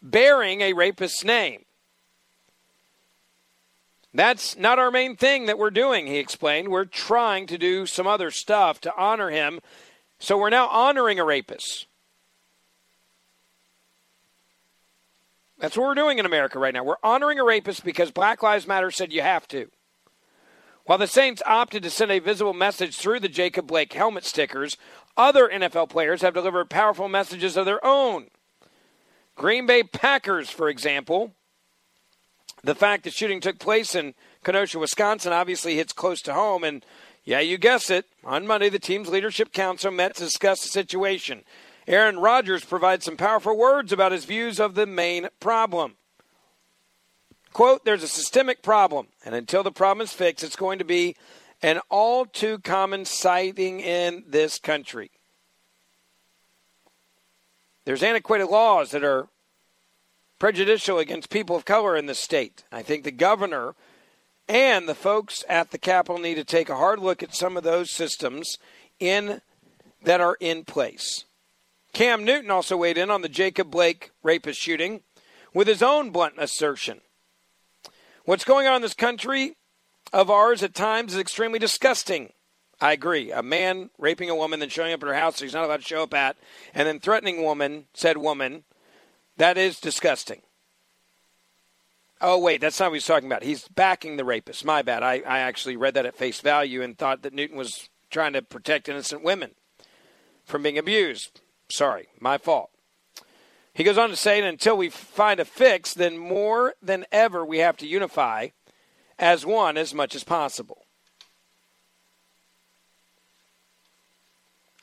[0.02, 1.66] bearing a rapist's name.
[4.14, 6.68] That's not our main thing that we're doing, he explained.
[6.68, 9.62] We're trying to do some other stuff to honor him.
[10.20, 11.88] So we're now honoring a rapist.
[15.60, 16.84] That's what we're doing in America right now.
[16.84, 19.70] We're honoring a rapist because Black Lives Matter said you have to.
[20.86, 24.76] While the Saints opted to send a visible message through the Jacob Blake helmet stickers,
[25.16, 28.28] other NFL players have delivered powerful messages of their own.
[29.36, 31.34] Green Bay Packers, for example,
[32.64, 34.14] the fact that shooting took place in
[34.44, 36.64] Kenosha, Wisconsin, obviously hits close to home.
[36.64, 36.86] And
[37.24, 38.06] yeah, you guess it.
[38.24, 41.44] On Monday, the team's leadership council met to discuss the situation.
[41.88, 45.96] Aaron Rodgers provides some powerful words about his views of the main problem.
[47.54, 51.16] Quote, there's a systemic problem, and until the problem is fixed, it's going to be
[51.62, 55.12] an all too common sighting in this country.
[57.84, 59.28] There's antiquated laws that are
[60.42, 62.64] prejudicial against people of color in the state.
[62.72, 63.76] I think the governor
[64.48, 67.64] and the folks at the Capitol need to take a hard look at some of
[67.64, 68.58] those systems
[69.00, 69.42] in
[70.02, 71.26] that are in place.
[71.94, 75.02] Cam Newton also weighed in on the Jacob Blake rapist shooting
[75.54, 77.02] with his own blunt assertion.
[78.26, 79.58] What's going on in this country
[80.12, 82.34] of ours at times is extremely disgusting.
[82.82, 83.32] I agree.
[83.32, 85.88] A man raping a woman, then showing up at her house he's not allowed to
[85.88, 86.36] show up at,
[86.74, 88.64] and then threatening woman, said woman,
[89.42, 90.40] that is disgusting.
[92.22, 93.42] Oh, wait, that's not what he's talking about.
[93.42, 94.64] He's backing the rapist.
[94.64, 95.02] My bad.
[95.02, 98.44] I, I actually read that at face value and thought that Newton was trying to
[98.44, 99.56] protect innocent women
[100.46, 101.42] from being abused.
[101.70, 102.70] Sorry, my fault.
[103.74, 107.44] He goes on to say that until we find a fix, then more than ever
[107.44, 108.50] we have to unify
[109.18, 110.86] as one as much as possible.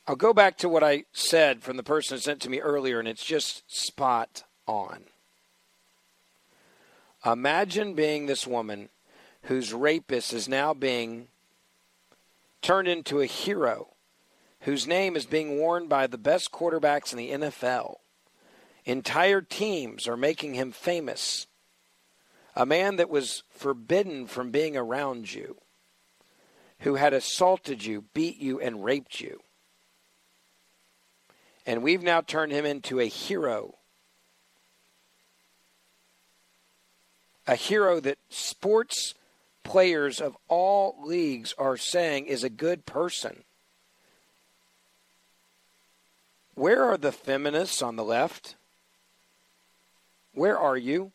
[0.08, 2.98] I'll go back to what I said from the person who sent to me earlier,
[2.98, 5.04] and it's just spot on.
[7.24, 8.90] Imagine being this woman
[9.42, 11.28] whose rapist is now being
[12.62, 13.88] turned into a hero,
[14.60, 17.96] whose name is being worn by the best quarterbacks in the NFL.
[18.84, 21.46] Entire teams are making him famous.
[22.54, 25.56] A man that was forbidden from being around you,
[26.80, 29.40] who had assaulted you, beat you, and raped you
[31.68, 33.74] and we've now turned him into a hero.
[37.48, 39.14] A hero that sports
[39.64, 43.42] players of all leagues are saying is a good person.
[46.54, 48.54] Where are the feminists on the left?
[50.34, 51.10] Where are you?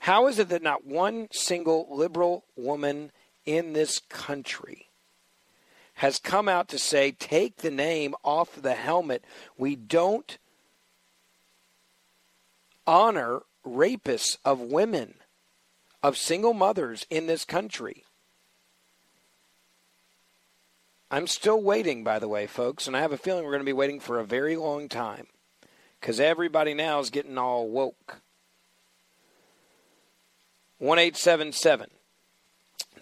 [0.00, 3.12] How is it that not one single liberal woman
[3.44, 4.88] in this country
[5.96, 9.24] has come out to say take the name off the helmet.
[9.56, 10.36] We don't
[12.86, 15.14] honor rapists of women,
[16.02, 18.04] of single mothers in this country.
[21.10, 23.64] I'm still waiting, by the way, folks, and I have a feeling we're going to
[23.64, 25.26] be waiting for a very long time
[26.00, 28.20] because everybody now is getting all woke.
[30.78, 30.98] 1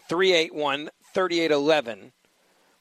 [0.08, 2.12] 381 3811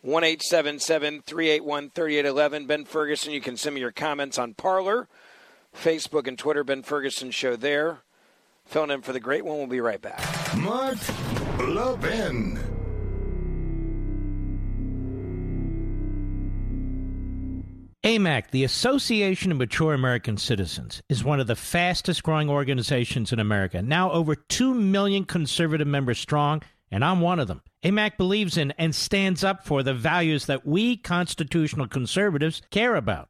[0.04, 2.68] one eight seven seven three eight one thirty eight eleven.
[2.68, 5.08] Ben Ferguson, you can send me your comments on Parler,
[5.76, 6.64] Facebook, and Twitter.
[6.64, 8.00] Ben Ferguson Show there.
[8.66, 9.58] Filling in for the great one.
[9.58, 10.22] We'll be right back.
[10.58, 10.98] Mark
[11.60, 12.60] Levin.
[18.04, 23.40] AMAC, the Association of Mature American Citizens, is one of the fastest growing organizations in
[23.40, 27.62] America, now over 2 million conservative members strong, and I'm one of them.
[27.82, 33.30] AMAC believes in and stands up for the values that we constitutional conservatives care about.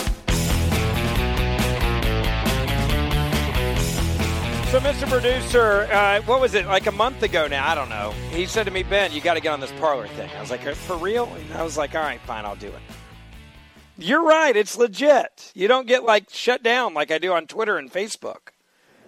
[4.71, 5.05] So, Mr.
[5.05, 7.69] Producer, uh, what was it, like a month ago now?
[7.69, 8.11] I don't know.
[8.31, 10.29] He said to me, Ben, you got to get on this Parler thing.
[10.37, 11.25] I was like, for real?
[11.25, 12.79] And I was like, all right, fine, I'll do it.
[13.97, 15.51] You're right, it's legit.
[15.55, 18.53] You don't get like shut down like I do on Twitter and Facebook.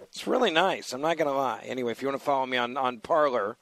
[0.02, 0.92] It's really nice.
[0.92, 1.62] I'm not going to lie.
[1.64, 3.56] Anyway, if you want to follow me on, on Parler,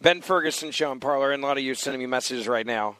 [0.00, 2.64] Ben Ferguson Show on Parler, and a lot of you are sending me messages right
[2.64, 2.98] now.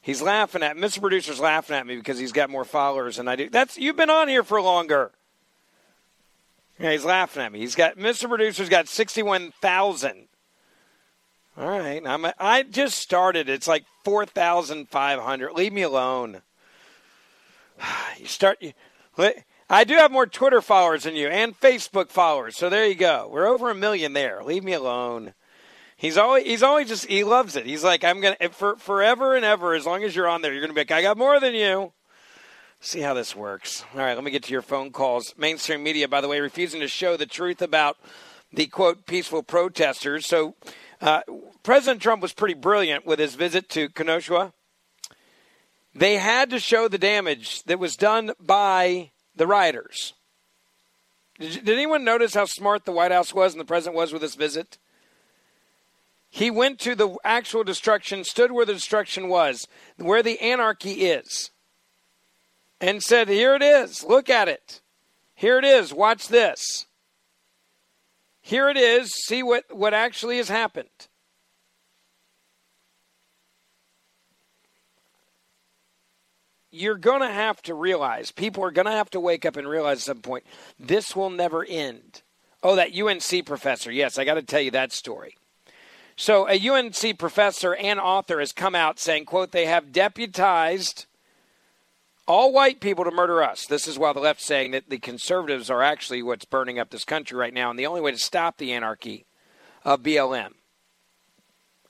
[0.00, 1.00] He's laughing at Mr.
[1.00, 3.50] Producer's laughing at me because he's got more followers than I do.
[3.50, 5.10] That's you've been on here for longer.
[6.78, 7.60] Yeah, he's laughing at me.
[7.60, 8.28] He's got Mr.
[8.28, 10.28] Producer's got sixty-one thousand.
[11.56, 12.26] All right, I'm.
[12.38, 13.48] I just started.
[13.48, 15.52] It's like four thousand five hundred.
[15.52, 16.42] Leave me alone.
[18.18, 18.62] You start.
[18.62, 18.72] You,
[19.68, 22.56] I do have more Twitter followers than you and Facebook followers.
[22.56, 23.28] So there you go.
[23.30, 24.42] We're over a million there.
[24.42, 25.34] Leave me alone.
[25.96, 27.66] He's always he's always just he loves it.
[27.66, 29.74] He's like I'm gonna for forever and ever.
[29.74, 31.92] As long as you're on there, you're gonna be like I got more than you.
[32.86, 33.84] See how this works.
[33.94, 35.34] All right, let me get to your phone calls.
[35.36, 37.96] Mainstream media, by the way, refusing to show the truth about
[38.52, 40.24] the quote peaceful protesters.
[40.24, 40.54] So,
[41.00, 41.22] uh,
[41.64, 44.52] President Trump was pretty brilliant with his visit to Kenosha.
[45.96, 50.14] They had to show the damage that was done by the rioters.
[51.40, 54.22] Did, did anyone notice how smart the White House was and the president was with
[54.22, 54.78] this visit?
[56.30, 61.50] He went to the actual destruction, stood where the destruction was, where the anarchy is
[62.80, 64.04] and said, Here it is.
[64.04, 64.80] Look at it.
[65.34, 65.92] Here it is.
[65.92, 66.86] Watch this.
[68.40, 69.12] Here it is.
[69.12, 70.88] See what, what actually has happened.
[76.70, 79.66] You're going to have to realize, people are going to have to wake up and
[79.66, 80.44] realize at some point,
[80.78, 82.22] this will never end.
[82.62, 83.90] Oh, that UNC professor.
[83.90, 85.36] Yes, I got to tell you that story.
[86.16, 91.06] So, a UNC professor and author has come out saying, quote, they have deputized
[92.26, 93.66] all white people to murder us.
[93.66, 97.04] This is why the left's saying that the conservatives are actually what's burning up this
[97.04, 99.26] country right now, and the only way to stop the anarchy
[99.84, 100.54] of BLM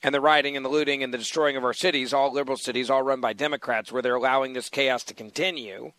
[0.03, 2.91] and the rioting and the looting and the destroying of our cities, all liberal cities,
[2.91, 5.93] all run by Democrats, where they're allowing this chaos to continue,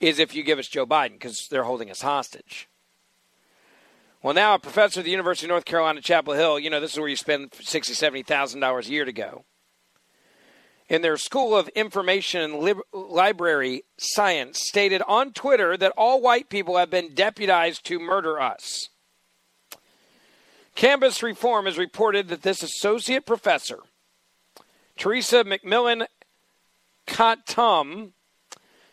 [0.00, 2.68] is if you give us Joe Biden because they're holding us hostage.
[4.22, 6.92] Well, now a professor at the University of North Carolina, Chapel Hill, you know, this
[6.92, 9.44] is where you spend sixty, seventy thousand dollars a year to go
[10.92, 16.50] in their School of Information and Lib- Library Science stated on Twitter that all white
[16.50, 18.90] people have been deputized to murder us.
[20.74, 23.78] Campus Reform has reported that this associate professor,
[24.98, 26.06] Teresa McMillan
[27.06, 28.12] Cottom,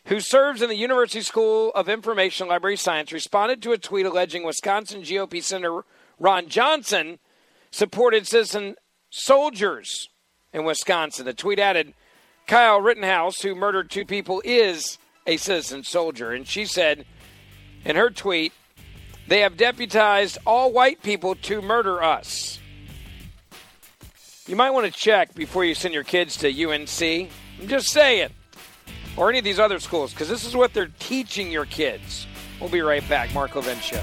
[0.06, 4.42] who serves in the University School of Information Library Science, responded to a tweet alleging
[4.42, 5.84] Wisconsin GOP Senator
[6.18, 7.18] Ron Johnson
[7.70, 8.76] supported citizen
[9.10, 10.08] soldiers
[10.52, 11.26] in Wisconsin.
[11.26, 11.94] The tweet added,
[12.46, 16.32] Kyle Rittenhouse, who murdered two people, is a citizen soldier.
[16.32, 17.04] And she said
[17.84, 18.52] in her tweet,
[19.28, 22.58] they have deputized all white people to murder us.
[24.46, 27.30] You might want to check before you send your kids to UNC.
[27.60, 28.30] I'm just saying.
[29.16, 32.26] Or any of these other schools, because this is what they're teaching your kids.
[32.60, 33.32] We'll be right back.
[33.34, 34.02] Mark Levin Show.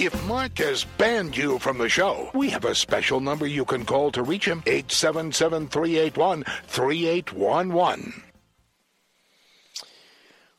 [0.00, 3.84] If Mark has banned you from the show, we have a special number you can
[3.84, 8.22] call to reach him 877 381 3811.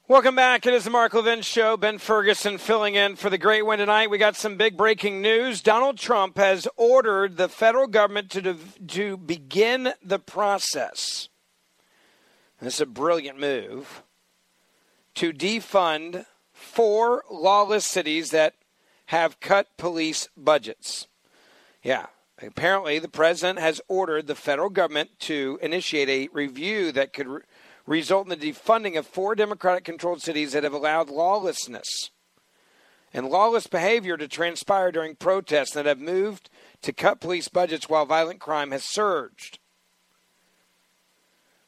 [0.08, 0.68] Welcome back.
[0.68, 1.76] It is the Mark Levin Show.
[1.76, 4.12] Ben Ferguson filling in for the great one tonight.
[4.12, 5.64] We got some big breaking news.
[5.64, 8.58] Donald Trump has ordered the federal government to,
[8.90, 11.30] to begin the process.
[12.60, 14.04] This is a brilliant move
[15.16, 18.54] to defund four lawless cities that
[19.12, 21.06] have cut police budgets.
[21.84, 22.06] Yeah,
[22.42, 27.42] apparently the president has ordered the federal government to initiate a review that could re-
[27.86, 32.12] result in the defunding of four Democratic controlled cities that have allowed lawlessness
[33.14, 36.50] and lawless behavior to transpire during protests that have moved
[36.82, 39.60] to cut police budgets while violent crime has surged.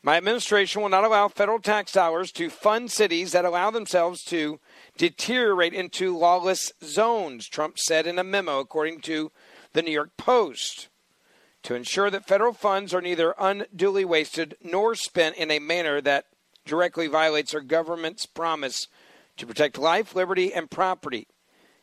[0.01, 4.61] My administration will not allow federal tax dollars to fund cities that allow themselves to
[4.97, 9.31] deteriorate into lawless zones, Trump said in a memo, according to
[9.73, 10.89] the New York Post.
[11.63, 16.25] To ensure that federal funds are neither unduly wasted nor spent in a manner that
[16.65, 18.87] directly violates our government's promise
[19.37, 21.27] to protect life, liberty, and property.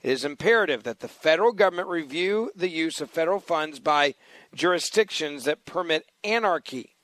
[0.02, 4.14] It is imperative that the federal government review the use of federal funds by
[4.54, 6.96] jurisdictions that permit anarchy,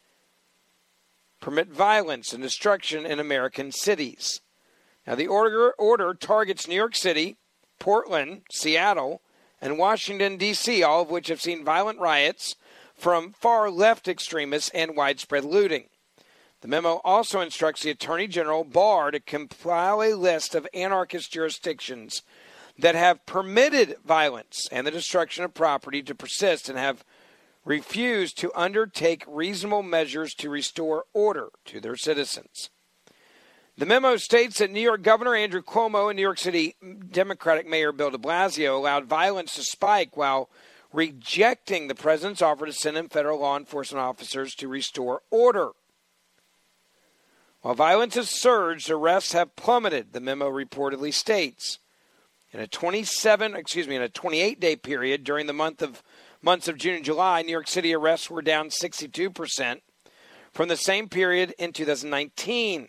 [1.40, 4.40] permit violence and destruction in American cities.
[5.06, 7.36] Now, the order, order targets New York City,
[7.78, 9.22] Portland, Seattle,
[9.60, 12.56] and Washington, D.C., all of which have seen violent riots
[12.94, 15.88] from far left extremists and widespread looting.
[16.62, 22.22] The memo also instructs the Attorney General Barr to compile a list of anarchist jurisdictions
[22.78, 27.04] that have permitted violence and the destruction of property to persist and have
[27.64, 32.70] refused to undertake reasonable measures to restore order to their citizens.
[33.78, 36.76] The memo states that New York Governor Andrew Cuomo and New York City
[37.10, 40.48] Democratic Mayor Bill de Blasio allowed violence to spike while
[40.94, 45.72] rejecting the president's offer to send in federal law enforcement officers to restore order.
[47.60, 51.78] While violence has surged, arrests have plummeted, the memo reportedly states.
[52.52, 56.02] In a 27, excuse me, in a 28-day period during the month of
[56.40, 59.82] months of June and July, New York City arrests were down 62%
[60.54, 62.88] from the same period in 2019.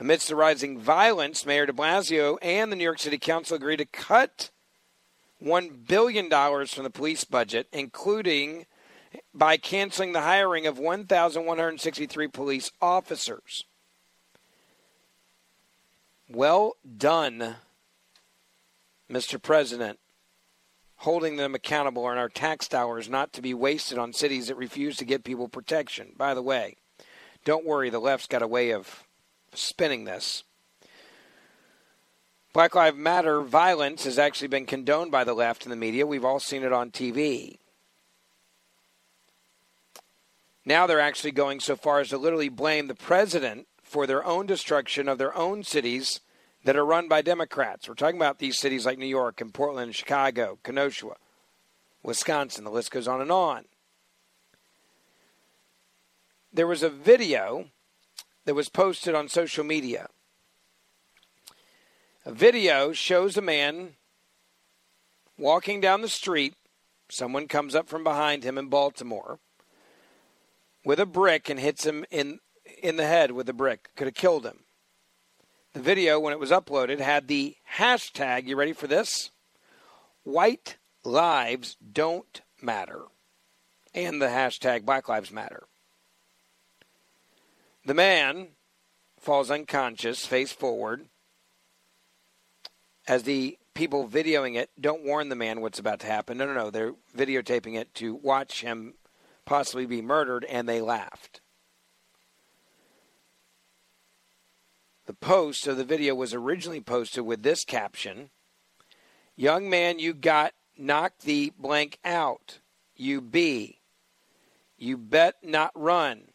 [0.00, 3.84] Amidst the rising violence, Mayor de Blasio and the New York City Council agreed to
[3.84, 4.50] cut
[5.42, 8.66] $1 billion from the police budget, including
[9.32, 13.64] by canceling the hiring of 1,163 police officers.
[16.28, 17.56] Well done,
[19.10, 19.40] Mr.
[19.40, 20.00] President,
[20.98, 24.96] holding them accountable and our tax dollars not to be wasted on cities that refuse
[24.96, 26.12] to give people protection.
[26.16, 26.76] By the way,
[27.44, 29.04] don't worry, the left's got a way of
[29.56, 30.44] spinning this.
[32.52, 36.06] Black Lives Matter violence has actually been condoned by the left and the media.
[36.06, 37.58] We've all seen it on TV.
[40.64, 44.46] Now they're actually going so far as to literally blame the president for their own
[44.46, 46.20] destruction of their own cities
[46.64, 47.88] that are run by Democrats.
[47.88, 51.16] We're talking about these cities like New York and Portland and Chicago, Kenosha,
[52.02, 52.64] Wisconsin.
[52.64, 53.64] The list goes on and on.
[56.52, 57.66] There was a video
[58.44, 60.08] that was posted on social media.
[62.24, 63.94] A video shows a man
[65.38, 66.54] walking down the street.
[67.10, 69.38] Someone comes up from behind him in Baltimore
[70.84, 72.40] with a brick and hits him in
[72.82, 73.90] in the head with a brick.
[73.96, 74.64] Could have killed him.
[75.74, 78.46] The video, when it was uploaded, had the hashtag.
[78.46, 79.30] You ready for this?
[80.22, 83.02] White lives don't matter,
[83.92, 85.64] and the hashtag Black Lives Matter.
[87.84, 88.48] The man
[89.18, 91.06] falls unconscious, face forward,
[93.06, 96.38] as the people videoing it don't warn the man what's about to happen.
[96.38, 96.70] No, no, no.
[96.70, 98.94] They're videotaping it to watch him
[99.44, 101.40] possibly be murdered, and they laughed.
[105.06, 108.30] The post of the video was originally posted with this caption
[109.36, 112.60] Young man, you got knocked the blank out.
[112.94, 113.80] You be.
[114.76, 116.28] You bet not run.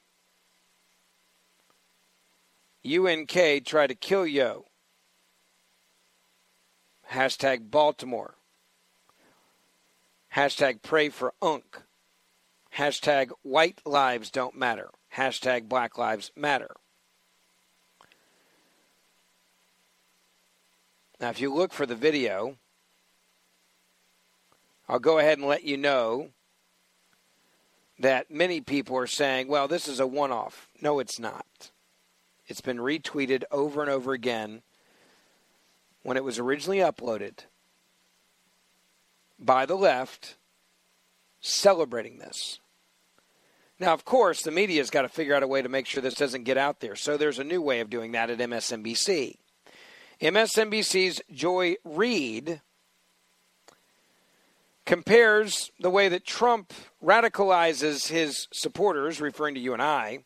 [2.85, 4.65] UNK try to kill yo.
[7.11, 8.35] Hashtag Baltimore.
[10.35, 11.81] Hashtag pray for Unk.
[12.75, 14.89] Hashtag white lives don't matter.
[15.15, 16.75] Hashtag black lives matter.
[21.19, 22.55] Now, if you look for the video,
[24.87, 26.29] I'll go ahead and let you know
[27.99, 30.69] that many people are saying, well, this is a one off.
[30.81, 31.71] No, it's not.
[32.49, 34.63] It's been retweeted over and over again
[36.01, 37.45] when it was originally uploaded
[39.37, 40.35] by the left
[41.39, 42.59] celebrating this.
[43.79, 46.15] Now, of course, the media's got to figure out a way to make sure this
[46.15, 46.95] doesn't get out there.
[46.95, 49.37] So there's a new way of doing that at MSNBC.
[50.19, 52.61] MSNBC's Joy Reid
[54.85, 60.23] compares the way that Trump radicalizes his supporters, referring to you and I,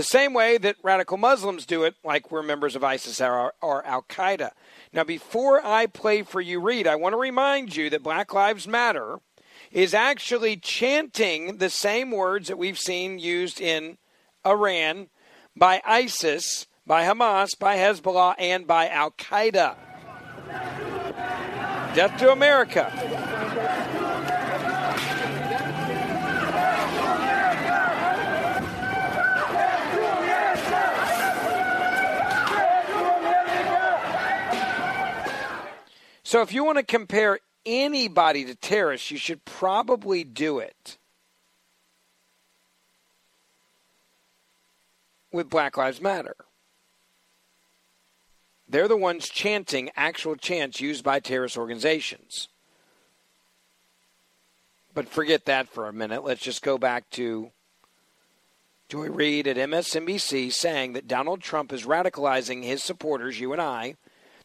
[0.00, 3.84] the same way that radical Muslims do it, like we're members of ISIS or, or
[3.84, 4.52] Al Qaeda.
[4.94, 8.66] Now, before I play for you, Reid, I want to remind you that Black Lives
[8.66, 9.20] Matter
[9.70, 13.98] is actually chanting the same words that we've seen used in
[14.46, 15.08] Iran
[15.54, 19.76] by ISIS by Hamas, by Hezbollah, and by Al Qaeda.
[21.94, 22.90] Death to America.
[36.30, 40.96] So, if you want to compare anybody to terrorists, you should probably do it
[45.32, 46.36] with Black Lives Matter.
[48.68, 52.46] They're the ones chanting actual chants used by terrorist organizations.
[54.94, 56.22] But forget that for a minute.
[56.22, 57.50] Let's just go back to
[58.88, 63.96] Joy Reid at MSNBC saying that Donald Trump is radicalizing his supporters, you and I,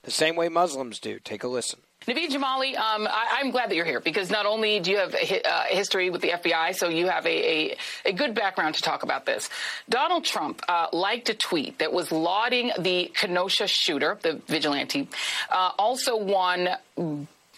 [0.06, 1.19] the same way Muslims do.
[1.19, 1.80] Take a listen.
[2.07, 5.15] Naveed Jamali, um, I, am glad that you're here because not only do you have
[5.15, 7.30] a uh, history with the FBI, so you have a,
[7.72, 9.49] a, a, good background to talk about this.
[9.90, 15.07] Donald Trump uh, liked a tweet that was lauding the Kenosha shooter, the vigilante,
[15.49, 16.69] uh, also one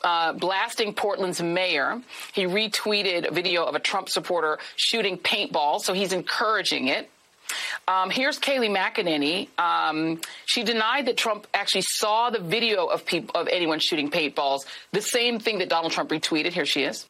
[0.04, 2.02] uh, blasting Portland's mayor.
[2.32, 7.10] He retweeted a video of a Trump supporter shooting paintballs, so he's encouraging it.
[7.88, 9.48] Um, here's Kayleigh McEnany.
[9.60, 14.62] Um, she denied that Trump actually saw the video of people of anyone shooting paintballs.
[14.92, 16.54] The same thing that Donald Trump retweeted.
[16.54, 17.08] Here she is.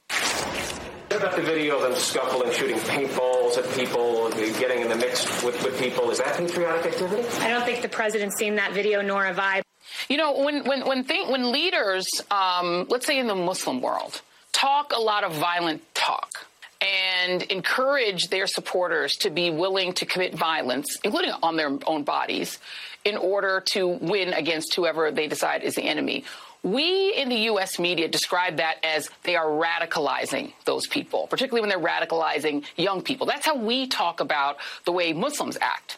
[1.10, 4.30] About the video of them scuffling, shooting paintballs at people,
[4.60, 6.10] getting in the mix with, with people?
[6.10, 7.28] Is that patriotic activity?
[7.40, 9.62] I don't think the president's seen that video, nor have I.
[10.10, 14.22] You know, when when when, think, when leaders, um, let's say in the Muslim world,
[14.52, 16.47] talk a lot of violent talk
[16.82, 22.60] and encourage their supporters to be willing to commit violence, including on their own bodies,
[23.04, 26.24] in order to win against whoever they decide is the enemy.
[26.64, 27.80] We in the U.S.
[27.80, 33.28] media describe that as they are radicalizing those people, particularly when they're radicalizing young people.
[33.28, 35.98] That's how we talk about the way Muslims act.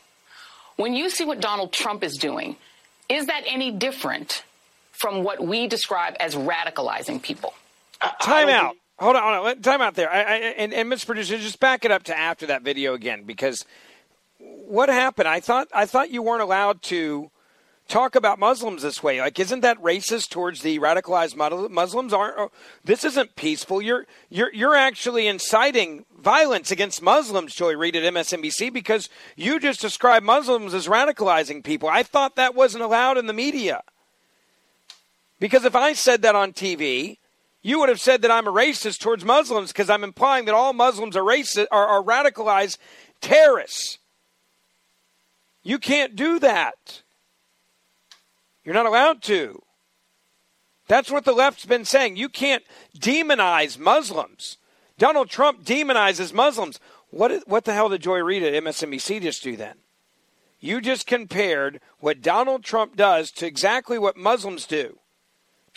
[0.76, 2.56] When you see what Donald Trump is doing,
[3.10, 4.44] is that any different
[4.92, 7.54] from what we describe as radicalizing people?
[8.22, 8.76] Time out.
[9.00, 9.62] Hold on, hold on.
[9.62, 10.12] Time out there.
[10.12, 11.06] I, I, and, and Mr.
[11.06, 13.66] Producer, just back it up to after that video again, because
[14.40, 15.28] what happened?
[15.28, 17.32] I thought I thought you weren't allowed to
[17.88, 19.20] talk about Muslims this way.
[19.20, 21.36] Like, isn't that racist towards the radicalized
[21.70, 22.14] Muslims?
[22.14, 22.52] Aren't oh,
[22.84, 23.82] this isn't peaceful?
[23.82, 27.56] You're you're you're actually inciting violence against Muslims.
[27.56, 31.88] Joy Reid at MSNBC because you just described Muslims as radicalizing people.
[31.88, 33.82] I thought that wasn't allowed in the media.
[35.40, 37.18] Because if I said that on TV,
[37.62, 40.74] you would have said that I'm a racist towards Muslims because I'm implying that all
[40.74, 42.78] Muslims are racist are, are radicalized
[43.22, 44.00] terrorists.
[45.62, 47.02] You can't do that.
[48.64, 49.62] You're not allowed to.
[50.88, 52.16] That's what the left's been saying.
[52.16, 52.64] You can't
[52.98, 54.58] demonize Muslims.
[54.98, 56.80] Donald Trump demonizes Muslims.
[57.10, 59.78] What, what the hell did Joy Reid at MSNBC just do then?
[60.60, 65.00] You just compared what Donald Trump does to exactly what Muslims do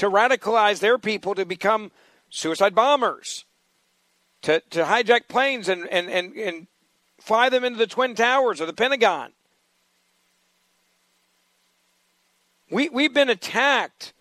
[0.03, 1.93] to radicalize their people to become
[2.29, 3.45] suicide bombers,
[4.41, 6.67] to, to hijack planes and, and, and, and
[7.21, 9.31] fly them into the Twin Towers or the Pentagon.
[12.69, 14.13] We, we've been attacked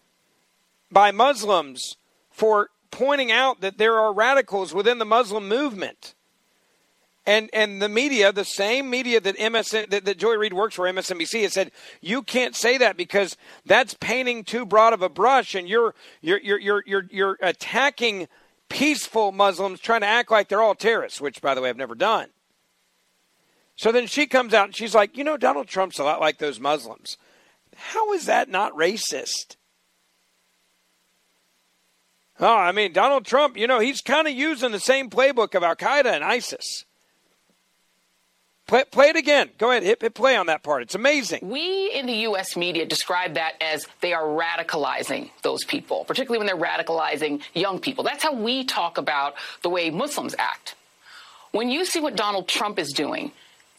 [0.91, 1.97] by Muslims
[2.29, 6.13] for pointing out that there are radicals within the Muslim movement.
[7.25, 10.85] And and the media, the same media that MSN that, that Joy Reid works for,
[10.85, 11.71] MSNBC, has said
[12.01, 16.39] you can't say that because that's painting too broad of a brush, and you're you're
[16.39, 18.27] you're you're you're, you're attacking
[18.69, 21.95] peaceful Muslims, trying to act like they're all terrorists, which, by the way, I've never
[21.95, 22.29] done.
[23.75, 26.37] So then she comes out and she's like, you know, Donald Trump's a lot like
[26.37, 27.17] those Muslims.
[27.75, 29.57] How is that not racist?
[32.39, 35.63] Oh, I mean, Donald Trump, you know, he's kind of using the same playbook of
[35.63, 36.85] Al Qaeda and ISIS.
[38.67, 39.49] Play, play it again.
[39.57, 40.81] Go ahead, hit, hit play on that part.
[40.81, 41.39] It's amazing.
[41.43, 42.55] We in the U.S.
[42.55, 48.03] media describe that as they are radicalizing those people, particularly when they're radicalizing young people.
[48.03, 50.75] That's how we talk about the way Muslims act.
[51.51, 53.33] When you see what Donald Trump is doing,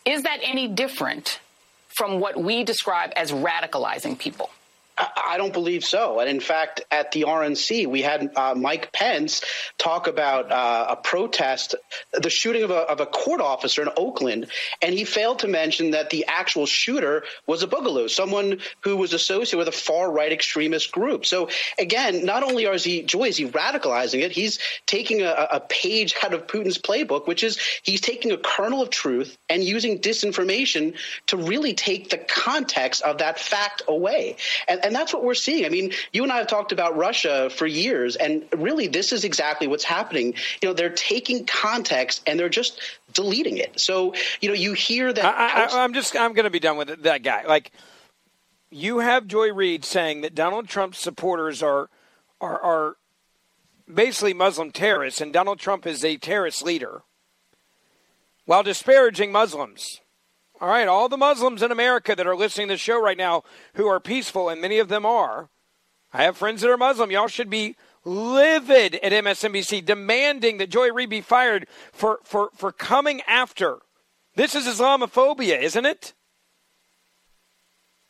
[0.05, 1.41] is that any different
[1.89, 4.51] from what we describe as radicalizing people?
[4.99, 6.21] I don't believe so.
[6.21, 9.43] And in fact, at the RNC, we had uh, Mike Pence
[9.79, 11.75] talk about uh, a protest,
[12.13, 14.49] the shooting of a, of a, court officer in Oakland,
[14.81, 19.13] and he failed to mention that the actual shooter was a boogaloo, someone who was
[19.13, 21.25] associated with a far right extremist group.
[21.25, 21.49] So
[21.79, 26.15] again, not only is he Joy is he radicalizing it, he's taking a, a page
[26.23, 30.95] out of Putin's playbook, which is he's taking a kernel of truth and using disinformation
[31.29, 34.37] to really take the context of that fact away.
[34.69, 35.65] And, and that's what we're seeing.
[35.65, 39.25] I mean, you and I have talked about Russia for years, and really, this is
[39.25, 40.35] exactly what's happening.
[40.61, 42.81] You know, they're taking context and they're just
[43.13, 43.81] deleting it.
[43.81, 45.25] So, you know, you hear that.
[45.25, 47.45] I, am just, I'm going to be done with it, that guy.
[47.45, 47.73] Like,
[48.71, 51.89] you have Joy Reid saying that Donald Trump's supporters are,
[52.41, 52.97] are, are
[53.93, 57.03] basically Muslim terrorists, and Donald Trump is a terrorist leader,
[58.45, 60.02] while disparaging Muslims.
[60.63, 63.43] All right, all the Muslims in America that are listening to the show right now
[63.75, 65.49] who are peaceful, and many of them are.
[66.13, 67.11] I have friends that are Muslim.
[67.11, 67.75] Y'all should be
[68.05, 73.79] livid at MSNBC, demanding that Joy Reid be fired for, for, for coming after.
[74.37, 76.15] This is Islamophobia, isn't it?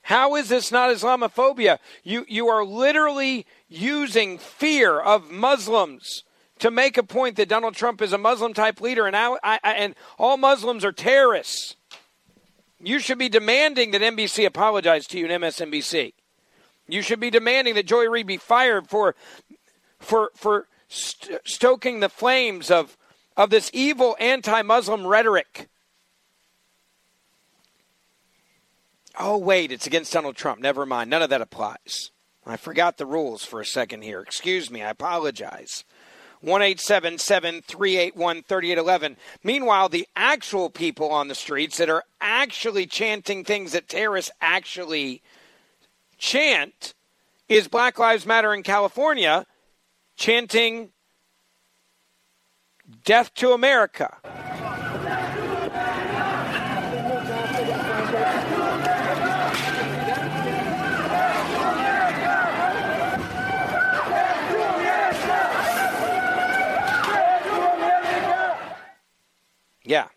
[0.02, 1.78] How is this not Islamophobia?
[2.04, 6.24] You, you are literally using fear of Muslims
[6.58, 9.58] to make a point that Donald Trump is a Muslim type leader and, I, I,
[9.64, 11.76] and all Muslims are terrorists.
[12.82, 16.14] You should be demanding that NBC apologize to you and MSNBC.
[16.88, 19.14] You should be demanding that Joy Reid be fired for
[20.00, 22.96] for for st- stoking the flames of
[23.36, 25.68] of this evil anti-Muslim rhetoric.
[29.18, 30.60] Oh wait, it's against Donald Trump.
[30.60, 31.08] Never mind.
[31.08, 32.10] None of that applies.
[32.44, 34.20] I forgot the rules for a second here.
[34.20, 34.82] Excuse me.
[34.82, 35.84] I apologize.
[36.42, 36.60] 1
[37.62, 39.16] 381 3811.
[39.42, 45.22] Meanwhile, the actual people on the streets that are actually chanting things that terrorists actually
[46.18, 46.94] chant
[47.48, 49.46] is Black Lives Matter in California
[50.16, 50.90] chanting
[53.04, 54.18] Death to America.
[69.92, 70.08] Yeah.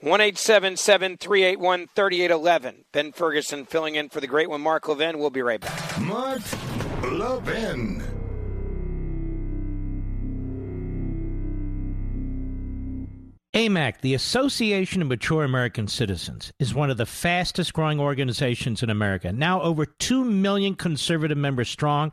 [0.00, 2.84] 1 381 3811.
[2.90, 5.20] Ben Ferguson filling in for the great one, Mark Levin.
[5.20, 6.00] We'll be right back.
[6.00, 6.42] Mark
[7.04, 8.02] Levin.
[13.54, 18.90] AMAC, the Association of Mature American Citizens, is one of the fastest growing organizations in
[18.90, 19.30] America.
[19.30, 22.12] Now over 2 million conservative members strong,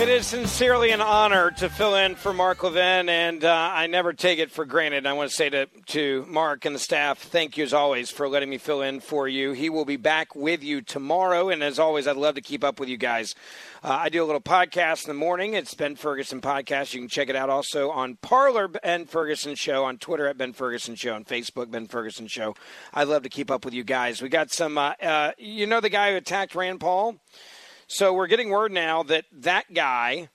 [0.00, 4.14] It is sincerely an honor to fill in for Mark Levin, and uh, I never
[4.14, 5.04] take it for granted.
[5.06, 8.26] I want to say to, to Mark and the staff, thank you as always for
[8.26, 9.52] letting me fill in for you.
[9.52, 12.80] He will be back with you tomorrow, and as always, I'd love to keep up
[12.80, 13.34] with you guys.
[13.84, 15.52] Uh, I do a little podcast in the morning.
[15.52, 16.94] It's Ben Ferguson Podcast.
[16.94, 20.54] You can check it out also on Parler Ben Ferguson Show, on Twitter at Ben
[20.54, 22.54] Ferguson Show, on Facebook Ben Ferguson Show.
[22.94, 24.22] I'd love to keep up with you guys.
[24.22, 27.16] We got some, uh, uh you know, the guy who attacked Rand Paul?
[27.92, 30.28] So we're getting word now that that guy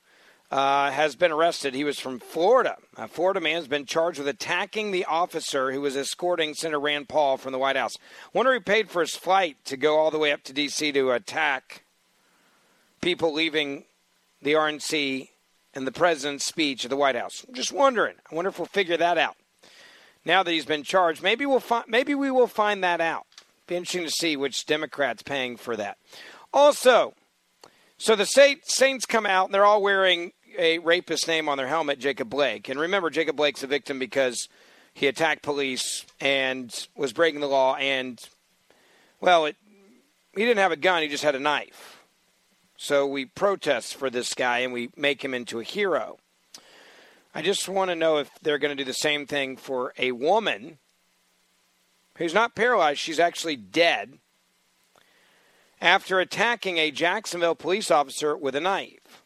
[0.51, 1.73] uh, has been arrested.
[1.73, 2.75] He was from Florida.
[2.97, 7.07] A Florida man has been charged with attacking the officer who was escorting Senator Rand
[7.07, 7.95] Paul from the White House.
[8.33, 10.91] Wonder he paid for his flight to go all the way up to D.C.
[10.91, 11.85] to attack
[12.99, 13.85] people leaving
[14.41, 15.29] the RNC
[15.73, 17.45] and the president's speech at the White House.
[17.47, 18.15] I'm just wondering.
[18.29, 19.37] I wonder if we'll figure that out.
[20.25, 21.85] Now that he's been charged, maybe we'll find.
[21.87, 23.25] Maybe we will find that out.
[23.65, 25.97] Be interesting to see which Democrats paying for that.
[26.53, 27.13] Also,
[27.97, 31.99] so the Saints come out and they're all wearing a rapist name on their helmet,
[31.99, 32.69] Jacob Blake.
[32.69, 34.47] And remember, Jacob Blake's a victim because
[34.93, 37.75] he attacked police and was breaking the law.
[37.75, 38.19] And,
[39.19, 39.55] well, it,
[40.35, 42.03] he didn't have a gun, he just had a knife.
[42.77, 46.17] So we protest for this guy and we make him into a hero.
[47.33, 50.11] I just want to know if they're going to do the same thing for a
[50.11, 50.77] woman
[52.17, 54.19] who's not paralyzed, she's actually dead
[55.81, 59.23] after attacking a Jacksonville police officer with a knife.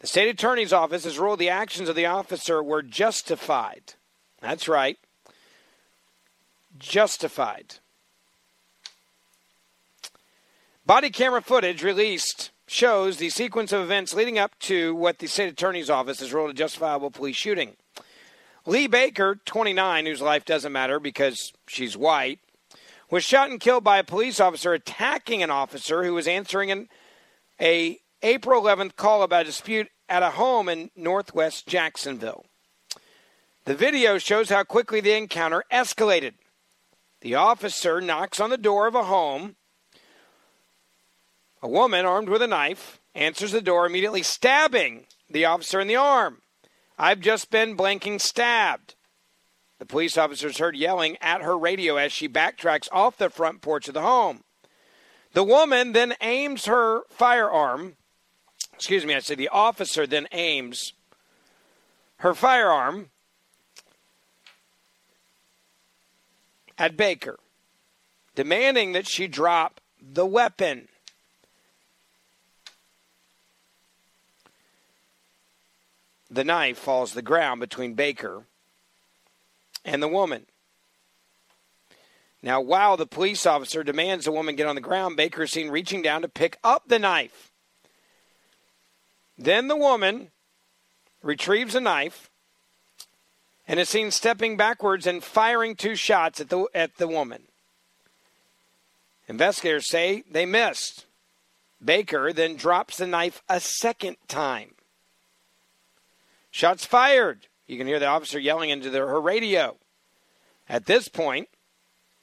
[0.00, 3.94] The state attorney's office has ruled the actions of the officer were justified.
[4.40, 4.98] That's right.
[6.78, 7.76] Justified.
[10.84, 15.52] Body camera footage released shows the sequence of events leading up to what the state
[15.52, 17.76] attorney's office has ruled a justifiable police shooting.
[18.66, 22.40] Lee Baker, 29, whose life doesn't matter because she's white,
[23.12, 26.88] was shot and killed by a police officer attacking an officer who was answering an
[27.60, 32.46] a April 11th call about a dispute at a home in northwest Jacksonville.
[33.66, 36.32] The video shows how quickly the encounter escalated.
[37.20, 39.56] The officer knocks on the door of a home.
[41.62, 45.96] A woman armed with a knife answers the door, immediately stabbing the officer in the
[45.96, 46.38] arm.
[46.98, 48.94] I've just been blanking stabbed.
[49.82, 53.88] The police officers heard yelling at her radio as she backtracks off the front porch
[53.88, 54.44] of the home.
[55.32, 57.96] The woman then aims her firearm.
[58.74, 60.92] Excuse me, I said the officer then aims
[62.18, 63.10] her firearm
[66.78, 67.40] at Baker,
[68.36, 70.86] demanding that she drop the weapon.
[76.30, 78.44] The knife falls to the ground between Baker
[79.84, 80.46] and the woman.
[82.42, 85.70] Now, while the police officer demands the woman get on the ground, Baker is seen
[85.70, 87.52] reaching down to pick up the knife.
[89.38, 90.30] Then the woman
[91.22, 92.30] retrieves a knife
[93.68, 97.44] and is seen stepping backwards and firing two shots at the, at the woman.
[99.28, 101.06] Investigators say they missed.
[101.82, 104.74] Baker then drops the knife a second time.
[106.50, 107.46] Shots fired.
[107.72, 109.78] You can hear the officer yelling into the, her radio.
[110.68, 111.48] At this point,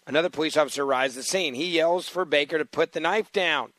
[0.05, 1.55] another police officer arrives at the scene.
[1.55, 3.73] He yells for Baker to put the knife down.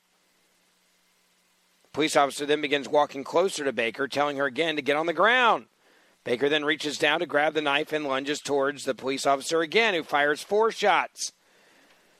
[1.84, 5.06] The police officer then begins walking closer to Baker, telling her again to get on
[5.06, 5.66] the ground.
[6.24, 9.94] Baker then reaches down to grab the knife and lunges towards the police officer again,
[9.94, 11.30] who fires four shots.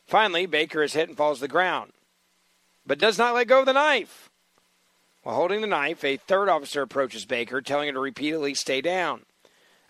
[0.07, 1.91] Finally, Baker is hit and falls to the ground,
[2.87, 4.31] but does not let go of the knife.
[5.25, 9.25] While holding the knife, a third officer approaches Baker, telling her to repeatedly stay down.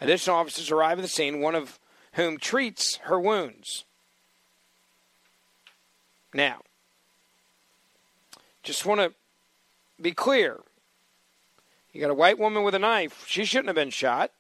[0.01, 1.79] Additional officers arrive at the scene, one of
[2.13, 3.85] whom treats her wounds.
[6.33, 6.61] Now,
[8.63, 9.13] just want to
[10.01, 10.59] be clear.
[11.93, 13.25] You got a white woman with a knife.
[13.27, 14.31] She shouldn't have been shot.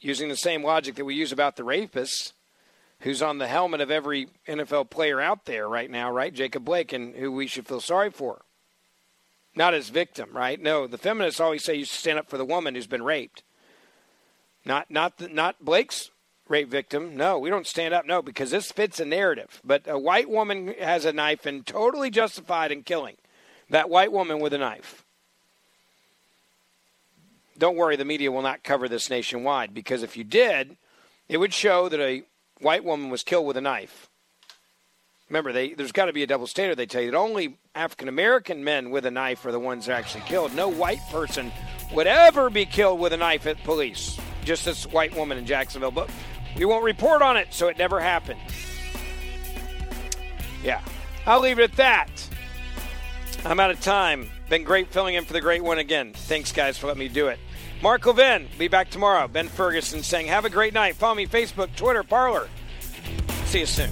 [0.00, 2.34] Using the same logic that we use about the rapist,
[3.00, 6.32] who's on the helmet of every NFL player out there right now, right?
[6.32, 8.42] Jacob Blake, and who we should feel sorry for
[9.56, 10.60] not as victim, right?
[10.60, 13.42] No, the feminists always say you stand up for the woman who's been raped.
[14.66, 16.10] Not not the, not Blake's
[16.48, 17.16] rape victim.
[17.16, 18.04] No, we don't stand up.
[18.04, 19.60] No, because this fits a narrative.
[19.64, 23.16] But a white woman has a knife and totally justified in killing
[23.70, 25.04] that white woman with a knife.
[27.58, 30.76] Don't worry, the media will not cover this nationwide because if you did,
[31.28, 32.22] it would show that a
[32.60, 34.08] white woman was killed with a knife.
[35.28, 36.76] Remember, they, there's got to be a double standard.
[36.76, 39.92] They tell you that only African American men with a knife are the ones that
[39.92, 40.54] are actually killed.
[40.54, 41.50] No white person
[41.92, 44.18] would ever be killed with a knife at police.
[44.46, 45.90] Just this white woman in Jacksonville.
[45.90, 46.08] But
[46.56, 48.40] we won't report on it, so it never happened.
[50.62, 50.80] Yeah.
[51.26, 52.08] I'll leave it at that.
[53.44, 54.30] I'm out of time.
[54.48, 56.12] Been great filling in for the great one again.
[56.14, 57.40] Thanks, guys, for letting me do it.
[57.82, 59.26] Mark Levin, be back tomorrow.
[59.26, 60.94] Ben Ferguson saying, have a great night.
[60.94, 62.48] Follow me Facebook, Twitter, Parler.
[63.46, 63.90] See you soon.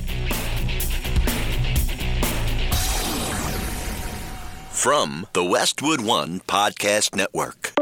[4.70, 7.72] From the Westwood One Podcast Network.